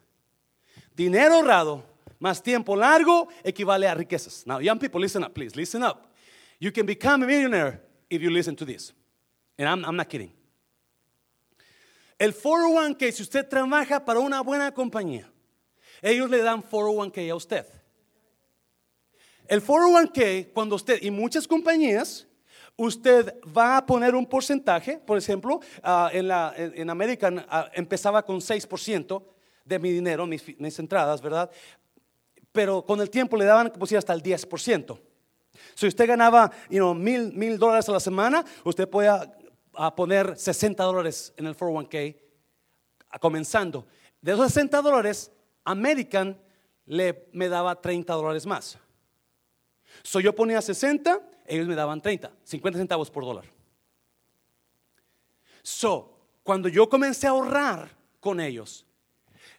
Dinero 0.95 1.35
ahorrado 1.35 1.83
más 2.21 2.43
tiempo 2.43 2.77
largo 2.77 3.29
equivale 3.43 3.89
a 3.89 3.95
riquezas. 3.95 4.47
Now, 4.47 4.61
young 4.61 4.79
people, 4.79 5.01
listen 5.01 5.25
up, 5.25 5.35
please. 5.35 5.57
Listen 5.57 5.83
up. 5.83 6.15
You 6.61 6.71
can 6.71 6.87
become 6.87 7.25
a 7.25 7.27
millionaire 7.27 7.83
if 8.09 8.23
you 8.23 8.31
listen 8.31 8.55
to 8.57 8.65
this. 8.65 8.93
And 9.59 9.69
I'm, 9.69 9.85
I'm 9.85 9.97
not 9.97 10.09
kidding. 10.09 10.33
El 12.19 12.35
401k, 12.35 13.11
si 13.11 13.23
usted 13.23 13.49
trabaja 13.49 14.05
para 14.05 14.21
una 14.21 14.41
buena 14.41 14.73
compañía, 14.73 15.31
ellos 16.01 16.31
le 16.31 16.43
dan 16.43 16.63
401k 16.63 17.31
a 17.31 17.35
usted. 17.35 17.67
El 19.47 19.63
401k, 19.63 20.53
cuando 20.53 20.77
usted, 20.77 21.03
y 21.03 21.11
muchas 21.11 21.47
compañías, 21.47 22.27
usted 22.77 23.35
va 23.57 23.79
a 23.79 23.87
poner 23.87 24.15
un 24.15 24.27
porcentaje, 24.27 24.99
por 24.99 25.19
ejemplo, 25.19 25.61
ah, 25.83 26.11
en, 26.13 26.31
en, 26.75 26.91
American 26.91 27.45
ah, 27.49 27.71
empezaba 27.75 28.25
con 28.25 28.41
6% 28.41 29.23
de 29.65 29.79
mi 29.79 29.91
dinero, 29.91 30.27
mis, 30.27 30.79
entradas, 30.79 31.21
¿verdad? 31.21 31.51
Pero 32.53 32.85
con 32.85 33.01
el 33.01 33.11
tiempo 33.11 33.37
le 33.37 33.45
daban 33.45 33.73
si 33.87 33.97
hasta 33.97 34.13
el 34.13 34.23
10%. 34.23 34.99
Si 35.75 35.87
usted 35.87 36.07
ganaba 36.07 36.51
mil, 36.69 37.33
mil 37.33 37.59
dólares 37.59 37.89
a 37.89 37.93
la 37.93 38.01
semana, 38.01 38.45
usted 38.65 38.89
puede 38.89 39.09
a, 39.77 39.95
poner 39.95 40.37
60 40.37 40.83
dólares 40.83 41.33
en 41.37 41.47
el 41.47 41.57
401k 41.57 42.17
comenzando. 43.21 43.87
De 44.21 44.33
esos 44.33 44.53
60 44.53 44.83
dólares, 44.83 45.31
American 45.65 46.41
le, 46.87 47.29
me 47.33 47.49
daba 47.49 47.81
30 47.81 48.13
dólares 48.13 48.47
más. 48.47 48.79
So 50.03 50.21
yo 50.21 50.35
ponía 50.35 50.61
60 50.61 51.31
ellos 51.47 51.67
me 51.67 51.75
daban 51.75 52.01
30, 52.01 52.33
50 52.45 52.79
centavos 52.79 53.11
por 53.11 53.25
dólar. 53.25 53.45
So, 55.63 56.19
cuando 56.43 56.69
yo 56.69 56.89
comencé 56.89 57.27
a 57.27 57.31
ahorrar 57.31 57.91
con 58.21 58.41
ellos, 58.41 58.87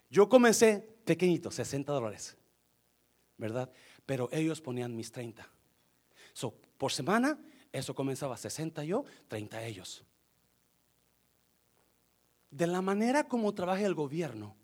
yo 0.09 0.29
comencé 0.29 0.97
pequeñito, 1.03 1.51
60 1.51 1.91
dólares, 1.91 2.37
¿verdad? 3.37 3.71
Pero 4.05 4.29
ellos 4.31 4.61
ponían 4.61 4.95
mis 4.95 5.11
30. 5.11 5.47
So, 6.33 6.53
por 6.77 6.91
semana, 6.91 7.39
eso 7.79 7.93
comenzaba 7.93 8.37
60 8.37 8.83
yo, 8.85 9.05
30 9.27 9.63
ellos. 9.65 10.03
De 12.49 12.67
la 12.67 12.81
manera 12.81 13.27
como 13.27 13.53
trabaja 13.53 13.85
el 13.85 13.93
gobierno 13.93 14.55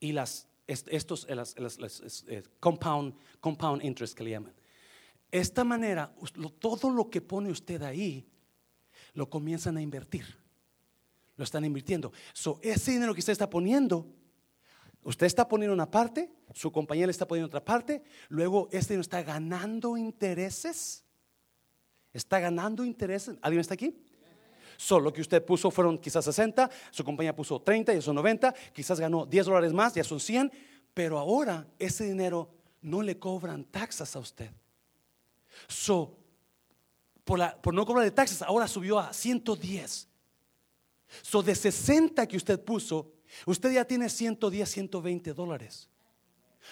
y 0.00 0.12
las, 0.12 0.48
estos, 0.66 1.26
eh, 1.28 1.34
las, 1.34 1.54
eh, 2.28 2.42
compound, 2.58 3.14
compound 3.40 3.84
interest 3.84 4.16
que 4.16 4.24
le 4.24 4.30
llaman. 4.30 4.54
Esta 5.30 5.64
manera, 5.64 6.14
todo 6.58 6.90
lo 6.90 7.10
que 7.10 7.20
pone 7.20 7.50
usted 7.50 7.82
ahí, 7.82 8.26
lo 9.12 9.28
comienzan 9.28 9.76
a 9.76 9.82
invertir. 9.82 10.24
Lo 11.36 11.44
están 11.44 11.64
invirtiendo. 11.64 12.12
So, 12.32 12.60
ese 12.62 12.92
dinero 12.92 13.12
que 13.12 13.20
usted 13.20 13.32
está 13.32 13.50
poniendo, 13.50 14.06
usted 15.02 15.26
está 15.26 15.48
poniendo 15.48 15.74
una 15.74 15.90
parte, 15.90 16.32
su 16.54 16.70
compañía 16.70 17.06
le 17.06 17.10
está 17.10 17.26
poniendo 17.26 17.48
otra 17.48 17.64
parte, 17.64 18.02
luego 18.28 18.68
este 18.70 18.94
dinero 18.94 19.02
está 19.02 19.22
ganando 19.22 19.96
intereses. 19.96 21.03
Está 22.14 22.38
ganando 22.38 22.84
intereses. 22.84 23.36
¿Alguien 23.42 23.60
está 23.60 23.74
aquí? 23.74 23.94
Solo 24.76 25.12
que 25.12 25.20
usted 25.20 25.44
puso 25.44 25.70
fueron 25.70 25.98
quizás 25.98 26.24
60, 26.24 26.70
su 26.90 27.04
compañía 27.04 27.34
puso 27.34 27.60
30, 27.60 27.92
y 27.94 28.00
son 28.00 28.14
90, 28.16 28.54
quizás 28.72 28.98
ganó 28.98 29.26
10 29.26 29.46
dólares 29.46 29.72
más, 29.72 29.94
ya 29.94 30.02
son 30.02 30.20
100, 30.20 30.50
pero 30.94 31.18
ahora 31.18 31.66
ese 31.78 32.04
dinero 32.04 32.48
no 32.80 33.02
le 33.02 33.18
cobran 33.18 33.64
taxas 33.64 34.14
a 34.16 34.20
usted. 34.20 34.50
So, 35.68 36.16
por, 37.24 37.38
la, 37.38 37.60
por 37.60 37.74
no 37.74 37.84
cobrar 37.84 38.04
de 38.04 38.10
taxas, 38.10 38.42
ahora 38.42 38.68
subió 38.68 38.98
a 38.98 39.12
110. 39.12 40.08
So, 41.22 41.42
de 41.42 41.54
60 41.54 42.26
que 42.26 42.36
usted 42.36 42.62
puso, 42.62 43.12
usted 43.46 43.72
ya 43.72 43.84
tiene 43.84 44.08
110, 44.08 44.68
120 44.68 45.32
dólares. 45.32 45.88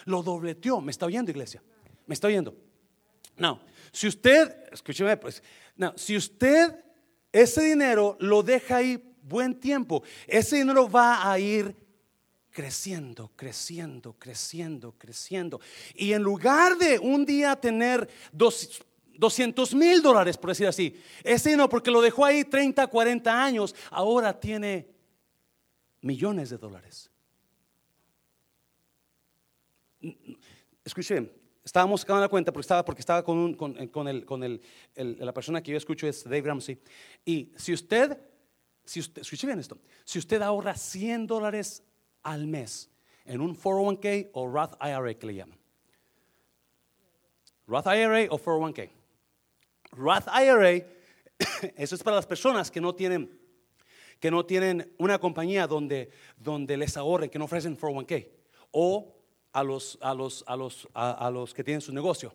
Lo 0.04 0.22
dobleteó. 0.22 0.80
¿Me 0.80 0.90
está 0.90 1.06
oyendo, 1.06 1.30
iglesia? 1.30 1.62
¿Me 2.06 2.14
está 2.14 2.26
oyendo? 2.26 2.56
No, 3.36 3.60
si 3.92 4.08
usted, 4.08 4.54
escúcheme, 4.72 5.16
pues, 5.16 5.42
no, 5.76 5.92
si 5.96 6.16
usted 6.16 6.82
ese 7.32 7.62
dinero 7.62 8.16
lo 8.20 8.42
deja 8.42 8.76
ahí 8.76 9.02
buen 9.22 9.58
tiempo, 9.58 10.02
ese 10.26 10.56
dinero 10.56 10.88
va 10.90 11.30
a 11.30 11.38
ir 11.38 11.74
creciendo, 12.50 13.30
creciendo, 13.34 14.12
creciendo, 14.18 14.92
creciendo. 14.98 15.60
Y 15.94 16.12
en 16.12 16.22
lugar 16.22 16.76
de 16.76 16.98
un 16.98 17.24
día 17.24 17.56
tener 17.56 18.08
dos, 18.30 18.82
200 19.16 19.74
mil 19.74 20.02
dólares, 20.02 20.36
por 20.36 20.50
decir 20.50 20.66
así, 20.66 21.00
ese 21.24 21.56
no, 21.56 21.68
porque 21.68 21.90
lo 21.90 22.02
dejó 22.02 22.24
ahí 22.24 22.44
30, 22.44 22.86
40 22.86 23.42
años, 23.42 23.74
ahora 23.90 24.38
tiene 24.38 24.88
millones 26.02 26.50
de 26.50 26.58
dólares. 26.58 27.10
Escuchen, 30.84 31.32
estábamos 31.64 32.00
sacando 32.00 32.20
la 32.20 32.28
cuenta 32.28 32.52
porque 32.52 32.62
estaba, 32.62 32.84
porque 32.84 33.00
estaba 33.00 33.24
con, 33.24 33.54
con, 33.54 33.76
el, 34.08 34.24
con 34.24 34.42
el, 34.42 34.60
la 34.94 35.32
persona 35.32 35.62
que 35.62 35.70
yo 35.70 35.76
escucho 35.76 36.06
es 36.06 36.24
Dave 36.24 36.42
Ramsey. 36.42 36.78
Y 37.24 37.52
si 37.56 37.72
usted, 37.72 38.18
si 38.84 39.00
escuche 39.00 39.46
bien 39.46 39.58
esto, 39.58 39.78
si 40.04 40.18
usted 40.18 40.42
ahorra 40.42 40.74
100 40.74 41.26
dólares 41.26 41.82
al 42.22 42.46
mes 42.46 42.90
en 43.24 43.40
un 43.40 43.56
401k 43.56 44.30
o 44.32 44.48
Roth 44.48 44.74
IRA 44.80 45.14
que 45.14 45.26
le 45.26 45.34
llaman. 45.34 45.58
Roth 47.66 47.86
IRA 47.86 48.26
o 48.30 48.38
401k. 48.38 48.90
Roth 49.92 50.26
IRA, 50.26 50.86
eso 51.76 51.94
es 51.94 52.02
para 52.02 52.16
las 52.16 52.26
personas 52.26 52.70
que 52.70 52.80
no 52.80 52.94
tienen 52.94 53.40
que 54.18 54.30
no 54.30 54.46
tienen 54.46 54.94
una 54.98 55.18
compañía 55.18 55.66
donde, 55.66 56.08
donde 56.36 56.76
les 56.76 56.96
ahorren, 56.96 57.28
que 57.28 57.40
no 57.40 57.46
ofrecen 57.46 57.76
401k, 57.76 58.28
o 58.70 59.16
a 59.52 59.62
los, 59.62 59.98
a 60.00 60.14
los, 60.14 60.44
a 60.46 60.56
los, 60.56 60.88
a, 60.94 61.30
los 61.30 61.54
que 61.54 61.64
tienen 61.64 61.80
su 61.80 61.92
negocio. 61.92 62.34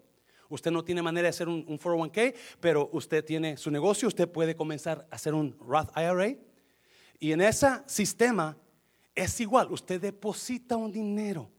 Usted 0.49 0.71
no 0.71 0.83
tiene 0.83 1.01
manera 1.01 1.23
de 1.23 1.29
hacer 1.29 1.49
un, 1.49 1.65
un 1.67 1.77
401k, 1.77 2.33
pero 2.59 2.89
usted 2.93 3.23
tiene 3.25 3.57
su 3.57 3.69
negocio, 3.69 4.07
usted 4.07 4.29
puede 4.29 4.55
comenzar 4.55 5.07
a 5.11 5.15
hacer 5.15 5.33
un 5.33 5.57
Roth 5.59 5.89
IRA. 5.97 6.35
Y 7.19 7.31
en 7.31 7.41
ese 7.41 7.67
sistema 7.87 8.55
es 9.13 9.39
igual, 9.41 9.71
usted 9.71 9.99
deposita 9.99 10.77
un 10.77 10.91
dinero 10.91 11.49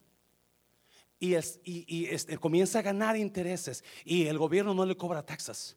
y, 1.18 1.34
es, 1.34 1.61
y, 1.64 2.06
este, 2.06 2.38
comienza 2.38 2.78
a 2.78 2.82
ganar 2.82 3.16
intereses 3.16 3.82
y 4.04 4.26
el 4.26 4.38
gobierno 4.38 4.72
no 4.72 4.86
le 4.86 4.96
cobra 4.96 5.24
taxas. 5.24 5.76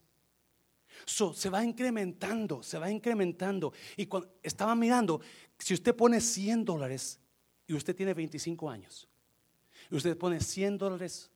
se 1.05 1.49
va 1.49 1.63
incrementando, 1.63 2.61
se 2.61 2.77
va 2.77 2.91
incrementando. 2.91 3.73
Y 3.97 4.05
cuando 4.05 4.31
estaba 4.43 4.75
mirando, 4.75 5.19
si 5.57 5.73
usted 5.73 5.95
pone 5.95 6.21
100 6.21 6.63
dólares 6.63 7.19
y 7.65 7.73
usted 7.73 7.95
tiene 7.95 8.13
25 8.13 8.69
años, 8.69 9.07
y 9.91 9.95
usted 9.95 10.17
pone 10.17 10.39
100 10.39 10.77
dólares 10.77 11.29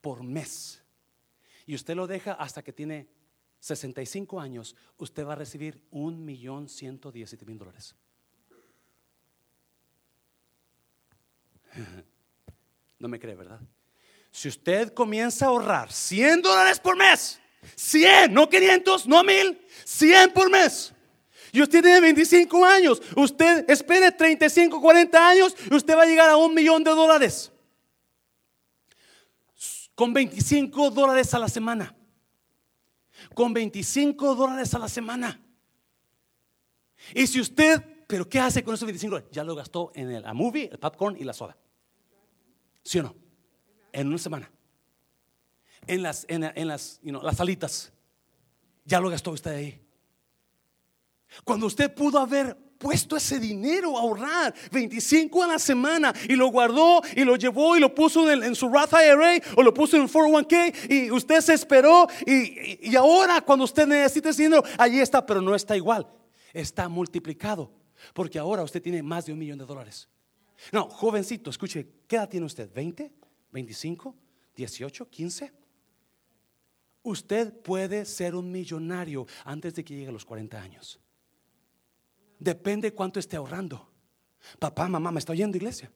por 0.00 0.22
mes, 0.22 0.80
y 1.66 1.74
usted 1.74 1.94
lo 1.94 2.06
deja 2.06 2.32
hasta 2.32 2.62
que 2.62 2.72
tiene 2.72 3.08
65 3.58 4.40
años, 4.40 4.74
usted 4.96 5.26
va 5.26 5.32
a 5.32 5.36
recibir 5.36 5.82
un 5.90 6.24
millón 6.24 6.68
mil 7.46 7.58
dólares. 7.58 7.94
No 12.98 13.08
me 13.08 13.18
cree, 13.18 13.34
¿verdad? 13.34 13.58
Si 14.30 14.46
usted 14.46 14.92
comienza 14.92 15.46
a 15.46 15.48
ahorrar 15.48 15.90
100 15.90 16.42
dólares 16.42 16.78
por 16.78 16.98
mes, 16.98 17.40
100, 17.74 18.34
no 18.34 18.46
500, 18.46 19.06
no 19.06 19.24
1000, 19.24 19.66
100 19.86 20.32
por 20.34 20.50
mes. 20.50 20.92
Y 21.52 21.62
usted 21.62 21.82
tiene 21.82 22.00
25 22.00 22.64
años, 22.64 23.02
usted 23.16 23.68
espere 23.68 24.12
35, 24.12 24.80
40 24.80 25.28
años 25.28 25.56
y 25.70 25.74
usted 25.74 25.96
va 25.96 26.02
a 26.02 26.06
llegar 26.06 26.30
a 26.30 26.36
un 26.36 26.54
millón 26.54 26.84
de 26.84 26.90
dólares. 26.90 27.52
Con 29.94 30.12
25 30.12 30.90
dólares 30.90 31.34
a 31.34 31.38
la 31.38 31.48
semana. 31.48 31.94
Con 33.34 33.52
25 33.52 34.34
dólares 34.34 34.72
a 34.74 34.78
la 34.78 34.88
semana. 34.88 35.40
Y 37.14 37.26
si 37.26 37.40
usted 37.40 37.82
pero 38.10 38.28
¿qué 38.28 38.40
hace 38.40 38.64
con 38.64 38.74
esos 38.74 38.86
25 38.86 39.14
dólares? 39.14 39.30
Ya 39.32 39.44
lo 39.44 39.54
gastó 39.54 39.92
en 39.94 40.10
el, 40.10 40.24
movie, 40.34 40.68
el 40.70 40.78
popcorn 40.80 41.16
y 41.16 41.22
la 41.22 41.32
soda. 41.32 41.56
¿Sí 42.82 42.98
o 42.98 43.04
no? 43.04 43.14
En 43.92 44.08
una 44.08 44.18
semana. 44.18 44.50
En 45.86 46.02
las, 46.02 46.26
en, 46.28 46.66
las, 46.66 47.00
las 47.04 47.36
salitas. 47.36 47.92
Ya 48.84 48.98
lo 48.98 49.10
gastó 49.10 49.30
usted 49.30 49.52
ahí. 49.52 49.80
Cuando 51.44 51.66
usted 51.66 51.92
pudo 51.94 52.18
haber 52.18 52.56
puesto 52.80 53.14
ese 53.14 53.38
dinero 53.38 53.96
a 53.96 54.00
ahorrar 54.00 54.54
25 54.72 55.42
a 55.42 55.46
la 55.46 55.58
semana 55.58 56.14
y 56.26 56.34
lo 56.34 56.48
guardó 56.48 57.02
y 57.14 57.24
lo 57.24 57.36
llevó 57.36 57.76
y 57.76 57.80
lo 57.80 57.94
puso 57.94 58.30
en, 58.30 58.54
su 58.54 58.70
Roth 58.70 58.94
IRA 58.94 59.38
o 59.56 59.62
lo 59.62 59.74
puso 59.74 59.98
en 59.98 60.08
401k 60.08 60.90
y 60.90 61.10
usted 61.10 61.42
se 61.42 61.52
esperó 61.52 62.08
y, 62.26 62.96
ahora 62.96 63.42
cuando 63.42 63.66
usted 63.66 63.86
necesita 63.86 64.30
ese 64.30 64.44
dinero, 64.44 64.64
allí 64.78 64.98
está, 64.98 65.24
pero 65.24 65.42
no 65.42 65.54
está 65.54 65.76
igual, 65.76 66.08
está 66.54 66.88
multiplicado. 66.88 67.70
Porque 68.14 68.38
ahora 68.38 68.62
usted 68.62 68.80
tiene 68.80 69.02
más 69.02 69.26
de 69.26 69.32
un 69.34 69.38
millón 69.38 69.58
de 69.58 69.66
dólares. 69.66 70.08
No, 70.72 70.88
jovencito, 70.88 71.50
escuche, 71.50 71.86
¿qué 72.08 72.16
edad 72.16 72.30
tiene 72.30 72.46
usted? 72.46 72.72
¿20? 72.72 73.12
¿25? 73.52 74.14
¿18? 74.56 75.08
¿15? 75.10 75.52
Usted 77.02 77.52
puede 77.60 78.06
ser 78.06 78.34
un 78.34 78.50
millonario 78.50 79.26
antes 79.44 79.74
de 79.74 79.84
que 79.84 79.94
llegue 79.94 80.08
a 80.08 80.12
los 80.12 80.24
40 80.24 80.60
años. 80.60 80.98
Depende 82.40 82.92
cuánto 82.92 83.20
esté 83.20 83.36
ahorrando. 83.36 83.86
Papá, 84.58 84.88
mamá, 84.88 85.12
¿me 85.12 85.18
está 85.18 85.32
oyendo, 85.32 85.58
iglesia? 85.58 85.92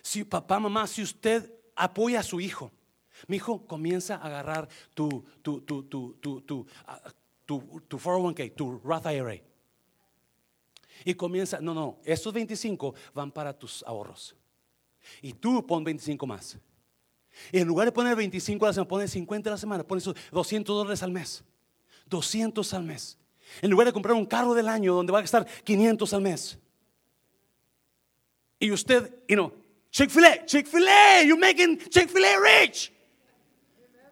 Si 0.00 0.24
papá, 0.24 0.60
mamá, 0.60 0.86
si 0.86 1.02
usted 1.02 1.52
apoya 1.74 2.20
a 2.20 2.22
su 2.22 2.40
hijo, 2.40 2.70
mi 3.26 3.36
hijo 3.36 3.66
comienza 3.66 4.16
a 4.16 4.26
agarrar 4.26 4.68
tu, 4.94 5.24
tu, 5.42 5.60
tu, 5.62 5.82
tu, 5.82 6.14
tu, 6.20 6.40
tu, 6.42 6.66
ah, 6.86 7.12
tu, 7.44 7.82
tu 7.88 7.98
401k, 7.98 8.54
tu 8.54 8.78
Roth 8.78 9.06
IRA. 9.06 9.42
Y 11.04 11.14
comienza, 11.14 11.60
no, 11.60 11.74
no, 11.74 11.98
estos 12.04 12.32
25 12.32 12.94
van 13.12 13.32
para 13.32 13.52
tus 13.58 13.82
ahorros. 13.82 14.36
Y 15.20 15.32
tú 15.32 15.66
pon 15.66 15.82
25 15.82 16.26
más. 16.26 16.58
Y 17.50 17.58
en 17.58 17.66
lugar 17.66 17.86
de 17.86 17.92
poner 17.92 18.14
25 18.16 18.64
a 18.64 18.68
la 18.68 18.72
semana, 18.72 18.88
pones 18.88 19.10
50 19.10 19.50
a 19.50 19.52
la 19.52 19.58
semana, 19.58 19.82
pones 19.82 20.08
200 20.30 20.76
dólares 20.76 21.02
al 21.02 21.10
mes. 21.10 21.42
200 22.06 22.74
al 22.74 22.84
mes. 22.84 23.19
En 23.62 23.70
lugar 23.70 23.86
de 23.86 23.92
comprar 23.92 24.14
un 24.14 24.26
carro 24.26 24.54
del 24.54 24.68
año 24.68 24.94
donde 24.94 25.12
va 25.12 25.18
a 25.18 25.22
gastar 25.22 25.46
500 25.64 26.12
al 26.12 26.20
mes. 26.20 26.58
Y 28.60 28.70
usted, 28.70 29.10
you 29.28 29.36
know, 29.36 29.52
Chick-fil-A, 29.90 30.46
Chick-fil-A, 30.46 31.24
you're 31.24 31.38
making 31.38 31.78
Chick-fil-A 31.78 32.38
rich. 32.40 32.92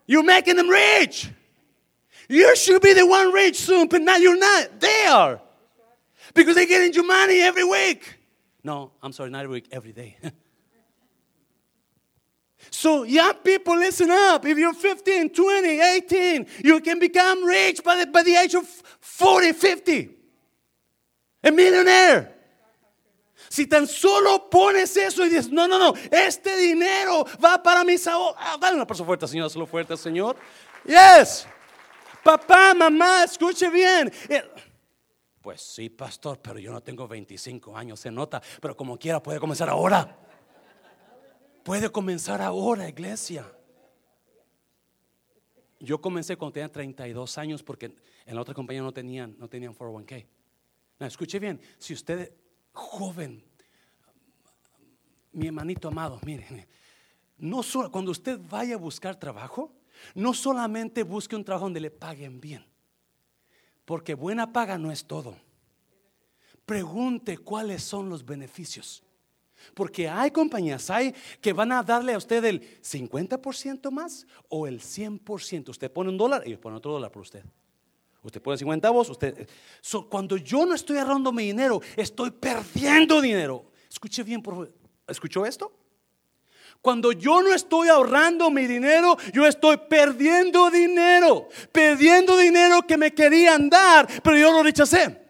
You're 0.07 0.24
making 0.24 0.57
them 0.57 0.68
rich. 0.68 1.30
You 2.28 2.57
should 2.57 2.82
be 2.82 2.95
the 2.95 3.07
one 3.07 3.32
rich 3.32 3.57
soon, 3.57 3.89
but 3.89 4.03
now 4.03 4.16
you're 4.16 4.39
not. 4.39 4.80
They 4.80 5.07
are. 5.07 5.41
Because 6.34 6.55
they 6.57 6.66
get 6.66 6.82
into 6.82 7.03
money 7.03 7.41
every 7.41 7.64
week. 7.64 8.18
No, 8.64 8.93
I'm 9.03 9.12
sorry, 9.12 9.30
not 9.30 9.45
every 9.45 9.55
week, 9.55 9.68
every 9.70 9.93
day. 9.93 10.16
so, 12.79 13.03
young 13.03 13.35
people, 13.43 13.76
listen 13.76 14.09
up. 14.09 14.47
If 14.47 14.57
you're 14.57 14.72
15, 14.72 15.31
20, 15.31 15.81
18, 15.81 16.47
you 16.62 16.81
can 16.81 17.01
become 17.01 17.45
rich 17.45 17.83
by 17.83 17.97
the, 17.97 18.07
by 18.07 18.22
the 18.22 18.37
age 18.37 18.55
of 18.55 18.68
40, 19.01 19.53
50. 19.53 20.11
A 21.43 21.51
millionaire. 21.51 22.33
Si 23.51 23.66
tan 23.66 23.85
solo 23.89 24.49
pones 24.49 24.97
eso 24.97 25.24
y 25.24 25.29
dices, 25.29 25.51
no, 25.51 25.66
no, 25.66 25.76
no, 25.76 25.93
este 26.12 26.57
dinero 26.57 27.24
va 27.43 27.61
para 27.61 27.83
mi 27.83 27.99
sabor. 27.99 28.37
Ah, 28.39 28.57
dale 28.61 28.76
una 28.76 28.87
persona 28.87 29.07
fuerte, 29.09 29.26
Señor, 29.26 29.47
hazlo 29.47 29.66
fuerte, 29.66 29.97
Señor. 29.97 30.37
Yes. 30.85 31.49
Papá, 32.22 32.74
mamá, 32.74 33.24
escuche 33.24 33.68
bien. 33.70 34.12
Eh, 34.29 34.49
pues 35.43 35.62
sí, 35.62 35.89
pastor, 35.89 36.39
pero 36.41 36.61
yo 36.61 36.70
no 36.70 36.81
tengo 36.81 37.09
25 37.09 37.76
años, 37.76 37.99
se 37.99 38.12
nota, 38.12 38.41
pero 38.61 38.76
como 38.76 38.97
quiera 38.97 39.20
puede 39.20 39.41
comenzar 39.41 39.68
ahora. 39.68 40.28
Puede 41.69 41.93
comenzar 41.93 42.41
ahora, 42.41 42.89
iglesia. 42.89 43.47
Yo 45.79 46.01
comencé 46.01 46.35
cuando 46.35 46.55
tenía 46.55 46.73
32 46.73 47.37
años 47.37 47.62
porque 47.62 47.95
en 48.25 48.35
la 48.35 48.41
otra 48.41 48.55
compañía 48.55 48.81
no 48.81 48.91
tenían, 48.91 49.37
no 49.39 49.51
tenían 49.51 49.75
401k. 49.77 50.27
escuche 51.01 51.39
bien, 51.39 51.61
si 51.77 51.93
usted 51.93 52.33
joven, 52.73 53.45
mi 55.33 55.49
hermanito 55.49 55.89
amado, 55.89 56.19
miren, 56.25 56.66
no 57.37 57.62
solo 57.62 57.93
cuando 57.93 58.12
usted 58.12 58.41
vaya 58.49 58.77
a 58.77 58.79
buscar 58.79 59.16
trabajo, 59.16 59.71
no 60.14 60.33
solamente 60.33 61.03
busque 61.03 61.37
un 61.37 61.45
trabajo 61.45 61.66
donde 61.66 61.81
le 61.81 61.91
paguen 61.91 62.41
bien, 62.41 62.64
porque 63.85 64.14
buena 64.14 64.55
paga 64.55 64.79
no 64.79 64.91
es 64.91 65.05
todo. 65.05 65.37
Pregunte 66.64 67.37
cuáles 67.37 67.83
son 67.83 68.09
los 68.09 68.25
beneficios. 68.25 69.05
Porque 69.75 70.09
hay 70.09 70.31
compañías, 70.31 70.91
hay 70.91 71.15
que 71.41 71.53
van 71.53 71.73
a 71.73 71.83
darle 71.83 72.15
a 72.15 72.19
usted 72.19 72.45
el 72.45 72.61
50% 72.81 73.91
más 73.91 74.27
o 74.49 74.67
el 74.67 74.81
100%. 74.81 75.69
Usted 75.69 75.91
pone 75.91 76.11
un 76.11 76.17
dólar, 76.17 76.43
ellos 76.47 76.59
ponen 76.59 76.77
otro 76.77 76.93
dólar 76.93 77.11
por 77.11 77.23
usted. 77.23 77.45
Usted 78.23 78.43
pone 78.43 78.59
50 78.59 78.91
vos, 78.91 79.09
usted. 79.09 79.49
cuando 80.09 80.37
yo 80.37 80.67
no 80.67 80.75
estoy 80.75 80.99
ahorrando 80.99 81.33
mi 81.33 81.45
dinero, 81.45 81.81
estoy 81.97 82.31
perdiendo 82.31 83.21
dinero. 83.21 83.71
Escuche 83.89 84.23
bien, 84.23 84.43
por 84.43 84.55
favor. 84.55 84.73
¿Escuchó 85.07 85.47
esto? 85.47 85.73
Cuando 86.81 87.13
yo 87.13 87.43
no 87.43 87.53
estoy 87.53 87.89
ahorrando 87.89 88.51
mi 88.51 88.67
dinero, 88.67 89.17
yo 89.33 89.47
estoy 89.47 89.77
perdiendo 89.89 90.71
dinero. 90.71 91.49
Perdiendo 91.73 92.37
dinero 92.37 92.87
que 92.87 92.97
me 92.97 93.13
querían 93.13 93.69
dar, 93.69 94.07
pero 94.23 94.37
yo 94.37 94.53
lo 94.53 94.63
rechacé. 94.63 95.27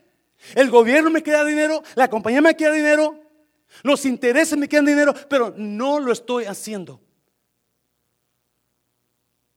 El 0.55 0.71
gobierno 0.71 1.11
me 1.11 1.23
queda 1.23 1.45
dinero, 1.45 1.83
la 1.95 2.09
compañía 2.09 2.41
me 2.41 2.55
queda 2.55 2.73
dinero, 2.73 3.19
los 3.83 4.05
intereses 4.05 4.59
me 4.59 4.69
quedan 4.69 4.87
dinero, 4.87 5.15
pero 5.29 5.53
no 5.57 6.01
lo 6.01 6.13
estoy 6.13 6.45
haciendo. 6.45 7.01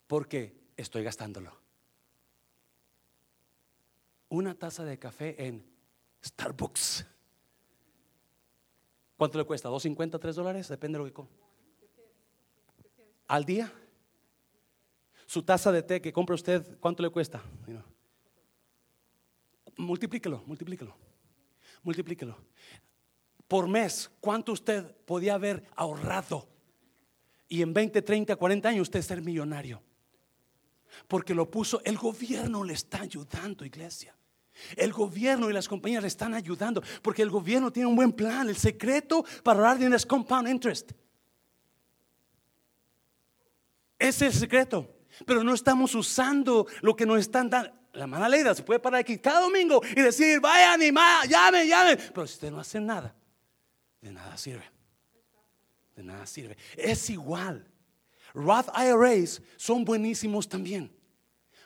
Porque 0.08 0.56
estoy 0.76 1.04
gastándolo. 1.04 1.60
Una 4.30 4.56
taza 4.56 4.84
de 4.84 4.98
café 5.00 5.46
en 5.46 5.66
Starbucks. 6.24 7.06
¿Cuánto 9.18 9.38
le 9.38 9.46
cuesta? 9.46 9.70
¿2.50, 9.70 10.20
3 10.20 10.36
dólares? 10.36 10.68
Depende 10.68 10.98
de 10.98 11.04
lo 11.04 11.06
que 11.06 11.14
come. 11.14 11.30
¿Al 13.28 13.46
día? 13.46 13.72
Su 15.26 15.44
taza 15.44 15.72
de 15.72 15.84
té 15.84 16.02
que 16.02 16.12
compra 16.12 16.36
usted, 16.36 16.78
¿cuánto 16.80 17.02
le 17.02 17.10
cuesta? 17.10 17.42
Multiplíquelo, 19.78 20.44
multiplíquelo, 20.46 20.94
multiplíquelo 21.84 22.38
por 23.52 23.68
mes, 23.68 24.10
¿cuánto 24.22 24.54
usted 24.54 24.96
podía 25.04 25.34
haber 25.34 25.68
ahorrado? 25.76 26.48
Y 27.50 27.62
en 27.62 27.74
20, 27.74 28.02
30, 28.02 28.38
40 28.38 28.70
años 28.70 28.84
usted 28.84 29.02
ser 29.02 29.22
millonario. 29.22 29.84
Porque 31.10 31.36
lo 31.36 31.52
puso, 31.52 31.82
el 31.84 31.98
gobierno 31.98 32.64
le 32.64 32.72
está 32.72 33.02
ayudando, 33.02 33.66
iglesia. 33.66 34.16
El 34.78 34.94
gobierno 34.94 35.50
y 35.50 35.54
las 35.54 35.68
compañías 35.68 36.02
le 36.02 36.08
están 36.08 36.34
ayudando 36.34 36.82
porque 37.02 37.24
el 37.24 37.30
gobierno 37.30 37.74
tiene 37.74 37.90
un 37.90 37.96
buen 37.98 38.14
plan. 38.14 38.48
El 38.48 38.56
secreto 38.56 39.26
para 39.44 39.60
ahorrar 39.60 39.78
dinero 39.80 39.98
es 39.98 40.06
compound 40.06 40.48
interest. 40.48 40.94
Ese 44.00 44.28
es 44.28 44.36
el 44.36 44.40
secreto. 44.40 44.96
Pero 45.26 45.44
no 45.44 45.54
estamos 45.54 45.94
usando 45.94 46.68
lo 46.80 46.96
que 46.96 47.06
nos 47.06 47.20
están 47.20 47.50
dando. 47.50 47.70
La 47.92 48.08
mala 48.08 48.30
ley 48.30 48.44
se 48.56 48.64
puede 48.64 48.80
parar 48.80 49.02
aquí 49.02 49.18
cada 49.18 49.42
domingo 49.42 49.82
y 49.92 50.00
decir, 50.00 50.40
vayan 50.40 50.82
y 50.82 50.92
llamen, 51.28 51.68
llamen. 51.68 52.00
Pero 52.14 52.26
si 52.26 52.36
usted 52.36 52.50
no 52.50 52.62
hace 52.62 52.80
nada, 52.80 53.14
de 54.02 54.12
nada 54.12 54.36
sirve. 54.38 54.64
De 55.96 56.04
nada 56.04 56.26
sirve. 56.26 56.58
Es 56.76 57.10
igual. 57.10 57.66
Roth 58.34 58.68
IRAs 58.76 59.42
son 59.58 59.86
buenísimos 59.86 60.50
también. 60.50 60.92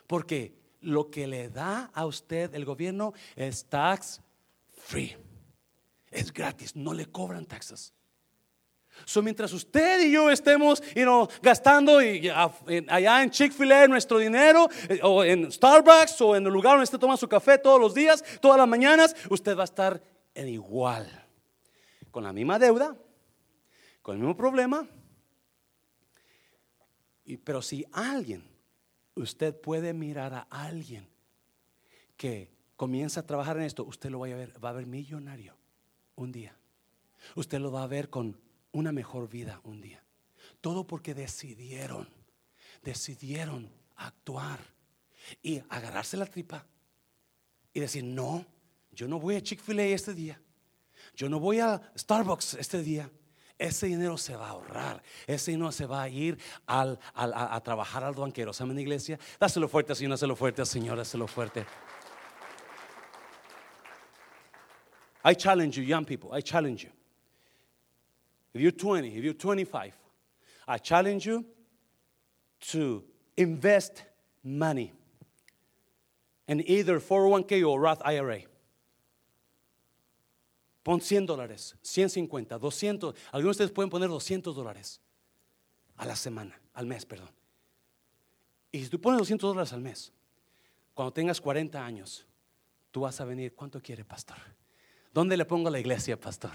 Porque 0.06 0.54
lo 0.80 1.10
que 1.10 1.26
le 1.26 1.48
da 1.48 1.90
a 1.94 2.06
usted 2.06 2.54
el 2.54 2.64
gobierno 2.64 3.12
es 3.34 3.64
tax 3.64 4.20
free. 4.70 5.16
Es 6.10 6.32
gratis, 6.32 6.76
no 6.76 6.94
le 6.94 7.06
cobran 7.06 7.46
taxas. 7.46 7.92
So, 9.04 9.20
mientras 9.20 9.52
usted 9.52 10.06
y 10.06 10.12
yo 10.12 10.30
estemos 10.30 10.82
gastando 11.42 12.02
y, 12.02 12.30
allá 12.30 13.22
en 13.22 13.30
Chick-fil-A 13.30 13.88
nuestro 13.88 14.18
dinero, 14.18 14.70
eh, 14.88 15.00
o 15.02 15.22
en 15.22 15.52
Starbucks, 15.52 16.18
o 16.22 16.34
en 16.34 16.46
el 16.46 16.52
lugar 16.52 16.72
donde 16.72 16.84
usted 16.84 16.98
toma 16.98 17.18
su 17.18 17.28
café 17.28 17.58
todos 17.58 17.78
los 17.78 17.92
días, 17.92 18.24
todas 18.40 18.56
las 18.56 18.66
mañanas, 18.66 19.14
usted 19.28 19.54
va 19.54 19.62
a 19.62 19.64
estar 19.64 20.02
en 20.34 20.48
igual 20.48 21.25
con 22.16 22.24
la 22.24 22.32
misma 22.32 22.58
deuda, 22.58 22.96
con 24.00 24.14
el 24.14 24.22
mismo 24.22 24.34
problema. 24.38 24.88
Pero 27.44 27.60
si 27.60 27.84
alguien, 27.92 28.42
usted 29.16 29.54
puede 29.54 29.92
mirar 29.92 30.32
a 30.32 30.46
alguien 30.48 31.06
que 32.16 32.50
comienza 32.74 33.20
a 33.20 33.26
trabajar 33.26 33.58
en 33.58 33.64
esto, 33.64 33.84
usted 33.84 34.08
lo 34.08 34.20
va 34.20 34.28
a 34.28 34.34
ver, 34.34 34.64
va 34.64 34.70
a 34.70 34.72
ver 34.72 34.86
millonario 34.86 35.58
un 36.14 36.32
día. 36.32 36.56
Usted 37.34 37.58
lo 37.58 37.70
va 37.70 37.82
a 37.82 37.86
ver 37.86 38.08
con 38.08 38.40
una 38.72 38.92
mejor 38.92 39.28
vida 39.28 39.60
un 39.62 39.82
día. 39.82 40.02
Todo 40.62 40.86
porque 40.86 41.12
decidieron, 41.12 42.08
decidieron 42.82 43.70
actuar 43.94 44.60
y 45.42 45.60
agarrarse 45.68 46.16
la 46.16 46.24
tripa 46.24 46.66
y 47.74 47.80
decir, 47.80 48.04
no, 48.04 48.46
yo 48.90 49.06
no 49.06 49.20
voy 49.20 49.34
a 49.34 49.42
Chick-fil-A 49.42 49.84
este 49.84 50.14
día. 50.14 50.40
Yo 51.16 51.28
no 51.28 51.40
voy 51.40 51.60
a 51.60 51.80
Starbucks 51.96 52.54
este 52.54 52.82
día. 52.82 53.10
Ese 53.58 53.86
dinero 53.86 54.18
se 54.18 54.36
va 54.36 54.48
a 54.48 54.50
ahorrar. 54.50 55.02
Ese 55.26 55.52
dinero 55.52 55.72
se 55.72 55.86
va 55.86 56.02
a 56.02 56.08
ir 56.10 56.38
al, 56.66 56.98
a, 57.14 57.58
trabajar 57.62 58.04
al 58.04 58.12
banquero. 58.12 58.52
¿Saben, 58.52 58.78
iglesia? 58.78 59.18
Dáselo 59.40 59.66
fuerte, 59.66 59.94
Señor. 59.94 60.10
Dáselo 60.10 60.36
fuerte, 60.36 60.66
Señor. 60.66 60.98
Dáselo 60.98 61.26
fuerte. 61.26 61.64
I 65.24 65.34
challenge 65.34 65.78
you, 65.78 65.82
young 65.82 66.04
people. 66.04 66.30
I 66.32 66.42
challenge 66.42 66.84
you. 66.84 66.90
If 68.52 68.60
you're 68.60 68.70
20, 68.70 69.16
if 69.16 69.24
you're 69.24 69.34
25, 69.34 69.94
I 70.68 70.78
challenge 70.78 71.26
you 71.26 71.44
to 72.72 73.02
invest 73.36 74.02
money 74.44 74.92
in 76.46 76.62
either 76.68 77.00
401k 77.00 77.66
or 77.66 77.80
Roth 77.80 78.02
IRA. 78.04 78.42
Pon 80.86 81.00
100 81.00 81.26
dólares, 81.26 81.76
150, 81.82 82.60
200. 82.60 83.12
Algunos 83.32 83.56
de 83.56 83.64
ustedes 83.64 83.72
pueden 83.72 83.90
poner 83.90 84.08
200 84.08 84.54
dólares 84.54 85.00
a 85.96 86.06
la 86.06 86.14
semana, 86.14 86.60
al 86.74 86.86
mes, 86.86 87.04
perdón. 87.04 87.32
Y 88.70 88.84
si 88.84 88.88
tú 88.88 89.00
pones 89.00 89.18
200 89.18 89.50
dólares 89.50 89.72
al 89.72 89.80
mes, 89.80 90.12
cuando 90.94 91.12
tengas 91.12 91.40
40 91.40 91.84
años, 91.84 92.24
tú 92.92 93.00
vas 93.00 93.20
a 93.20 93.24
venir. 93.24 93.52
¿Cuánto 93.56 93.82
quiere, 93.82 94.04
pastor? 94.04 94.36
¿Dónde 95.12 95.36
le 95.36 95.44
pongo 95.44 95.70
la 95.70 95.80
iglesia, 95.80 96.20
pastor? 96.20 96.52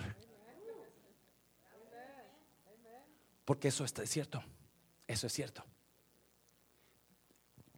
Porque 3.44 3.68
eso 3.68 3.84
es 3.84 3.94
cierto. 4.10 4.42
Eso 5.08 5.28
es 5.28 5.34
cierto. 5.34 5.62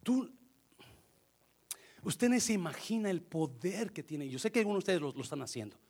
Tú, 0.04 0.32
usted 2.04 2.38
se 2.38 2.52
imagina 2.52 3.10
el 3.10 3.22
poder 3.22 3.92
que 3.92 4.04
tiene. 4.04 4.28
Yo 4.28 4.38
sé 4.38 4.52
que 4.52 4.60
algunos 4.60 4.84
de 4.84 4.92
ustedes 4.94 5.00
lo 5.00 5.20
están 5.20 5.42
haciendo 5.42 5.83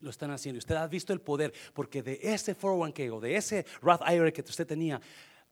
lo 0.00 0.10
están 0.10 0.30
haciendo. 0.30 0.58
Usted 0.58 0.74
ha 0.74 0.86
visto 0.86 1.12
el 1.12 1.20
poder, 1.20 1.52
porque 1.74 2.02
de 2.02 2.18
ese 2.22 2.56
401k 2.56 3.12
o 3.12 3.20
de 3.20 3.36
ese 3.36 3.66
Roth 3.80 4.02
IRA 4.10 4.32
que 4.32 4.42
usted 4.42 4.66
tenía, 4.66 5.00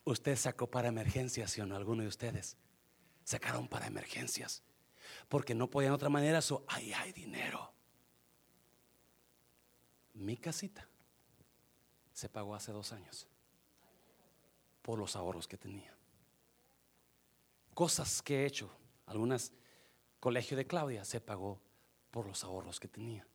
usted 0.04 0.36
sacó 0.36 0.66
para 0.66 0.88
emergencias, 0.88 1.50
¿sí 1.50 1.60
o 1.60 1.66
no? 1.66 1.76
Algunos 1.76 2.04
de 2.04 2.08
ustedes 2.08 2.56
sacaron 3.24 3.68
para 3.68 3.86
emergencias, 3.86 4.62
porque 5.28 5.54
no 5.54 5.68
podían 5.68 5.92
de 5.92 5.96
otra 5.96 6.08
manera, 6.08 6.40
so 6.40 6.64
ahí 6.66 6.92
hay 6.92 7.12
dinero. 7.12 7.72
Mi 10.14 10.36
casita 10.36 10.88
se 12.12 12.28
pagó 12.28 12.54
hace 12.54 12.72
dos 12.72 12.92
años 12.92 13.28
por 14.82 14.98
los 14.98 15.14
ahorros 15.14 15.46
que 15.46 15.58
tenía. 15.58 15.94
Cosas 17.74 18.22
que 18.22 18.42
he 18.42 18.46
hecho, 18.46 18.74
algunas, 19.06 19.52
colegio 20.18 20.56
de 20.56 20.66
Claudia 20.66 21.04
se 21.04 21.20
pagó 21.20 21.60
por 22.10 22.26
los 22.26 22.42
ahorros 22.42 22.80
que 22.80 22.88
tenía 22.88 23.26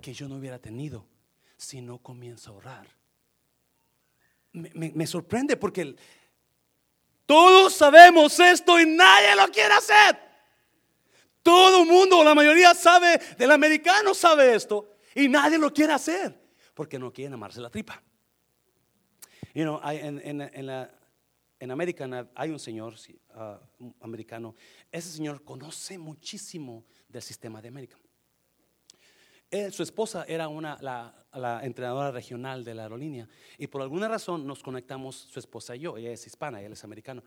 que 0.00 0.12
yo 0.12 0.28
no 0.28 0.36
hubiera 0.36 0.58
tenido 0.58 1.06
si 1.56 1.80
no 1.80 1.98
comienzo 1.98 2.50
a 2.50 2.54
ahorrar. 2.54 2.86
Me, 4.52 5.06
sorprende 5.06 5.56
porque 5.56 5.94
todos 7.26 7.74
sabemos 7.74 8.38
esto 8.40 8.80
y 8.80 8.86
nadie 8.86 9.36
lo 9.36 9.48
quiere 9.48 9.74
hacer. 9.74 10.18
Todo 11.42 11.82
el 11.82 11.88
mundo, 11.88 12.24
la 12.24 12.34
mayoría 12.34 12.74
sabe, 12.74 13.18
del 13.36 13.50
americano 13.50 14.14
sabe 14.14 14.54
esto. 14.54 14.96
Y 15.14 15.28
nadie 15.28 15.58
lo 15.58 15.72
quiere 15.72 15.92
hacer. 15.92 16.38
Porque 16.74 16.98
no 16.98 17.12
quieren 17.12 17.34
amarse 17.34 17.60
la 17.60 17.70
tripa. 17.70 18.02
You 19.54 19.64
know, 19.64 19.80
en, 19.84 20.20
en, 20.24 20.40
en, 20.40 20.66
la, 20.66 20.90
en 21.58 21.70
América 21.70 22.28
hay 22.34 22.50
un 22.50 22.58
señor 22.58 22.94
uh, 23.34 23.92
americano. 24.00 24.54
Ese 24.92 25.10
señor 25.10 25.42
conoce 25.42 25.98
muchísimo 25.98 26.84
del 27.08 27.22
sistema 27.22 27.60
de 27.60 27.68
América. 27.68 27.96
Su 29.70 29.82
esposa 29.82 30.24
era 30.28 30.48
una, 30.48 30.76
la, 30.80 31.60
entrenadora 31.62 32.10
regional 32.10 32.64
de 32.64 32.74
la 32.74 32.82
aerolínea 32.82 33.28
y 33.56 33.66
por 33.66 33.82
alguna 33.82 34.08
razón 34.08 34.46
nos 34.46 34.62
conectamos 34.62 35.16
su 35.16 35.38
esposa 35.38 35.76
y 35.76 35.80
yo. 35.80 35.96
Ella 35.96 36.12
es 36.12 36.26
hispana, 36.26 36.60
él 36.60 36.72
es 36.72 36.84
americano. 36.84 37.22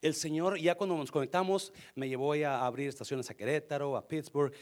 El 0.00 0.14
Señor, 0.14 0.58
ya 0.58 0.74
cuando 0.74 0.96
nos 0.96 1.12
conectamos, 1.12 1.72
me 1.94 2.08
llevó 2.08 2.32
a 2.32 2.66
abrir 2.66 2.88
estaciones 2.88 3.28
a 3.30 3.34
Querétaro, 3.34 3.96
a 3.96 4.06
Pittsburgh, 4.06 4.52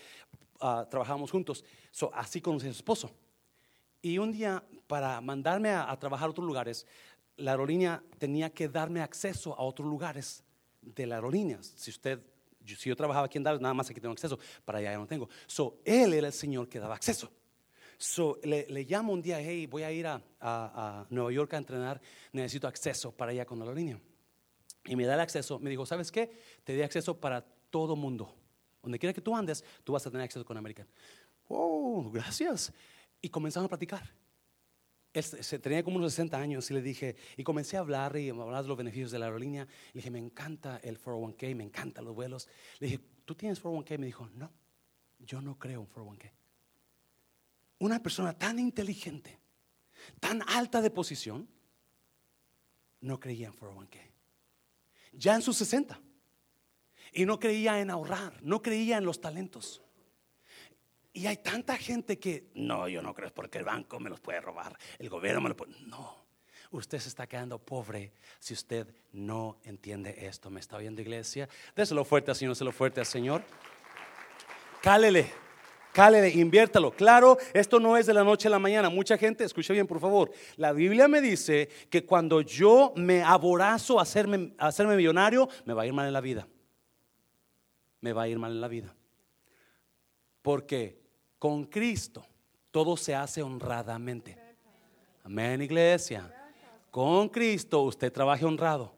trabajamos 0.58 1.30
juntos. 1.30 1.64
así 2.12 2.40
conocí 2.40 2.66
a 2.66 2.72
su 2.72 2.78
esposo. 2.78 3.10
Y 4.02 4.18
un 4.18 4.32
día, 4.32 4.62
para 4.86 5.20
mandarme 5.20 5.70
a, 5.70 5.96
trabajar 5.98 6.28
a 6.28 6.30
otros 6.30 6.46
lugares, 6.46 6.86
la 7.36 7.52
aerolínea 7.52 8.02
tenía 8.18 8.50
que 8.50 8.68
darme 8.68 9.00
acceso 9.00 9.54
a 9.58 9.62
otros 9.62 9.88
lugares 9.88 10.42
de 10.80 11.06
la 11.06 11.16
aerolínea. 11.16 11.62
Si 11.62 11.90
usted, 11.90 12.20
si 12.76 12.88
yo 12.88 12.96
trabajaba 12.96 13.26
aquí 13.26 13.38
en 13.38 13.44
Dallas, 13.44 13.60
nada 13.60 13.74
más 13.74 13.88
aquí 13.90 14.00
tengo 14.00 14.12
acceso, 14.12 14.38
para 14.64 14.78
allá 14.78 14.92
ya 14.92 14.98
no 14.98 15.06
tengo. 15.06 15.28
So, 15.46 15.78
él 15.84 16.12
era 16.14 16.26
el 16.26 16.32
señor 16.32 16.68
que 16.68 16.78
daba 16.78 16.94
acceso. 16.94 17.30
So, 17.96 18.38
le, 18.44 18.66
llamo 18.84 19.12
un 19.12 19.20
día, 19.20 19.40
hey, 19.40 19.66
voy 19.66 19.82
a 19.82 19.90
ir 19.90 20.06
a, 20.06 20.22
a, 20.40 21.06
Nueva 21.10 21.32
York 21.32 21.54
a 21.54 21.56
entrenar, 21.56 22.00
necesito 22.32 22.68
acceso 22.68 23.10
para 23.10 23.32
allá 23.32 23.44
con 23.44 23.58
la 23.58 23.64
aerolínea. 23.64 24.00
Y 24.84 24.96
me 24.96 25.04
da 25.04 25.14
el 25.14 25.20
acceso, 25.20 25.58
me 25.58 25.70
dijo, 25.70 25.84
¿sabes 25.84 26.12
qué? 26.12 26.30
Te 26.64 26.74
di 26.74 26.82
acceso 26.82 27.18
para 27.18 27.44
todo 27.70 27.96
mundo. 27.96 28.34
Donde 28.82 28.98
quiera 28.98 29.12
que 29.12 29.20
tú 29.20 29.34
andes, 29.34 29.64
tú 29.84 29.92
vas 29.92 30.06
a 30.06 30.10
tener 30.10 30.24
acceso 30.24 30.44
con 30.44 30.56
American. 30.56 30.86
Oh, 31.48 32.10
gracias. 32.10 32.72
Y 33.20 33.28
comenzamos 33.28 33.66
a 33.66 33.68
platicar. 33.68 34.08
Se, 35.14 35.58
tenía 35.58 35.82
como 35.82 35.96
unos 35.96 36.12
60 36.12 36.38
años 36.38 36.70
y 36.70 36.74
le 36.74 36.82
dije, 36.82 37.16
y 37.36 37.42
comencé 37.42 37.76
a 37.76 37.80
hablar 37.80 38.16
y 38.16 38.28
a 38.28 38.32
hablar 38.32 38.62
de 38.62 38.68
los 38.68 38.76
beneficios 38.76 39.10
de 39.10 39.18
la 39.18 39.26
aerolínea. 39.26 39.64
Le 39.64 39.94
dije, 39.94 40.10
me 40.10 40.18
encanta 40.18 40.78
el 40.82 41.00
401k, 41.00 41.54
me 41.56 41.64
encantan 41.64 42.04
los 42.04 42.14
vuelos. 42.14 42.48
Le 42.78 42.88
dije, 42.88 43.00
¿tú 43.24 43.34
tienes 43.34 43.62
401k? 43.62 43.98
Me 43.98 44.06
dijo, 44.06 44.28
no, 44.34 44.52
yo 45.18 45.40
no 45.40 45.58
creo 45.58 45.80
en 45.80 45.88
401k. 45.88 46.30
Una 47.80 48.02
persona 48.02 48.36
tan 48.36 48.58
inteligente, 48.58 49.38
tan 50.20 50.42
alta 50.48 50.80
de 50.80 50.90
posición, 50.90 51.48
no 53.00 53.18
creía 53.18 53.48
en 53.48 53.54
401k 53.54 54.08
ya 55.12 55.34
en 55.34 55.42
sus 55.42 55.56
60. 55.58 56.00
Y 57.12 57.24
no 57.24 57.38
creía 57.38 57.80
en 57.80 57.90
ahorrar, 57.90 58.40
no 58.42 58.62
creía 58.62 58.98
en 58.98 59.04
los 59.04 59.20
talentos. 59.20 59.82
Y 61.18 61.26
hay 61.26 61.38
tanta 61.38 61.76
gente 61.76 62.16
que, 62.16 62.44
no, 62.54 62.86
yo 62.86 63.02
no 63.02 63.12
creo 63.12 63.34
porque 63.34 63.58
el 63.58 63.64
banco 63.64 63.98
me 63.98 64.08
los 64.08 64.20
puede 64.20 64.40
robar, 64.40 64.78
el 65.00 65.08
gobierno 65.08 65.40
me 65.40 65.48
lo 65.48 65.56
puede... 65.56 65.72
No, 65.86 66.14
usted 66.70 67.00
se 67.00 67.08
está 67.08 67.26
quedando 67.26 67.58
pobre 67.58 68.12
si 68.38 68.54
usted 68.54 68.86
no 69.10 69.58
entiende 69.64 70.14
esto. 70.28 70.48
¿Me 70.48 70.60
está 70.60 70.76
oyendo 70.76 71.02
iglesia? 71.02 71.48
Déselo 71.74 72.04
fuerte 72.04 72.30
al 72.30 72.36
Señor, 72.36 72.54
déselo 72.54 72.70
fuerte 72.70 73.00
al 73.00 73.06
Señor. 73.06 73.42
Cálele. 74.80 75.28
Cálele, 75.92 76.28
inviértalo. 76.28 76.92
Claro, 76.92 77.36
esto 77.52 77.80
no 77.80 77.96
es 77.96 78.06
de 78.06 78.14
la 78.14 78.22
noche 78.22 78.46
a 78.46 78.52
la 78.52 78.60
mañana. 78.60 78.88
Mucha 78.88 79.18
gente, 79.18 79.42
escucha 79.42 79.72
bien, 79.72 79.88
por 79.88 79.98
favor. 79.98 80.30
La 80.54 80.72
Biblia 80.72 81.08
me 81.08 81.20
dice 81.20 81.68
que 81.90 82.06
cuando 82.06 82.42
yo 82.42 82.92
me 82.94 83.24
aborazo 83.24 83.98
a 83.98 84.02
hacerme, 84.02 84.54
a 84.56 84.68
hacerme 84.68 84.94
millonario, 84.94 85.48
me 85.64 85.74
va 85.74 85.82
a 85.82 85.86
ir 85.86 85.92
mal 85.92 86.06
en 86.06 86.12
la 86.12 86.20
vida. 86.20 86.46
Me 88.02 88.12
va 88.12 88.22
a 88.22 88.28
ir 88.28 88.38
mal 88.38 88.52
en 88.52 88.60
la 88.60 88.68
vida. 88.68 88.94
Porque 90.42 91.07
con 91.38 91.64
Cristo 91.64 92.24
todo 92.70 92.96
se 92.96 93.14
hace 93.14 93.42
honradamente. 93.42 94.38
Amén, 95.24 95.62
iglesia. 95.62 96.34
Con 96.90 97.28
Cristo 97.28 97.82
usted 97.82 98.12
trabaje 98.12 98.44
honrado. 98.44 98.94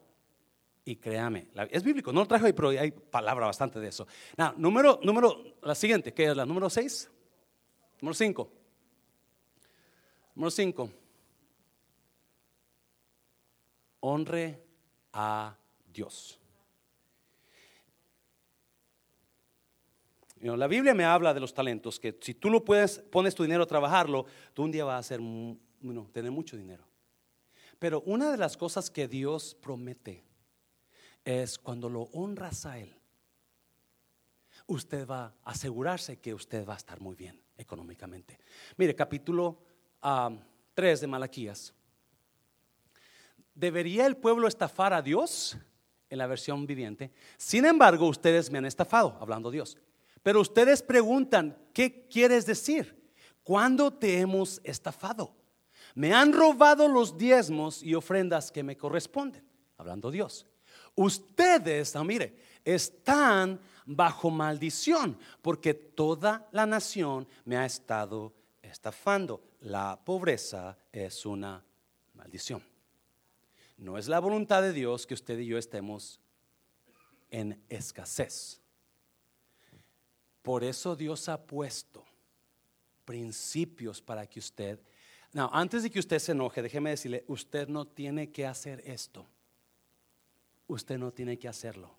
Y 0.83 0.95
créame, 0.95 1.47
es 1.69 1.83
bíblico, 1.83 2.11
no 2.11 2.21
lo 2.21 2.27
traje 2.27 2.47
ahí, 2.47 2.53
pero 2.53 2.69
hay 2.69 2.91
palabra 2.91 3.45
bastante 3.45 3.79
de 3.79 3.87
eso. 3.87 4.07
número, 4.57 4.99
número, 5.03 5.55
la 5.61 5.75
siguiente, 5.75 6.11
que 6.13 6.25
es 6.25 6.35
la 6.35 6.45
número 6.45 6.69
6, 6.69 7.09
número 8.01 8.15
5. 8.15 8.51
Número 10.33 10.51
5. 10.51 10.89
Honre 13.99 14.63
a 15.13 15.55
Dios. 15.93 16.40
La 20.41 20.67
Biblia 20.67 20.93
me 20.93 21.05
habla 21.05 21.33
de 21.33 21.39
los 21.39 21.53
talentos, 21.53 21.99
que 21.99 22.17
si 22.21 22.33
tú 22.33 22.49
lo 22.49 22.63
puedes, 22.65 22.99
pones 22.99 23.35
tu 23.35 23.43
dinero 23.43 23.63
a 23.63 23.67
trabajarlo, 23.67 24.25
tú 24.53 24.63
un 24.63 24.71
día 24.71 24.85
vas 24.85 25.11
a 25.11 25.17
tener 26.11 26.31
mucho 26.31 26.57
dinero. 26.57 26.83
Pero 27.77 28.01
una 28.01 28.31
de 28.31 28.37
las 28.37 28.57
cosas 28.57 28.89
que 28.89 29.07
Dios 29.07 29.55
promete 29.55 30.23
es 31.23 31.57
cuando 31.57 31.89
lo 31.89 32.03
honras 32.13 32.65
a 32.65 32.79
Él, 32.79 32.95
usted 34.67 35.07
va 35.07 35.25
a 35.43 35.51
asegurarse 35.51 36.19
que 36.19 36.33
usted 36.33 36.67
va 36.67 36.73
a 36.73 36.77
estar 36.77 36.99
muy 36.99 37.15
bien 37.15 37.41
económicamente. 37.57 38.39
Mire, 38.77 38.95
capítulo 38.95 39.59
3 40.73 41.01
de 41.01 41.07
Malaquías. 41.07 41.73
¿Debería 43.53 44.07
el 44.07 44.17
pueblo 44.17 44.47
estafar 44.47 44.93
a 44.93 45.01
Dios? 45.01 45.57
En 46.09 46.17
la 46.17 46.27
versión 46.27 46.65
viviente. 46.65 47.11
Sin 47.37 47.65
embargo, 47.65 48.07
ustedes 48.07 48.51
me 48.51 48.57
han 48.57 48.65
estafado, 48.65 49.17
hablando 49.21 49.49
Dios. 49.49 49.77
Pero 50.23 50.41
ustedes 50.41 50.81
preguntan, 50.81 51.57
¿qué 51.73 52.07
quieres 52.07 52.45
decir? 52.45 53.11
¿Cuándo 53.43 53.91
te 53.91 54.19
hemos 54.19 54.61
estafado? 54.63 55.35
Me 55.95 56.13
han 56.13 56.31
robado 56.31 56.87
los 56.87 57.17
diezmos 57.17 57.83
y 57.83 57.95
ofrendas 57.95 58.51
que 58.51 58.63
me 58.63 58.77
corresponden, 58.77 59.43
hablando 59.77 60.11
Dios. 60.11 60.45
Ustedes, 60.95 61.95
mire, 62.03 62.37
están 62.63 63.59
bajo 63.85 64.29
maldición 64.29 65.17
porque 65.41 65.73
toda 65.73 66.47
la 66.51 66.65
nación 66.65 67.27
me 67.45 67.57
ha 67.57 67.65
estado 67.65 68.33
estafando. 68.61 69.43
La 69.61 69.99
pobreza 70.03 70.77
es 70.91 71.25
una 71.25 71.63
maldición. 72.13 72.63
No 73.77 73.97
es 73.97 74.07
la 74.07 74.19
voluntad 74.19 74.61
de 74.61 74.73
Dios 74.73 75.07
que 75.07 75.15
usted 75.15 75.39
y 75.39 75.47
yo 75.47 75.57
estemos 75.57 76.19
en 77.31 77.63
escasez. 77.67 78.60
Por 80.41 80.63
eso 80.63 80.95
Dios 80.95 81.29
ha 81.29 81.41
puesto 81.45 82.05
principios 83.05 84.01
para 84.01 84.25
que 84.27 84.39
usted... 84.39 84.79
No, 85.33 85.49
antes 85.53 85.83
de 85.83 85.89
que 85.89 85.99
usted 85.99 86.19
se 86.19 86.33
enoje, 86.33 86.61
déjeme 86.61 86.89
decirle, 86.89 87.23
usted 87.27 87.67
no 87.67 87.85
tiene 87.85 88.31
que 88.31 88.45
hacer 88.45 88.81
esto 88.85 89.27
usted 90.73 90.97
no 90.97 91.11
tiene 91.11 91.37
que 91.37 91.47
hacerlo. 91.47 91.95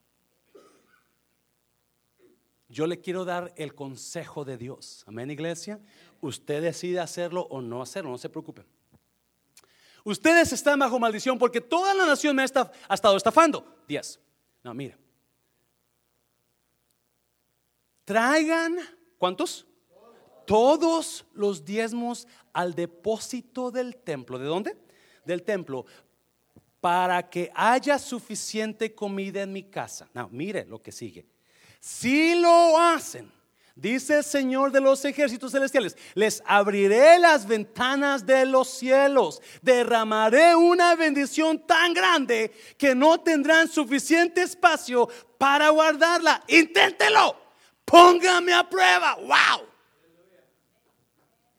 Yo 2.69 2.87
le 2.87 3.01
quiero 3.01 3.25
dar 3.25 3.53
el 3.57 3.75
consejo 3.75 4.45
de 4.45 4.57
Dios. 4.57 5.05
Amén, 5.07 5.31
iglesia. 5.31 5.79
Usted 6.21 6.63
decide 6.63 7.01
hacerlo 7.01 7.43
o 7.51 7.61
no 7.61 7.83
hacerlo, 7.83 8.11
no 8.11 8.19
se 8.19 8.31
preocupen. 8.31 8.65
Ustedes 10.05 10.53
están 10.53 10.79
bajo 10.79 10.99
maldición 10.99 11.39
porque 11.39 11.61
toda 11.61 11.93
la 11.95 12.07
nación 12.07 12.35
me 12.35 12.43
ha, 12.43 12.45
estado 12.47 13.17
estafando. 13.17 13.85
10. 13.87 14.19
No, 14.65 14.75
mire. 14.75 15.02
Traigan, 18.05 18.77
¿cuántos? 19.19 19.67
Todos 20.47 21.25
los 21.35 21.65
diezmos 21.65 22.27
al 22.53 22.75
depósito 22.75 23.71
del 23.71 23.97
templo. 23.97 24.39
¿De 24.39 24.47
dónde? 24.47 24.77
Del 25.25 25.43
templo 25.43 25.87
para 26.83 27.31
que 27.31 27.49
haya 27.55 27.97
suficiente 27.97 28.93
comida 28.93 29.43
en 29.43 29.53
mi 29.53 29.63
casa. 29.63 30.09
No, 30.13 30.29
mire 30.31 30.67
lo 30.67 30.83
que 30.83 30.91
sigue. 30.91 31.25
Si 31.79 32.35
lo 32.35 32.77
hacen, 32.77 33.31
dice 33.77 34.19
el 34.19 34.25
Señor 34.25 34.73
de 34.73 34.81
los 34.81 35.05
ejércitos 35.05 35.53
celestiales, 35.53 35.97
les 36.15 36.43
abriré 36.45 37.21
las 37.21 37.47
ventanas 37.47 38.27
de 38.27 38.47
los 38.47 38.69
cielos, 38.69 39.41
derramaré 39.63 40.57
una 40.57 40.97
bendición 40.97 41.65
tan 41.65 41.95
grande 41.95 42.51
que 42.77 42.97
no 42.97 43.21
tendrán 43.21 43.69
suficiente 43.69 44.43
espacio 44.43 45.09
para 45.39 45.69
guardarla. 45.69 46.43
Inténtelo, 46.49 47.37
póngame 47.93 48.55
a 48.55 48.65
prueba. 48.65 49.17
Wow. 49.17 49.69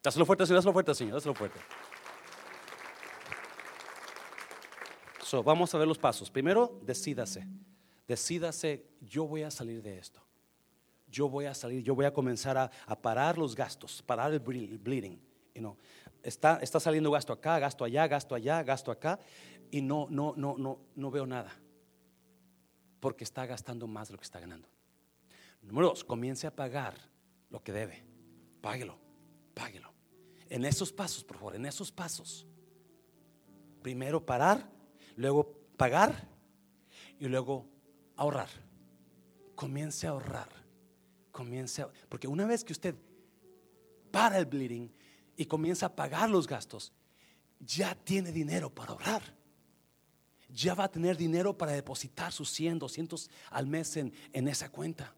Dáselo 0.02 0.26
fuerte, 0.26 0.44
dáselo 0.44 0.74
fuerte, 0.74 0.96
Señor, 0.96 1.14
dáselo 1.14 1.36
fuerte. 1.36 1.60
vamos 5.44 5.74
a 5.74 5.78
ver 5.80 5.88
los 5.88 5.98
pasos. 5.98 6.30
Primero, 6.30 6.80
decídase. 6.84 7.48
Decídase, 8.08 8.86
yo 9.02 9.26
voy 9.26 9.42
a 9.42 9.50
salir 9.50 9.82
de 9.82 9.98
esto. 9.98 10.22
Yo 11.08 11.30
voy 11.30 11.46
a 11.46 11.54
salir, 11.54 11.82
yo 11.84 11.96
voy 11.96 12.06
a 12.06 12.14
comenzar 12.14 12.58
a, 12.58 13.02
parar 13.02 13.38
los 13.38 13.56
gastos, 13.56 14.04
parar 14.04 14.32
el 14.34 14.40
bleeding. 14.40 15.20
está, 16.22 16.60
está 16.62 16.80
saliendo 16.80 17.10
gasto 17.10 17.34
acá, 17.34 17.58
gasto 17.60 17.84
allá, 17.84 18.08
gasto 18.08 18.36
allá, 18.36 18.62
gasto 18.62 18.92
acá, 18.92 19.20
y 19.72 19.82
no, 19.82 20.08
no, 20.10 20.34
no, 20.36 20.56
no, 20.58 20.80
no 20.96 21.12
veo 21.12 21.26
nada. 21.26 21.52
Porque 23.00 23.24
está 23.24 23.46
gastando 23.46 23.88
más 23.88 24.10
de 24.10 24.14
lo 24.14 24.20
que 24.20 24.26
está 24.26 24.40
ganando. 24.40 24.73
Número 25.64 25.90
dos, 25.90 26.04
comience 26.04 26.46
a 26.46 26.56
pagar 26.56 26.96
lo 27.50 27.64
que 27.64 27.72
debe. 27.72 28.06
Páguelo, 28.62 28.98
páguelo. 29.54 29.94
En 30.50 30.66
esos 30.66 30.92
pasos, 30.92 31.24
por 31.24 31.38
favor, 31.38 31.56
en 31.56 31.66
esos 31.66 31.92
pasos. 31.92 32.46
Primero 33.82 34.26
parar, 34.26 34.70
luego 35.16 35.60
pagar 35.78 36.28
y 37.20 37.28
luego 37.28 37.68
ahorrar. 38.16 38.50
Comience 39.56 40.08
a 40.08 40.12
ahorrar. 40.12 40.50
Comience 41.32 41.86
porque 42.10 42.28
una 42.28 42.46
vez 42.46 42.64
que 42.64 42.74
usted 42.74 42.96
para 44.12 44.38
el 44.38 44.46
bleeding 44.46 44.94
y 45.36 45.46
comienza 45.46 45.88
a 45.88 45.96
pagar 45.96 46.30
los 46.30 46.48
gastos, 46.48 46.94
ya 47.60 47.96
tiene 47.96 48.32
dinero 48.32 48.70
para 48.70 48.92
ahorrar. 48.92 49.24
Ya 50.50 50.76
va 50.76 50.84
a 50.84 50.92
tener 50.92 51.18
dinero 51.18 51.58
para 51.58 51.72
depositar 51.72 52.32
sus 52.32 52.52
100, 52.52 52.78
200 52.78 53.30
al 53.50 53.66
mes 53.66 53.98
en, 53.98 54.14
en 54.32 54.48
esa 54.48 54.70
cuenta. 54.70 55.16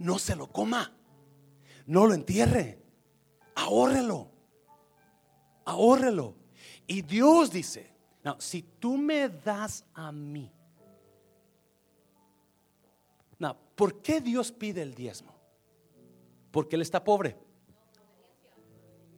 No 0.00 0.18
se 0.18 0.34
lo 0.34 0.50
coma. 0.50 0.92
No 1.86 2.06
lo 2.06 2.14
entierre. 2.14 2.82
Ahórrelo. 3.54 4.30
Ahórrelo. 5.66 6.34
Y 6.86 7.02
Dios 7.02 7.50
dice, 7.50 7.92
no, 8.24 8.40
si 8.40 8.62
tú 8.62 8.96
me 8.96 9.28
das 9.28 9.84
a 9.94 10.10
mí. 10.10 10.50
No, 13.38 13.56
¿por 13.74 14.00
qué 14.00 14.22
Dios 14.22 14.50
pide 14.50 14.80
el 14.82 14.94
diezmo? 14.94 15.34
Porque 16.50 16.76
Él 16.76 16.82
está 16.82 17.04
pobre. 17.04 17.36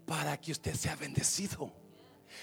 Para 0.04 0.36
que 0.36 0.50
usted 0.50 0.74
sea 0.74 0.96
bendecido. 0.96 1.72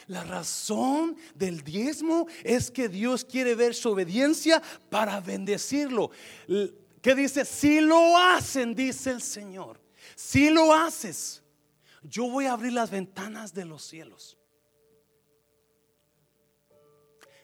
La 0.08 0.24
razón 0.24 1.18
del 1.36 1.62
diezmo 1.62 2.28
es 2.44 2.72
que 2.72 2.88
Dios 2.88 3.26
quiere 3.26 3.56
ver 3.56 3.76
su 3.76 3.90
obediencia 3.90 4.62
para 4.90 5.20
bendecirlo. 5.20 6.12
¿Qué 7.02 7.16
dice? 7.16 7.46
Si 7.46 7.82
lo 7.82 8.18
hacen, 8.18 8.76
dice 8.76 9.12
el 9.12 9.22
Señor. 9.22 9.80
Si 10.16 10.50
lo 10.50 10.74
haces, 10.74 11.42
yo 12.04 12.30
voy 12.30 12.46
a 12.46 12.54
abrir 12.54 12.74
las 12.74 12.90
ventanas 12.90 13.54
de 13.54 13.66
los 13.66 13.84
cielos. 13.84 14.38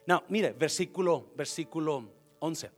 No, 0.07 0.23
mire, 0.29 0.51
versículo, 0.51 1.31
versículo 1.35 2.09
11. 2.39 2.71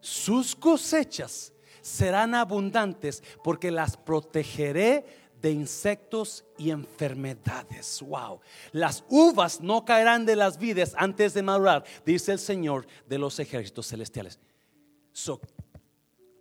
Sus 0.00 0.56
cosechas 0.56 1.52
serán 1.80 2.34
abundantes 2.34 3.22
porque 3.44 3.70
las 3.70 3.96
protegeré 3.96 5.04
de 5.40 5.50
insectos 5.50 6.44
y 6.58 6.70
enfermedades. 6.70 8.02
Wow. 8.02 8.40
Las 8.72 9.04
uvas 9.08 9.60
no 9.60 9.84
caerán 9.84 10.26
de 10.26 10.36
las 10.36 10.58
vides 10.58 10.94
antes 10.96 11.34
de 11.34 11.42
madurar, 11.42 11.84
dice 12.04 12.32
el 12.32 12.38
Señor 12.38 12.86
de 13.06 13.18
los 13.18 13.38
ejércitos 13.38 13.88
celestiales. 13.88 14.40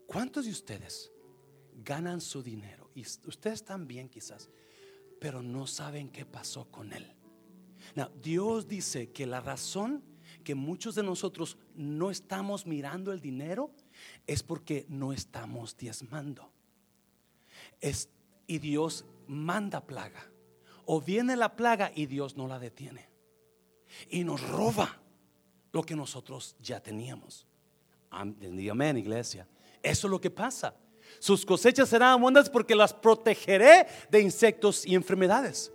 ¿Cuántos 0.06 0.46
de 0.46 0.52
ustedes 0.52 1.12
ganan 1.84 2.22
su 2.22 2.44
dinero? 2.44 2.90
Y 2.94 3.02
ustedes 3.02 3.64
también 3.64 4.10
quizás, 4.10 4.50
pero 5.20 5.42
no 5.42 5.68
saben 5.68 6.10
qué 6.10 6.26
pasó 6.26 6.70
con 6.72 6.92
él. 6.94 7.12
Dios 8.22 8.68
dice 8.68 9.12
que 9.12 9.26
la 9.26 9.42
razón 9.42 10.04
que 10.44 10.56
muchos 10.56 10.96
de 10.96 11.04
nosotros 11.04 11.58
no 11.76 12.12
estamos 12.12 12.66
mirando 12.66 13.12
el 13.12 13.22
dinero 13.22 13.72
es 14.28 14.44
porque 14.44 14.86
no 14.90 15.14
estamos 15.14 15.78
diezmando. 15.78 16.52
Y 18.48 18.60
Dios 18.60 19.06
manda 19.28 19.86
plaga. 19.86 20.32
O 20.86 21.02
viene 21.02 21.36
la 21.36 21.56
plaga 21.56 21.92
y 21.96 22.06
Dios 22.06 22.38
no 22.38 22.48
la 22.48 22.60
detiene. 22.60 23.10
Y 24.10 24.24
nos 24.24 24.42
roba 24.48 25.02
lo 25.72 25.84
que 25.84 25.96
nosotros 25.96 26.56
ya 26.60 26.82
teníamos. 26.82 27.48
Amén, 28.16 28.98
iglesia. 28.98 29.48
Eso 29.84 30.08
es 30.08 30.12
lo 30.12 30.20
que 30.20 30.32
pasa. 30.32 30.76
Sus 31.20 31.46
cosechas 31.46 31.90
serán 31.90 32.14
abundantes 32.14 32.50
porque 32.50 32.76
las 32.76 32.94
protegeré 32.94 33.88
de 34.10 34.22
insectos 34.22 34.86
y 34.86 34.96
enfermedades. 34.96 35.72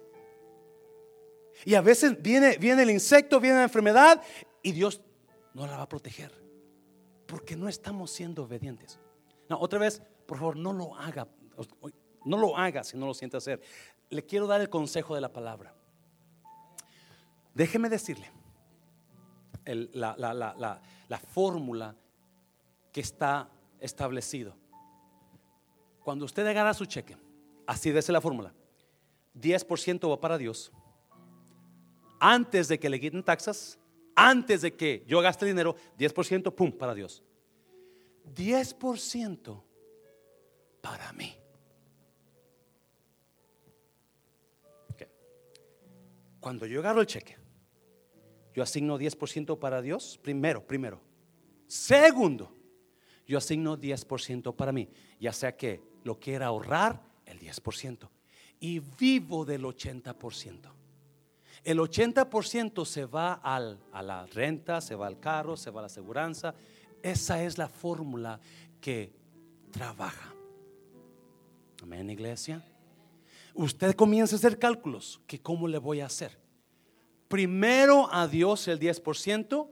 Y 1.64 1.74
a 1.74 1.80
veces 1.80 2.20
viene, 2.20 2.57
viene 2.57 2.82
el 2.82 2.91
insecto, 2.91 3.38
viene 3.38 3.59
la 3.59 3.64
enfermedad 3.64 4.22
y 4.62 4.72
Dios 4.72 5.03
no 5.55 5.66
la 5.66 5.76
va 5.76 5.82
a 5.82 5.88
proteger. 5.88 6.32
Porque 7.26 7.57
no 7.57 7.68
estamos 7.68 8.11
siendo 8.11 8.45
obedientes. 8.45 8.99
No, 9.49 9.59
otra 9.61 9.78
vez, 9.78 10.03
por 10.26 10.38
favor, 10.38 10.57
no 10.57 10.72
lo 10.72 10.97
haga. 10.97 11.28
No 12.24 12.38
lo 12.38 12.57
haga 12.57 12.82
si 12.82 12.97
no 12.97 13.07
lo 13.07 13.14
siente 13.14 13.36
hacer. 13.36 13.61
Le 14.09 14.24
quiero 14.24 14.47
dar 14.47 14.61
el 14.61 14.70
consejo 14.70 15.14
de 15.14 15.20
la 15.20 15.32
palabra. 15.32 15.74
Déjeme 17.55 17.88
decirle 17.88 18.30
la, 19.93 20.16
la 20.16 21.18
fórmula 21.18 21.95
que 22.93 23.01
está 23.01 23.51
establecido. 23.80 24.55
Cuando 26.03 26.24
usted 26.24 26.47
agarra 26.47 26.74
su 26.74 26.86
cheque, 26.86 27.16
así 27.66 27.91
dice 27.91 28.12
la 28.12 28.20
fórmula, 28.20 28.53
10% 29.38 30.11
va 30.11 30.20
para 30.20 30.38
Dios. 30.38 30.72
Antes 32.18 32.68
de 32.68 32.78
que 32.78 32.91
le 32.91 33.01
quiten 33.01 33.22
taxas, 33.22 33.78
antes 34.14 34.62
de 34.62 34.74
que 34.74 35.05
yo 35.07 35.20
gaste 35.20 35.47
dinero, 35.47 35.76
10%, 35.99 36.55
pum, 36.55 36.72
para 36.72 36.95
Dios. 36.95 37.22
10% 38.34 39.62
para 40.80 41.12
mí. 41.12 41.36
Cuando 46.41 46.64
yo 46.64 46.80
agarro 46.80 47.03
el 47.03 47.07
cheque, 47.07 47.36
yo 48.55 48.62
asigno 48.62 48.99
10% 48.99 49.59
para 49.59 49.82
Dios, 49.82 50.18
primero, 50.22 50.66
primero. 50.66 51.01
Segundo, 51.66 52.51
yo 53.31 53.39
asigno 53.39 53.78
10% 53.78 54.57
para 54.57 54.72
mí, 54.72 54.89
ya 55.20 55.33
sea 55.33 55.57
que 55.57 55.81
lo 56.03 56.18
quiera 56.18 56.47
ahorrar, 56.47 57.01
el 57.24 57.39
10%, 57.39 58.09
y 58.59 58.81
vivo 58.81 59.45
del 59.45 59.62
80%. 59.62 60.72
El 61.62 61.78
80% 61.78 62.85
se 62.85 63.05
va 63.05 63.35
al, 63.35 63.78
a 63.93 64.03
la 64.03 64.26
renta, 64.26 64.81
se 64.81 64.97
va 64.97 65.07
al 65.07 65.20
carro, 65.20 65.57
se 65.57 65.70
va 65.70 65.78
a 65.78 65.83
la 65.83 65.87
aseguranza. 65.87 66.57
Esa 67.05 67.41
es 67.45 67.57
la 67.57 67.68
fórmula 67.68 68.41
que 68.81 69.12
trabaja. 69.70 70.35
Amén, 71.85 72.11
iglesia. 72.11 72.64
Usted 73.55 73.95
comienza 73.95 74.35
a 74.35 74.39
hacer 74.39 74.59
cálculos, 74.59 75.20
que 75.28 75.41
cómo 75.41 75.68
le 75.68 75.78
voy 75.78 76.01
a 76.01 76.07
hacer. 76.07 76.37
Primero 77.28 78.12
a 78.12 78.26
Dios 78.26 78.66
el 78.66 78.81
10%, 78.81 79.68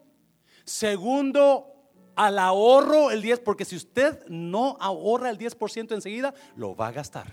segundo 0.65 1.78
al 2.19 2.37
ahorro 2.41 3.13
el 3.13 3.23
10, 3.23 3.39
porque 3.41 3.65
si 3.65 3.77
usted 3.77 4.27
no 4.27 4.77
ahorra 4.81 5.31
el 5.31 5.39
10% 5.39 5.95
enseguida, 5.95 6.35
lo 6.57 6.75
va 6.75 6.89
a 6.89 6.93
gastar. 6.93 7.33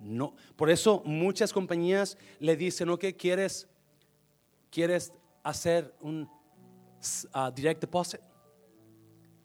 No, 0.00 0.34
por 0.56 0.70
eso 0.70 1.02
muchas 1.04 1.52
compañías 1.52 2.16
le 2.38 2.56
dicen, 2.56 2.88
¿no 2.88 2.98
que 2.98 3.14
quieres 3.14 3.68
quieres 4.70 5.12
hacer 5.42 5.94
un 6.00 6.22
uh, 6.22 7.50
direct 7.54 7.82
deposit? 7.82 8.20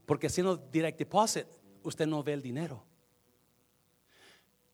Porque 0.05 0.27
haciendo 0.27 0.55
direct 0.55 0.97
deposit, 0.97 1.47
usted 1.83 2.07
no 2.07 2.23
ve 2.23 2.31
el 2.31 2.41
dinero. 2.41 2.85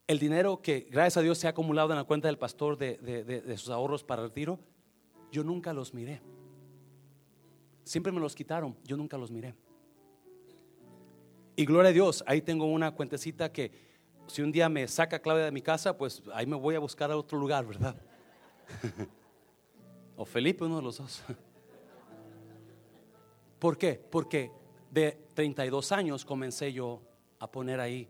El 0.06 0.20
dinero 0.20 0.62
que 0.62 0.88
gracias 0.92 1.18
a 1.18 1.22
Dios 1.22 1.40
se 1.40 1.48
ha 1.48 1.50
acumulado 1.50 1.90
en 1.90 1.98
la 1.98 2.04
cuenta 2.04 2.28
del 2.28 2.38
pastor 2.38 2.78
de, 2.78 2.98
de 2.98 3.58
sus 3.58 3.72
ahorros 3.72 4.04
para 4.04 4.22
retiro, 4.22 4.60
yo 5.32 5.44
nunca 5.44 5.74
los 5.74 5.96
miré. 5.96 6.22
Siempre 7.88 8.12
me 8.12 8.20
los 8.20 8.36
quitaron, 8.36 8.76
yo 8.84 8.98
nunca 8.98 9.18
los 9.18 9.32
miré. 9.32 9.56
Y 11.56 11.66
gloria 11.66 11.90
a 11.90 11.94
Dios, 11.94 12.22
ahí 12.28 12.42
tengo 12.42 12.66
una 12.66 12.92
cuentecita 12.92 13.52
que 13.52 13.72
si 14.28 14.42
un 14.42 14.52
día 14.52 14.68
me 14.68 14.86
saca 14.90 15.20
Claudia 15.20 15.46
de 15.46 15.52
mi 15.52 15.62
casa, 15.62 15.98
pues 15.98 16.22
ahí 16.34 16.46
me 16.46 16.58
voy 16.58 16.76
a 16.76 16.80
buscar 16.80 17.10
a 17.12 17.18
otro 17.18 17.40
lugar, 17.40 17.66
¿verdad? 17.66 17.96
o 20.18 20.26
Felipe, 20.26 20.66
uno 20.66 20.76
de 20.76 20.82
los 20.82 20.98
dos. 20.98 21.24
¿Por 23.60 23.78
qué? 23.78 24.00
Porque 24.12 24.52
de 24.92 25.18
32 25.34 25.94
años 25.94 26.26
comencé 26.26 26.74
yo 26.74 27.02
a 27.40 27.50
poner 27.50 27.80
ahí 27.80 28.10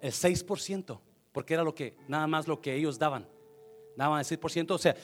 el 0.00 0.12
6%, 0.12 0.98
porque 1.32 1.52
era 1.52 1.62
lo 1.62 1.74
que, 1.74 1.98
nada 2.08 2.26
más 2.26 2.48
lo 2.48 2.62
que 2.62 2.74
ellos 2.74 2.98
daban. 2.98 3.28
Daban 3.94 4.20
el 4.20 4.24
6%, 4.24 4.70
o 4.70 4.78
sea, 4.78 4.96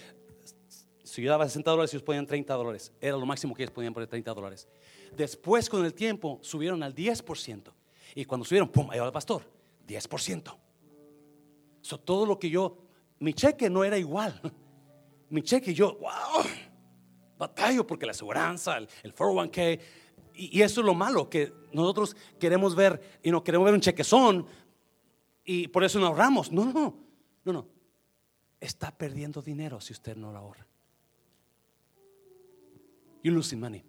si 1.13 1.21
yo 1.21 1.31
daba 1.31 1.45
60 1.45 1.71
dólares, 1.71 1.93
ellos 1.93 2.03
ponían 2.03 2.27
30 2.27 2.55
dólares. 2.55 2.91
Era 2.99 3.19
lo 3.19 3.27
máximo 3.27 3.55
que 3.55 3.65
ellos 3.65 3.75
podían 3.75 3.93
poner 3.93 4.09
30 4.09 4.33
dólares. 4.33 4.67
Después, 5.15 5.69
con 5.69 5.85
el 5.85 5.93
tiempo, 5.93 6.39
subieron 6.41 6.83
al 6.83 6.95
10%. 6.95 7.71
Y 8.15 8.25
cuando 8.25 8.47
subieron, 8.47 8.71
¡pum! 8.71 8.89
Ahí 8.91 8.99
va 8.99 9.05
el 9.05 9.13
pastor, 9.13 9.43
10%. 9.87 10.57
So, 11.83 12.01
todo 12.01 12.25
lo 12.25 12.39
que 12.39 12.49
yo, 12.49 12.79
mi 13.19 13.35
cheque 13.35 13.69
no 13.69 13.85
era 13.85 13.99
igual. 13.99 14.41
Mi 15.29 15.43
cheque, 15.43 15.75
yo, 15.75 15.99
wow, 15.99 16.45
batallo 17.37 17.87
porque 17.87 18.07
la 18.07 18.13
aseguranza, 18.13 18.79
el, 18.79 18.89
401k, 19.15 19.81
y, 20.35 20.59
y, 20.59 20.63
eso 20.63 20.81
es 20.81 20.87
lo 20.87 20.95
malo, 20.95 21.29
que 21.29 21.53
nosotros 21.73 22.17
queremos 22.41 22.75
ver, 22.75 23.21
y 23.23 23.31
no 23.31 23.45
queremos 23.45 23.67
ver 23.67 23.75
un 23.75 23.81
chequezón, 23.81 24.47
y 25.45 25.69
por 25.69 25.85
eso 25.85 25.99
no 25.99 26.07
ahorramos. 26.07 26.51
No, 26.51 26.73
no, 26.73 26.97
no, 27.45 27.53
no. 27.53 27.69
Está 28.59 28.97
perdiendo 28.97 29.43
dinero 29.43 29.79
si 29.79 29.93
usted 29.93 30.17
no 30.17 30.33
lo 30.33 30.39
ahorra. 30.39 30.72
You 33.23 33.33
losing 33.33 33.61
money. 33.61 33.85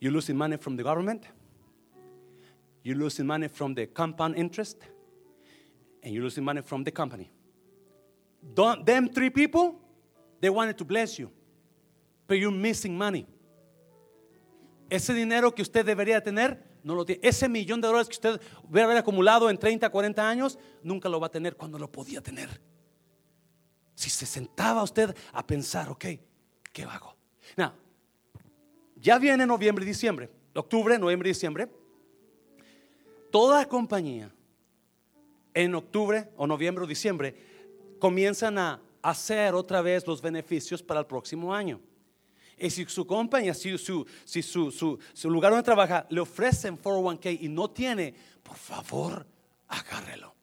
You're 0.00 0.12
losing 0.12 0.36
money 0.36 0.56
from 0.56 0.76
the 0.76 0.82
government. 0.82 1.24
You're 2.82 2.96
losing 2.96 3.26
money 3.26 3.48
from 3.48 3.74
the 3.74 3.86
compound 3.86 4.36
interest. 4.36 4.78
And 6.02 6.14
you're 6.14 6.22
losing 6.22 6.44
money 6.44 6.62
from 6.62 6.84
the 6.84 6.92
company. 6.92 7.30
Don't, 8.54 8.86
them 8.86 9.08
three 9.08 9.30
people, 9.30 9.80
they 10.40 10.50
wanted 10.50 10.78
to 10.78 10.84
bless 10.84 11.18
you. 11.18 11.30
But 12.26 12.38
you're 12.38 12.52
missing 12.52 12.96
money. 12.96 13.26
Ese 14.90 15.12
dinero 15.12 15.54
que 15.54 15.62
usted 15.62 15.84
debería 15.84 16.22
tener, 16.22 16.62
no 16.82 16.94
lo 16.94 17.04
tiene. 17.04 17.20
Ese 17.22 17.48
millón 17.48 17.80
de 17.80 17.88
dólares 17.88 18.08
que 18.08 18.14
usted 18.14 18.40
hubiera 18.62 18.86
haber 18.86 18.98
acumulado 18.98 19.50
en 19.50 19.58
30, 19.58 19.90
40 19.90 20.28
años, 20.28 20.58
nunca 20.82 21.08
lo 21.08 21.20
va 21.20 21.26
a 21.26 21.30
tener 21.30 21.56
cuando 21.56 21.78
lo 21.78 21.90
podía 21.90 22.22
tener. 22.22 22.60
Si 23.94 24.08
se 24.08 24.26
sentaba 24.26 24.82
usted 24.82 25.14
a 25.32 25.46
pensar, 25.46 25.90
ok, 25.90 26.04
¿qué 26.72 26.84
hago? 26.84 27.16
Now, 27.56 27.72
ya 29.00 29.18
viene 29.18 29.46
noviembre 29.46 29.84
y 29.84 29.88
diciembre, 29.88 30.30
octubre, 30.54 30.98
noviembre 30.98 31.28
y 31.28 31.32
diciembre. 31.32 31.68
Toda 33.30 33.66
compañía 33.66 34.32
en 35.54 35.74
octubre 35.74 36.30
o 36.36 36.46
noviembre 36.46 36.84
o 36.84 36.86
diciembre 36.86 37.34
comienzan 37.98 38.58
a 38.58 38.80
hacer 39.02 39.54
otra 39.54 39.82
vez 39.82 40.06
los 40.06 40.22
beneficios 40.22 40.82
para 40.82 41.00
el 41.00 41.06
próximo 41.06 41.54
año. 41.54 41.80
Y 42.58 42.70
si 42.70 42.84
su 42.86 43.06
compañía, 43.06 43.54
si 43.54 43.78
su, 43.78 44.06
si 44.24 44.42
su, 44.42 44.70
su, 44.72 45.30
lugar 45.30 45.52
donde 45.52 45.64
trabaja 45.64 46.06
le 46.10 46.20
ofrecen 46.20 46.76
401k 46.76 47.38
y 47.40 47.48
no 47.48 47.70
tiene, 47.70 48.14
por 48.42 48.56
favor, 48.56 49.26
agárrelo. 49.68 50.34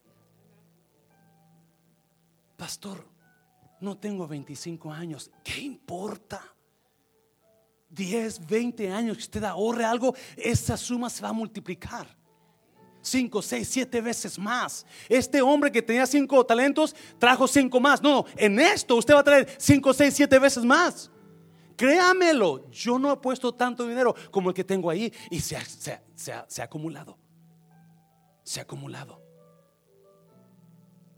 Pastor, 2.56 3.06
no 3.82 3.98
tengo 3.98 4.28
25 4.28 4.92
años. 4.92 5.30
¿Qué 5.44 5.60
importa? 5.60 6.55
10, 7.96 8.46
20 8.46 8.92
años 8.92 9.18
que 9.18 9.24
usted 9.24 9.44
ahorre 9.44 9.86
algo, 9.86 10.14
esa 10.36 10.78
suma 10.78 11.10
se 11.10 11.24
va 11.24 11.30
a 11.30 11.34
multiplicar. 11.34 12.06
5, 13.02 13.42
6, 13.42 13.68
7 13.68 14.02
veces 14.02 14.38
más. 14.40 14.86
Este 15.08 15.42
hombre 15.42 15.72
que 15.72 15.82
tenía 15.82 16.06
5 16.06 16.46
talentos 16.46 16.96
trajo 17.20 17.48
5 17.48 17.80
más. 17.80 18.02
No, 18.02 18.10
no, 18.10 18.26
en 18.36 18.60
esto 18.60 18.96
usted 18.96 19.14
va 19.14 19.20
a 19.20 19.24
traer 19.24 19.56
5, 19.58 19.94
6, 19.94 20.14
7 20.14 20.40
veces 20.40 20.66
más. 20.66 21.12
Créamelo, 21.78 22.70
yo 22.72 22.98
no 22.98 23.12
he 23.12 23.18
puesto 23.18 23.54
tanto 23.54 23.88
dinero 23.88 24.16
como 24.32 24.50
el 24.50 24.56
que 24.56 24.64
tengo 24.64 24.90
ahí 24.90 25.12
y 25.30 25.40
se 25.40 25.56
ha, 25.56 25.64
se 26.16 26.62
ha 26.62 26.64
acumulado. 26.64 27.18
Se 28.44 28.60
ha 28.60 28.64
acumulado. 28.64 29.22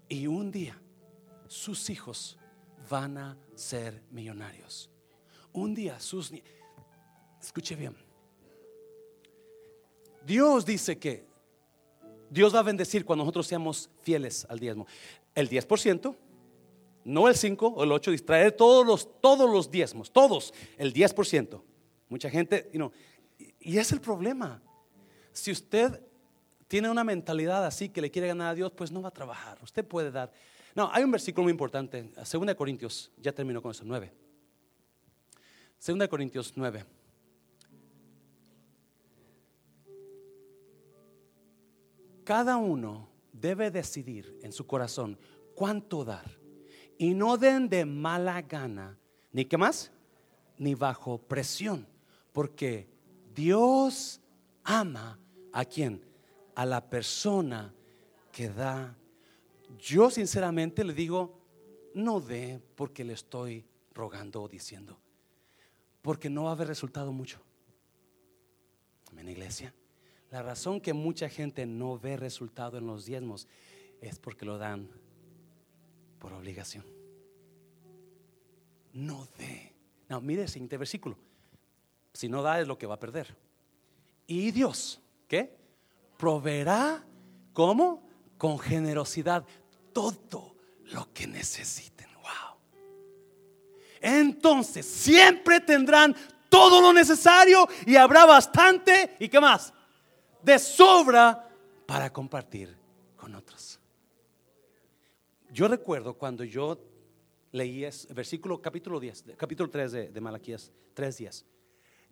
Y 0.09 0.28
un 0.28 0.51
día 0.51 0.82
sus 1.47 1.89
hijos 1.89 2.38
van 2.89 3.17
a 3.17 3.38
ser 3.55 4.03
millonarios. 4.11 4.89
Un 5.53 5.73
día 5.73 5.99
sus 5.99 6.32
escuche 7.47 7.75
bien. 7.75 7.95
Dios 10.25 10.65
dice 10.65 10.97
que 10.97 11.25
Dios 12.29 12.53
va 12.53 12.59
a 12.59 12.63
bendecir 12.63 13.05
cuando 13.05 13.23
nosotros 13.23 13.47
seamos 13.47 13.89
fieles 14.01 14.45
al 14.49 14.59
diezmo. 14.59 14.85
El 15.33 15.49
10%, 15.49 16.15
no 17.05 17.27
el 17.27 17.35
5 17.35 17.67
o 17.67 17.83
el 17.83 17.91
8, 17.91 18.11
distraer 18.11 18.51
todos 18.51 18.85
los, 18.85 19.21
todos 19.21 19.49
los 19.49 19.71
diezmos, 19.71 20.11
todos, 20.11 20.53
el 20.77 20.93
10%. 20.93 21.61
Mucha 22.09 22.29
gente, 22.29 22.69
you 22.73 22.91
y 23.59 23.77
es 23.77 23.91
el 23.91 24.01
problema. 24.01 24.61
Si 25.31 25.51
usted 25.51 26.01
tiene 26.67 26.89
una 26.89 27.03
mentalidad 27.03 27.65
así 27.65 27.89
que 27.89 28.01
le 28.01 28.11
quiere 28.11 28.27
ganar 28.27 28.49
a 28.49 28.55
Dios, 28.55 28.71
pues 28.75 28.91
no 28.91 29.01
va 29.01 29.09
a 29.09 29.13
trabajar. 29.13 29.57
Usted 29.61 29.85
puede 29.85 30.11
dar 30.11 30.31
no, 30.77 30.91
hay 30.93 31.03
un 31.03 31.09
versículo 31.09 31.45
muy 31.45 31.51
importante, 31.51 32.11
2 32.15 32.53
Corintios, 32.53 33.11
ya 33.17 33.31
terminó 33.31 33.63
con 33.63 33.71
eso, 33.71 33.83
9. 33.83 34.13
2 35.83 36.07
Corintios 36.07 36.53
9. 36.55 36.85
Cada 42.28 42.57
uno 42.57 43.07
debe 43.32 43.71
decidir 43.71 44.38
en 44.41 44.51
su 44.51 44.67
corazón 44.67 45.17
cuánto 45.55 46.03
dar. 46.03 46.30
Y 46.97 47.13
no 47.13 47.38
den 47.38 47.69
de 47.69 47.86
mala 47.86 48.41
gana, 48.41 48.99
ni 49.32 49.45
qué 49.45 49.57
más, 49.57 49.93
ni 50.57 50.75
bajo 50.75 51.19
presión. 51.19 51.88
Porque 52.34 52.89
Dios 53.34 54.19
ama 54.65 55.17
a 55.53 55.63
quien? 55.63 56.03
A 56.53 56.65
la 56.65 56.89
persona 56.89 57.73
que 58.34 58.49
da 58.49 58.97
yo 59.80 60.09
sinceramente 60.09 60.84
le 60.84 60.93
digo, 60.93 61.39
no 61.93 62.19
dé 62.19 62.61
porque 62.75 63.05
le 63.05 63.13
estoy 63.13 63.65
rogando 63.93 64.41
o 64.41 64.49
diciendo, 64.49 64.99
porque 66.01 66.30
no 66.30 66.43
va 66.43 66.49
a 66.49 66.53
haber 66.55 66.67
resultado 66.67 67.13
mucho. 67.13 67.39
Amén, 69.11 69.30
iglesia. 69.30 69.73
La 70.32 70.41
razón 70.41 70.82
que 70.82 70.93
mucha 70.93 71.30
gente 71.30 71.65
no 71.65 71.97
ve 71.97 72.17
resultado 72.17 72.78
en 72.78 72.86
los 72.86 73.05
diezmos 73.05 73.47
es 74.01 74.19
porque 74.19 74.45
lo 74.45 74.57
dan 74.57 74.89
por 76.19 76.34
obligación. 76.34 76.86
No 78.93 79.28
dé. 79.38 79.73
No, 80.09 80.21
mire 80.21 80.43
el 80.43 80.49
siguiente 80.49 80.78
versículo. 80.78 81.17
Si 82.13 82.28
no 82.28 82.41
da 82.41 82.59
es 82.59 82.67
lo 82.67 82.78
que 82.78 82.88
va 82.88 82.95
a 82.95 82.99
perder. 82.99 83.36
Y 84.25 84.51
Dios, 84.51 84.99
¿qué? 85.28 85.55
Proveerá, 86.17 87.05
¿cómo? 87.53 88.07
con 88.38 88.59
generosidad 88.59 89.43
todo 89.93 90.55
lo 90.86 91.11
que 91.13 91.28
necesiten. 91.28 92.07
Wow. 92.15 92.57
Entonces, 93.99 94.86
siempre 94.86 95.59
tendrán 95.59 96.15
todo 96.49 96.82
lo 96.82 96.93
necesario 96.93 97.67
y 97.86 97.95
habrá 97.95 98.25
bastante, 98.25 99.17
¿y 99.19 99.28
qué 99.28 99.39
más? 99.39 99.73
De 100.41 100.59
sobra 100.59 101.49
para 101.85 102.11
compartir 102.11 102.75
con 103.15 103.35
otros. 103.35 103.79
Yo 105.49 105.67
recuerdo 105.67 106.13
cuando 106.13 106.43
yo 106.43 106.77
leí 107.51 107.83
el 107.83 107.93
versículo 108.13 108.61
capítulo 108.61 108.99
10, 108.99 109.25
capítulo 109.38 109.69
3 109.69 109.91
de, 109.91 110.09
de 110.09 110.21
Malaquías, 110.21 110.71
3 110.93 111.17
días. 111.17 111.45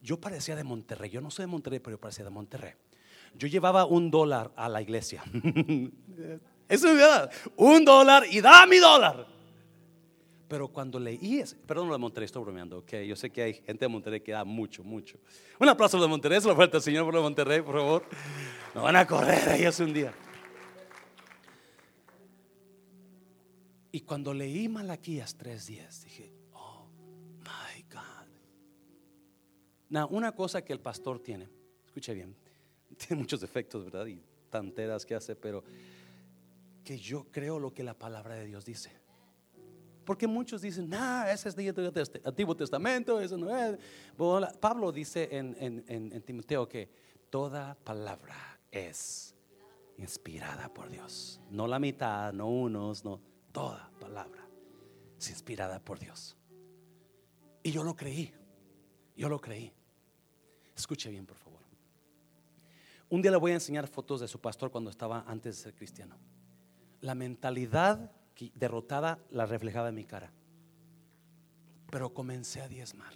Yo 0.02 0.20
parecía 0.20 0.56
de 0.56 0.64
Monterrey, 0.64 1.10
yo 1.10 1.22
no 1.22 1.32
soy 1.32 1.44
de 1.44 1.48
Monterrey, 1.48 1.80
pero 1.80 1.98
yo 1.98 2.00
parecía 2.00 2.24
de 2.24 2.32
Monterrey. 2.32 2.74
Yo 3.38 3.48
llevaba 3.48 3.86
un 3.86 4.10
dólar 4.10 4.52
a 4.56 4.70
la 4.70 4.82
iglesia. 4.82 5.24
Eso 6.70 6.90
es 6.90 6.96
verdad. 6.96 7.32
Un 7.58 7.84
dólar 7.84 8.24
y 8.30 8.42
da 8.42 8.66
mi 8.66 8.78
dólar. 8.78 9.35
Pero 10.48 10.68
cuando 10.68 11.00
leí, 11.00 11.44
perdón 11.66 11.88
lo 11.88 11.94
de 11.94 12.00
Monterrey, 12.00 12.26
estoy 12.26 12.44
bromeando, 12.44 12.80
ok. 12.80 12.94
Yo 13.08 13.16
sé 13.16 13.32
que 13.32 13.42
hay 13.42 13.54
gente 13.56 13.86
de 13.86 13.88
Monterrey 13.88 14.22
que 14.22 14.32
da 14.32 14.44
mucho, 14.44 14.84
mucho. 14.84 15.18
Un 15.60 15.70
aplauso 15.70 16.00
de 16.00 16.08
Monterrey, 16.08 16.40
se 16.40 16.48
lo 16.48 16.56
falta 16.56 16.80
Señor 16.80 17.06
por 17.06 17.20
Monterrey, 17.20 17.62
por 17.62 17.76
favor. 17.76 18.06
Me 18.76 18.82
van 18.82 18.96
a 18.96 19.08
correr 19.08 19.60
ellos 19.60 19.80
un 19.80 19.94
día. 19.94 20.14
Y 23.92 24.02
cuando 24.02 24.34
leí 24.34 24.68
Malaquías 24.68 25.36
tres 25.36 25.66
días, 25.66 26.04
dije, 26.04 26.32
oh 26.52 26.90
my 27.40 27.82
God. 27.92 28.28
Now, 29.90 30.08
una 30.10 30.34
cosa 30.34 30.64
que 30.64 30.74
el 30.74 30.80
pastor 30.80 31.20
tiene, 31.24 31.50
escuche 31.86 32.14
bien, 32.14 32.36
tiene 32.98 33.22
muchos 33.22 33.40
defectos, 33.40 33.86
¿verdad? 33.86 34.06
Y 34.06 34.22
tanteras 34.52 35.06
que 35.06 35.16
hace, 35.16 35.36
pero 35.36 35.64
que 36.84 37.00
yo 37.00 37.32
creo 37.32 37.58
lo 37.58 37.74
que 37.74 37.84
la 37.84 37.98
palabra 37.98 38.36
de 38.36 38.46
Dios 38.46 38.64
dice. 38.64 39.05
Porque 40.06 40.28
muchos 40.28 40.62
dicen, 40.62 40.94
ah, 40.94 41.26
ese 41.32 41.50
es 41.50 41.56
del 41.56 41.74
Antiguo 42.24 42.56
Testamento, 42.56 43.20
eso 43.20 43.38
no 43.38 43.56
es. 43.56 43.78
Pablo 44.60 44.92
dice 44.92 45.28
en, 45.32 45.56
en, 45.60 45.84
en, 45.88 46.22
Timoteo 46.22 46.70
que 46.70 46.90
toda 47.30 47.76
palabra 47.76 48.36
es 48.72 49.36
inspirada 49.98 50.72
por 50.74 50.90
Dios. 50.90 51.42
No 51.50 51.68
la 51.68 51.80
mitad, 51.80 52.32
no 52.34 52.48
unos, 52.48 53.04
no, 53.04 53.20
toda 53.52 53.90
palabra 54.00 54.48
es 55.18 55.30
inspirada 55.30 55.80
por 55.80 55.98
Dios. 55.98 56.38
Y 57.64 57.72
yo 57.72 57.84
lo 57.84 57.96
creí, 57.96 58.32
yo 59.16 59.28
lo 59.28 59.42
creí. 59.42 59.74
Escuche 60.76 61.10
bien, 61.10 61.26
por 61.26 61.38
favor. 61.38 61.56
Un 63.10 63.22
día 63.22 63.32
le 63.32 63.38
voy 63.38 63.52
a 63.52 63.56
enseñar 63.56 63.88
fotos 63.88 64.20
de 64.22 64.28
su 64.28 64.40
pastor 64.40 64.70
cuando 64.70 64.90
estaba 64.90 65.24
antes 65.28 65.56
de 65.56 65.64
ser 65.64 65.74
cristiano. 65.74 66.18
La 67.02 67.16
mentalidad 67.16 68.12
derrotada 68.56 69.20
la 69.30 69.46
reflejaba 69.46 69.90
en 69.90 69.96
mi 69.96 70.06
cara. 70.06 70.32
Pero 71.92 72.14
comencé 72.14 72.62
a 72.62 72.68
diezmar. 72.68 73.14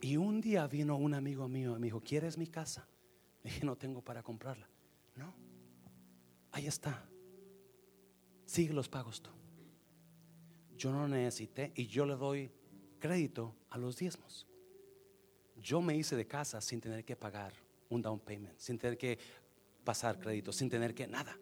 Y 0.00 0.16
un 0.16 0.40
día 0.40 0.66
vino 0.66 0.96
un 0.96 1.14
amigo 1.14 1.48
mío 1.48 1.76
y 1.76 1.80
me 1.80 1.86
dijo, 1.86 2.00
¿quieres 2.00 2.36
mi 2.36 2.46
casa? 2.46 2.86
Le 3.42 3.50
dije, 3.50 3.64
no 3.66 3.76
tengo 3.76 4.02
para 4.02 4.22
comprarla. 4.22 4.68
No, 5.16 5.34
ahí 6.52 6.66
está. 6.66 7.08
Sigue 8.44 8.74
los 8.74 8.88
pagos 8.88 9.22
tú. 9.22 9.30
Yo 10.76 10.92
no 10.92 11.08
necesité 11.08 11.72
y 11.74 11.86
yo 11.86 12.04
le 12.04 12.16
doy 12.16 12.50
crédito 12.98 13.54
a 13.70 13.78
los 13.78 13.96
diezmos. 13.96 14.46
Yo 15.56 15.80
me 15.80 15.96
hice 15.96 16.16
de 16.16 16.26
casa 16.26 16.60
sin 16.60 16.80
tener 16.80 17.04
que 17.04 17.16
pagar 17.16 17.54
un 17.88 18.02
down 18.02 18.18
payment, 18.18 18.58
sin 18.58 18.78
tener 18.78 18.98
que 18.98 19.18
pasar 19.84 20.18
crédito, 20.18 20.52
sin 20.52 20.68
tener 20.68 20.94
que 20.94 21.06
nada. 21.06 21.38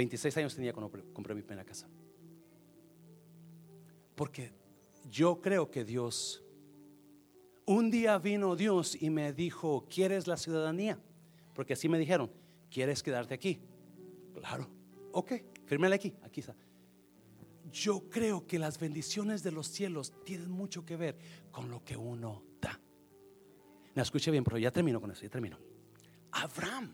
26 0.00 0.36
años 0.38 0.54
tenía 0.54 0.72
cuando 0.72 0.90
compré 1.12 1.34
mi 1.34 1.42
primera 1.42 1.62
casa. 1.62 1.86
Porque 4.14 4.50
yo 5.10 5.40
creo 5.42 5.70
que 5.70 5.84
Dios 5.84 6.42
Un 7.66 7.88
día 7.88 8.18
vino 8.18 8.56
Dios 8.56 9.00
y 9.00 9.10
me 9.10 9.32
dijo, 9.32 9.86
¿quieres 9.88 10.26
la 10.26 10.36
ciudadanía? 10.36 10.98
Porque 11.54 11.74
así 11.74 11.88
me 11.88 11.98
dijeron, 12.00 12.28
¿quieres 12.68 13.00
quedarte 13.00 13.32
aquí? 13.32 13.60
Claro, 14.34 14.68
ok, 15.12 15.32
fírmale 15.66 15.94
aquí, 15.94 16.12
aquí 16.22 16.40
está. 16.40 16.56
Yo 17.70 18.08
creo 18.10 18.44
que 18.44 18.58
las 18.58 18.80
bendiciones 18.80 19.44
de 19.44 19.52
los 19.52 19.68
cielos 19.68 20.12
tienen 20.24 20.50
mucho 20.50 20.84
que 20.84 20.96
ver 20.96 21.16
con 21.52 21.70
lo 21.70 21.84
que 21.84 21.96
uno 21.96 22.42
da. 22.60 22.80
Me 23.94 24.02
escuché 24.02 24.32
bien, 24.32 24.42
pero 24.42 24.58
ya 24.58 24.72
termino 24.72 25.00
con 25.00 25.12
eso, 25.12 25.22
ya 25.22 25.30
termino. 25.30 25.56
Abraham. 26.32 26.92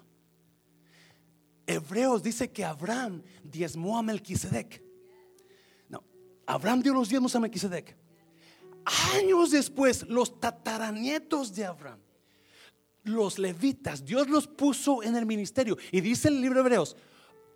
Hebreos 1.66 2.22
dice 2.22 2.50
que 2.50 2.64
Abraham 2.64 3.22
diezmó 3.42 3.98
a 3.98 4.02
Melquisedec. 4.02 4.82
No, 5.88 6.02
Abraham 6.46 6.82
dio 6.82 6.94
los 6.94 7.08
diezmos 7.08 7.34
a 7.34 7.40
Melquisedec. 7.40 7.96
Años 9.14 9.50
después, 9.50 10.06
los 10.08 10.38
tataranietos 10.38 11.52
de 11.54 11.64
Abraham, 11.64 11.98
los 13.02 13.38
levitas, 13.38 14.04
Dios 14.04 14.28
los 14.28 14.46
puso 14.46 15.02
en 15.02 15.16
el 15.16 15.26
ministerio. 15.26 15.76
Y 15.90 16.00
dice 16.00 16.28
el 16.28 16.40
libro 16.40 16.60
de 16.60 16.66
Hebreos, 16.66 16.96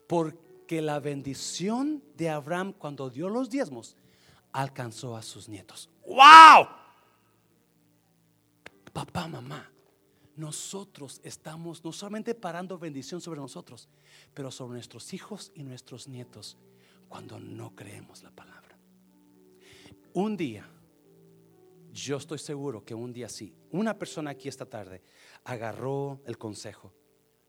porque 0.09 0.83
la 0.83 0.99
bendición 0.99 2.03
de 2.17 2.31
Abraham 2.31 2.73
cuando 2.73 3.11
dio 3.11 3.29
los 3.29 3.49
diezmos 3.49 3.97
alcanzó 4.53 5.17
a 5.17 5.23
sus 5.23 5.49
nietos. 5.49 5.89
¡Wow! 6.05 6.67
Papá, 8.93 9.29
mamá, 9.29 9.71
nosotros 10.41 11.21
estamos 11.23 11.85
no 11.85 11.93
solamente 11.93 12.35
parando 12.35 12.79
bendición 12.79 13.21
sobre 13.21 13.41
nosotros, 13.41 13.89
pero 14.33 14.51
sobre 14.51 14.75
nuestros 14.75 15.13
hijos 15.13 15.53
y 15.55 15.63
nuestros 15.63 16.09
nietos 16.09 16.57
cuando 17.09 17.39
no 17.39 17.77
creemos 17.77 18.23
la 18.23 18.31
palabra. 18.31 18.79
Un 20.15 20.37
día 20.37 20.69
yo 21.93 22.17
estoy 22.17 22.39
seguro 22.39 22.85
que 22.85 22.95
un 22.95 23.13
día 23.13 23.29
sí, 23.29 23.55
una 23.71 23.99
persona 23.99 24.31
aquí 24.31 24.49
esta 24.49 24.65
tarde 24.65 25.03
agarró 25.45 26.23
el 26.25 26.39
consejo. 26.39 26.95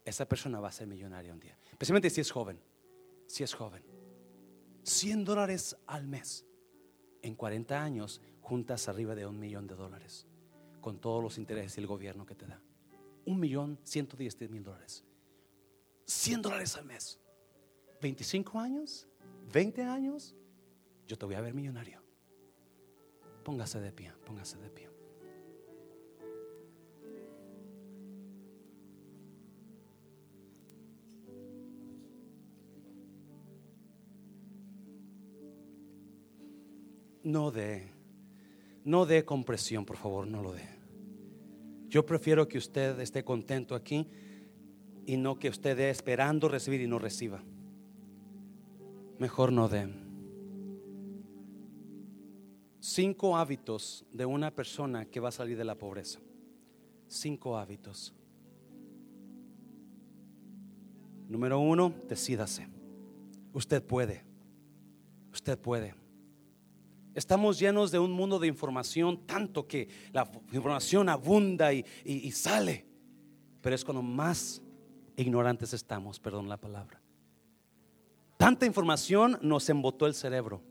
Esa 0.03 0.27
persona 0.27 0.59
va 0.59 0.69
a 0.69 0.71
ser 0.71 0.87
millonaria 0.87 1.31
un 1.31 1.39
día. 1.39 1.57
Especialmente 1.71 2.09
si 2.09 2.21
es 2.21 2.31
joven. 2.31 2.59
Si 3.27 3.43
es 3.43 3.53
joven. 3.53 3.83
100 4.83 5.23
dólares 5.23 5.77
al 5.85 6.07
mes. 6.07 6.45
En 7.21 7.35
40 7.35 7.81
años 7.81 8.19
juntas 8.41 8.89
arriba 8.89 9.13
de 9.13 9.27
un 9.27 9.39
millón 9.39 9.67
de 9.67 9.75
dólares. 9.75 10.25
Con 10.81 10.99
todos 10.99 11.23
los 11.23 11.37
intereses 11.37 11.77
y 11.77 11.81
el 11.81 11.87
gobierno 11.87 12.25
que 12.25 12.33
te 12.33 12.47
da. 12.47 12.59
Un 13.25 13.39
millón 13.39 13.79
110 13.83 14.49
mil 14.49 14.63
dólares. 14.63 15.03
100 16.05 16.41
dólares 16.41 16.75
al 16.75 16.85
mes. 16.85 17.19
25 18.01 18.59
años. 18.59 19.07
20 19.53 19.83
años. 19.83 20.35
Yo 21.07 21.17
te 21.17 21.25
voy 21.25 21.35
a 21.35 21.41
ver 21.41 21.53
millonario. 21.53 22.01
Póngase 23.43 23.79
de 23.79 23.91
pie, 23.91 24.13
póngase 24.25 24.57
de 24.57 24.69
pie. 24.69 24.89
No 37.23 37.51
de, 37.51 37.91
no 38.83 39.05
de 39.05 39.23
compresión, 39.25 39.85
por 39.85 39.97
favor, 39.97 40.25
no 40.27 40.41
lo 40.41 40.53
dé. 40.53 40.80
Yo 41.91 42.03
prefiero 42.03 42.47
que 42.47 42.57
usted 42.57 42.99
esté 42.99 43.23
contento 43.23 43.75
aquí 43.75 44.07
y 45.05 45.17
no 45.17 45.37
que 45.37 45.49
usted 45.49 45.77
dé 45.77 45.91
esperando 45.91 46.49
recibir 46.49 46.81
y 46.81 46.87
no 46.87 46.97
reciba. 46.97 47.43
Mejor 49.19 49.51
no 49.51 49.69
dé 49.69 49.87
cinco 52.81 53.37
hábitos 53.37 54.05
de 54.11 54.25
una 54.25 54.51
persona 54.51 55.05
que 55.05 55.19
va 55.19 55.29
a 55.29 55.31
salir 55.31 55.57
de 55.57 55.63
la 55.63 55.77
pobreza. 55.77 56.19
Cinco 57.07 57.57
hábitos. 57.57 58.13
Número 61.29 61.59
uno, 61.59 61.93
decídase. 62.09 62.67
Usted 63.53 63.83
puede. 63.83 64.25
Usted 65.31 65.57
puede. 65.57 66.00
Estamos 67.13 67.59
llenos 67.59 67.91
de 67.91 67.99
un 67.99 68.11
mundo 68.11 68.39
de 68.39 68.47
información, 68.47 69.25
tanto 69.25 69.67
que 69.67 69.89
la 70.13 70.29
información 70.53 71.09
abunda 71.09 71.73
y, 71.73 71.85
y 72.05 72.31
sale. 72.31 72.85
Pero 73.61 73.75
es 73.75 73.83
cuando 73.83 74.01
más 74.01 74.61
ignorantes 75.15 75.73
estamos, 75.73 76.19
perdón 76.19 76.47
la 76.47 76.57
palabra. 76.57 77.01
Tanta 78.37 78.65
información 78.65 79.37
nos 79.41 79.69
embotó 79.69 80.07
el 80.07 80.13
cerebro. 80.13 80.61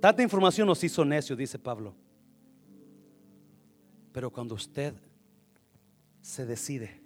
Tanta 0.00 0.22
información 0.22 0.66
nos 0.66 0.82
hizo 0.84 1.04
necios, 1.04 1.38
dice 1.38 1.58
Pablo. 1.58 1.94
Pero 4.12 4.30
cuando 4.30 4.54
usted 4.54 4.94
se 6.22 6.46
decide, 6.46 7.02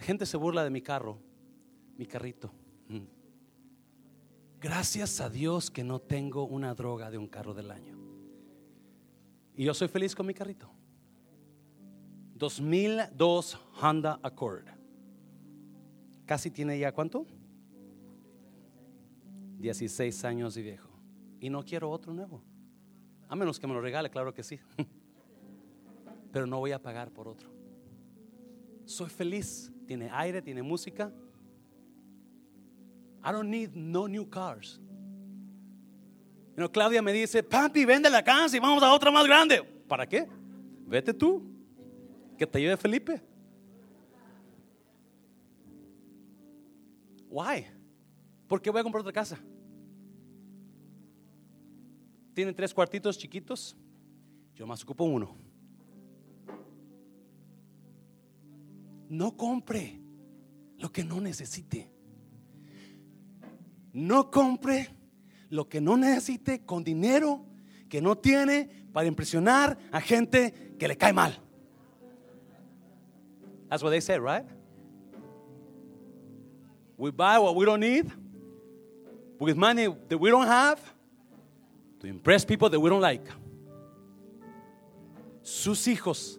la 0.00 0.06
gente 0.06 0.24
se 0.24 0.38
burla 0.38 0.64
de 0.64 0.70
mi 0.70 0.80
carro, 0.80 1.18
mi 1.98 2.06
carrito. 2.06 2.50
Mm. 2.88 3.04
Gracias 4.58 5.20
a 5.20 5.28
Dios 5.28 5.70
que 5.70 5.84
no 5.84 5.98
tengo 6.00 6.44
una 6.44 6.74
droga 6.74 7.10
de 7.10 7.18
un 7.18 7.26
carro 7.26 7.52
del 7.52 7.70
año. 7.70 7.98
Y 9.54 9.66
yo 9.66 9.74
soy 9.74 9.88
feliz 9.88 10.14
con 10.14 10.24
mi 10.24 10.32
carrito. 10.32 10.70
2002 12.36 13.60
Honda 13.82 14.18
Accord. 14.22 14.68
Casi 16.24 16.50
tiene 16.50 16.78
ya 16.78 16.92
cuánto? 16.92 17.26
16 19.58 20.24
años 20.24 20.56
y 20.56 20.62
viejo. 20.62 20.88
Y 21.40 21.50
no 21.50 21.62
quiero 21.62 21.90
otro 21.90 22.14
nuevo. 22.14 22.42
A 23.28 23.36
menos 23.36 23.60
que 23.60 23.66
me 23.66 23.74
lo 23.74 23.82
regale, 23.82 24.08
claro 24.08 24.32
que 24.32 24.44
sí. 24.44 24.58
Pero 26.32 26.46
no 26.46 26.58
voy 26.58 26.72
a 26.72 26.80
pagar 26.80 27.10
por 27.10 27.28
otro. 27.28 27.50
Soy 28.86 29.10
feliz. 29.10 29.70
Tiene 29.90 30.08
aire, 30.12 30.40
tiene 30.40 30.62
música. 30.62 31.12
I 33.24 33.32
don't 33.32 33.50
need 33.50 33.74
no 33.74 34.06
new 34.06 34.24
cars. 34.24 34.80
Claudia 36.70 37.02
me 37.02 37.12
dice, 37.12 37.42
papi, 37.42 37.84
vende 37.84 38.08
la 38.08 38.22
casa 38.22 38.56
y 38.56 38.60
vamos 38.60 38.84
a 38.84 38.92
otra 38.92 39.10
más 39.10 39.26
grande. 39.26 39.64
¿Para 39.88 40.06
qué? 40.06 40.28
Vete 40.86 41.12
tú. 41.12 41.42
Que 42.38 42.46
te 42.46 42.60
lleve 42.60 42.76
Felipe. 42.76 43.20
Why? 47.28 47.66
¿Por 48.46 48.62
qué 48.62 48.70
voy 48.70 48.78
a 48.78 48.84
comprar 48.84 49.00
otra 49.00 49.12
casa? 49.12 49.40
Tienen 52.32 52.54
tres 52.54 52.72
cuartitos 52.72 53.18
chiquitos. 53.18 53.76
Yo 54.54 54.68
más 54.68 54.84
ocupo 54.84 55.02
uno. 55.02 55.49
No 59.10 59.36
compre 59.36 60.00
lo 60.78 60.90
que 60.90 61.04
no 61.04 61.20
necesite. 61.20 61.90
No 63.92 64.30
compre 64.30 64.88
lo 65.50 65.68
que 65.68 65.80
no 65.80 65.96
necesite 65.96 66.64
con 66.64 66.84
dinero 66.84 67.44
que 67.88 68.00
no 68.00 68.16
tiene 68.16 68.86
para 68.92 69.08
impresionar 69.08 69.76
a 69.90 70.00
gente 70.00 70.76
que 70.78 70.86
le 70.86 70.96
cae 70.96 71.12
mal. 71.12 71.36
That's 73.68 73.82
what 73.82 73.90
they 73.90 74.00
say, 74.00 74.18
right? 74.18 74.44
We 76.96 77.10
buy 77.10 77.38
what 77.38 77.56
we 77.56 77.64
don't 77.66 77.80
need 77.80 78.12
with 79.40 79.56
money 79.56 79.88
that 80.08 80.18
we 80.18 80.30
don't 80.30 80.46
have 80.46 80.78
to 81.98 82.06
impress 82.06 82.44
people 82.44 82.70
that 82.70 82.78
we 82.78 82.88
don't 82.88 83.00
like. 83.00 83.26
Sus 85.42 85.86
hijos, 85.88 86.38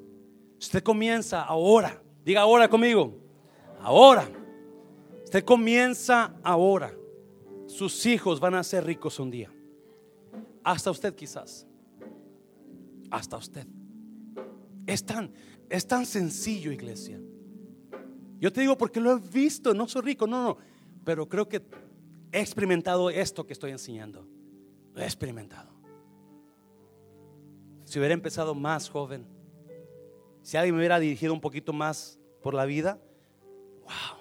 usted 0.57 0.83
comienza 0.83 1.41
ahora, 1.41 2.01
diga 2.23 2.41
ahora 2.41 2.67
conmigo, 2.67 3.13
ahora. 3.79 4.29
Usted 5.23 5.45
comienza 5.45 6.35
ahora. 6.43 6.93
Sus 7.67 8.05
hijos 8.05 8.39
van 8.39 8.55
a 8.55 8.63
ser 8.63 8.85
ricos 8.85 9.17
un 9.17 9.31
día. 9.31 9.49
Hasta 10.63 10.91
usted 10.91 11.15
quizás. 11.15 11.65
Hasta 13.09 13.37
usted. 13.37 13.65
Es 14.85 15.05
tan, 15.05 15.33
es 15.69 15.87
tan 15.87 16.05
sencillo, 16.05 16.71
iglesia. 16.71 17.19
Yo 18.39 18.51
te 18.51 18.61
digo 18.61 18.77
porque 18.77 18.99
lo 18.99 19.11
he 19.13 19.19
visto, 19.19 19.73
no 19.73 19.87
soy 19.87 20.01
rico, 20.01 20.27
no, 20.27 20.43
no, 20.43 20.57
pero 21.05 21.29
creo 21.29 21.47
que 21.47 21.61
he 22.31 22.39
experimentado 22.39 23.09
esto 23.09 23.45
que 23.45 23.53
estoy 23.53 23.71
enseñando. 23.71 24.27
Lo 24.93 25.01
he 25.01 25.05
experimentado. 25.05 25.71
Si 27.85 27.99
hubiera 27.99 28.13
empezado 28.13 28.55
más 28.55 28.89
joven, 28.89 29.25
si 30.41 30.57
alguien 30.57 30.75
me 30.75 30.79
hubiera 30.79 30.99
dirigido 30.99 31.33
un 31.33 31.41
poquito 31.41 31.73
más 31.73 32.19
por 32.41 32.53
la 32.53 32.65
vida, 32.65 32.99
wow. 33.81 34.17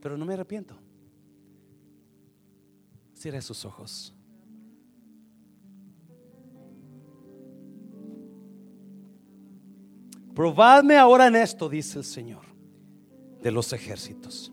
Pero 0.00 0.16
no 0.16 0.24
me 0.24 0.34
arrepiento. 0.34 0.78
Cierre 3.14 3.42
sus 3.42 3.64
ojos. 3.64 4.14
Probadme 10.34 10.96
ahora 10.96 11.26
en 11.26 11.36
esto, 11.36 11.68
dice 11.68 11.98
el 11.98 12.04
Señor 12.04 12.46
de 13.42 13.50
los 13.50 13.72
ejércitos. 13.72 14.52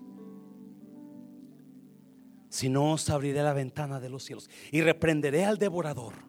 Si 2.50 2.70
no, 2.70 2.94
os 2.94 3.10
abriré 3.10 3.44
la 3.44 3.54
ventana 3.54 4.00
de 4.00 4.10
los 4.10 4.24
cielos 4.24 4.50
y 4.72 4.82
reprenderé 4.82 5.46
al 5.46 5.58
devorador. 5.58 6.27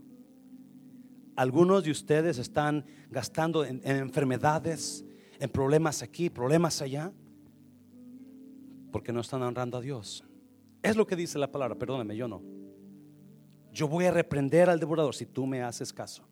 Algunos 1.39 1.85
de 1.85 1.93
ustedes 1.93 2.37
están 2.39 2.85
gastando 3.11 3.65
en, 3.65 3.81
en 3.85 3.99
enfermedades, 3.99 5.05
en 5.39 5.49
problemas 5.49 6.03
aquí, 6.03 6.31
problemas 6.31 6.83
allá, 6.83 7.13
porque 8.91 9.13
no 9.13 9.21
están 9.21 9.43
honrando 9.43 9.79
a 9.79 9.81
Dios. 9.81 10.25
Es 10.83 10.97
lo 10.97 11.07
que 11.07 11.15
dice 11.15 11.39
la 11.39 11.53
palabra, 11.53 11.77
perdóneme, 11.77 12.17
yo 12.17 12.27
no. 12.27 12.43
Yo 13.73 13.87
voy 13.87 14.07
a 14.07 14.11
reprender 14.11 14.69
al 14.69 14.81
devorador 14.81 15.15
si 15.15 15.27
tú 15.27 15.47
me 15.47 15.63
haces 15.63 15.93
caso. 15.93 16.25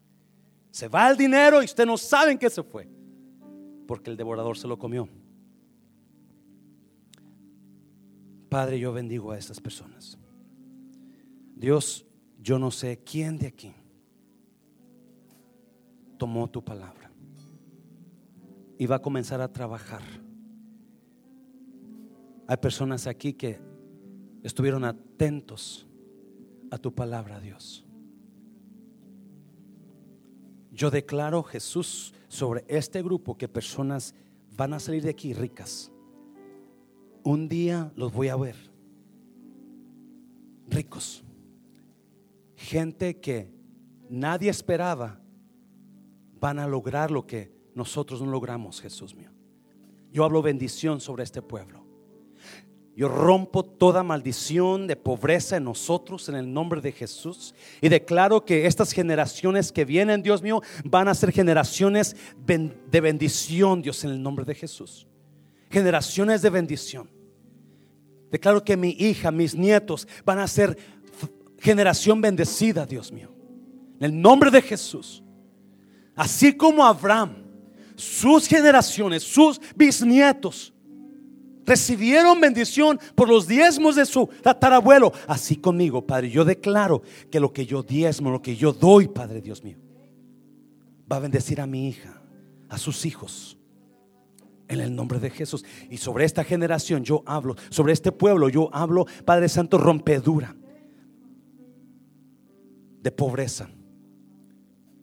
Se 0.73 0.89
va 0.89 1.09
el 1.09 1.17
dinero 1.17 1.63
y 1.63 1.67
usted 1.67 1.87
no 1.87 1.97
saben 1.97 2.37
que 2.37 2.51
se 2.51 2.65
fue, 2.65 2.89
porque 3.87 4.11
el 4.11 4.17
devorador 4.17 4.59
se 4.59 4.67
lo 4.67 4.77
comió. 4.77 5.09
Padre, 8.49 8.81
yo 8.81 8.93
bendigo 8.93 9.31
a 9.31 9.39
estas 9.39 9.61
personas. 9.61 10.19
Dios, 11.55 12.05
yo 12.43 12.59
no 12.59 12.73
sé 12.73 13.05
quién 13.05 13.39
de 13.39 13.47
aquí 13.47 13.73
tomó 16.17 16.49
tu 16.49 16.65
palabra 16.65 17.11
y 18.79 18.87
va 18.87 18.97
a 18.97 19.03
comenzar 19.03 19.41
a 19.41 19.53
trabajar. 19.53 20.03
Hay 22.47 22.57
personas 22.59 23.07
aquí 23.07 23.33
que 23.33 23.59
estuvieron 24.43 24.85
atentos 24.85 25.87
a 26.71 26.79
tu 26.79 26.95
palabra, 26.95 27.41
Dios. 27.41 27.85
Yo 30.71 30.91
declaro, 30.91 31.43
Jesús, 31.43 32.15
sobre 32.29 32.65
este 32.69 33.03
grupo 33.03 33.37
que 33.37 33.49
personas 33.49 34.15
van 34.57 34.75
a 34.75 34.81
salir 34.81 35.03
de 35.03 35.11
aquí 35.11 35.33
ricas. 35.33 35.91
Un 37.25 37.49
día 37.49 37.93
los 37.97 38.13
voy 38.13 38.29
a 38.29 38.37
ver 38.37 38.57
ricos. 40.69 41.25
Gente 42.57 43.21
que 43.21 43.51
nadie 44.09 44.51
esperaba 44.51 45.21
van 46.41 46.59
a 46.59 46.67
lograr 46.67 47.11
lo 47.11 47.27
que 47.27 47.51
nosotros 47.75 48.21
no 48.23 48.31
logramos, 48.31 48.81
Jesús 48.81 49.15
mío. 49.15 49.31
Yo 50.13 50.25
hablo 50.25 50.43
bendición 50.43 51.01
sobre 51.01 51.25
este 51.25 51.43
pueblo. 51.43 51.85
Yo 52.97 53.09
rompo 53.09 53.63
toda 53.63 54.03
maldición 54.03 54.87
de 54.87 54.97
pobreza 54.97 55.59
en 55.59 55.65
nosotros 55.65 56.31
en 56.31 56.37
el 56.37 56.51
nombre 56.51 56.81
de 56.81 56.93
Jesús 56.93 57.55
y 57.83 57.91
declaro 57.91 58.47
que 58.47 58.67
estas 58.67 58.93
generaciones 58.93 59.71
que 59.71 59.85
vienen, 59.85 60.23
Dios 60.23 60.41
mío, 60.41 60.63
van 60.83 61.07
a 61.09 61.15
ser 61.15 61.31
generaciones 61.31 62.17
de 62.47 63.01
bendición, 63.03 63.83
Dios, 63.83 64.03
en 64.05 64.13
el 64.13 64.23
nombre 64.23 64.47
de 64.47 64.55
Jesús. 64.55 65.07
Generaciones 65.71 66.41
de 66.41 66.49
bendición. 66.49 67.11
Declaro 68.31 68.65
que 68.65 68.79
mi 68.79 68.97
hija, 68.99 69.31
mis 69.31 69.55
nietos 69.55 70.09
van 70.25 70.39
a 70.39 70.49
ser 70.49 70.79
generación 71.59 72.23
bendecida, 72.23 72.87
Dios 72.87 73.13
mío. 73.13 73.31
En 73.99 74.07
el 74.07 74.21
nombre 74.21 74.51
de 74.51 74.63
Jesús. 74.63 75.23
Así 76.17 76.55
como 76.55 76.85
Abraham, 76.85 77.37
sus 77.95 78.49
generaciones, 78.49 79.23
sus 79.23 79.61
bisnietos 79.77 80.73
recibieron 81.67 82.41
bendición 82.41 82.99
por 83.15 83.29
los 83.29 83.47
diezmos 83.47 83.97
de 83.97 84.07
su 84.07 84.29
tatarabuelo. 84.43 85.13
Así 85.27 85.57
conmigo, 85.57 86.07
Padre, 86.07 86.31
yo 86.31 86.45
declaro 86.45 87.03
que 87.31 87.41
lo 87.41 87.53
que 87.53 87.67
yo 87.67 87.83
diezmo, 87.83 88.31
lo 88.31 88.41
que 88.41 88.57
yo 88.57 88.73
doy, 88.73 89.09
Padre 89.09 89.43
Dios 89.43 89.63
mío, 89.63 89.79
va 91.11 91.17
a 91.17 91.21
bendecir 91.21 91.61
a 91.61 91.67
mi 91.67 91.89
hija, 91.89 92.23
a 92.69 92.79
sus 92.79 93.05
hijos. 93.05 93.59
En 94.69 94.81
el 94.81 94.97
nombre 94.97 95.21
de 95.21 95.31
Jesús. 95.31 95.65
Y 95.91 95.99
sobre 95.99 96.25
esta 96.25 96.43
generación 96.43 97.05
yo 97.05 97.23
hablo, 97.25 97.55
sobre 97.71 97.93
este 97.93 98.11
pueblo 98.11 98.49
yo 98.49 98.69
hablo, 98.73 99.07
Padre 99.25 99.49
Santo, 99.49 99.79
rompedura 99.79 100.57
de 103.01 103.13
pobreza. 103.13 103.69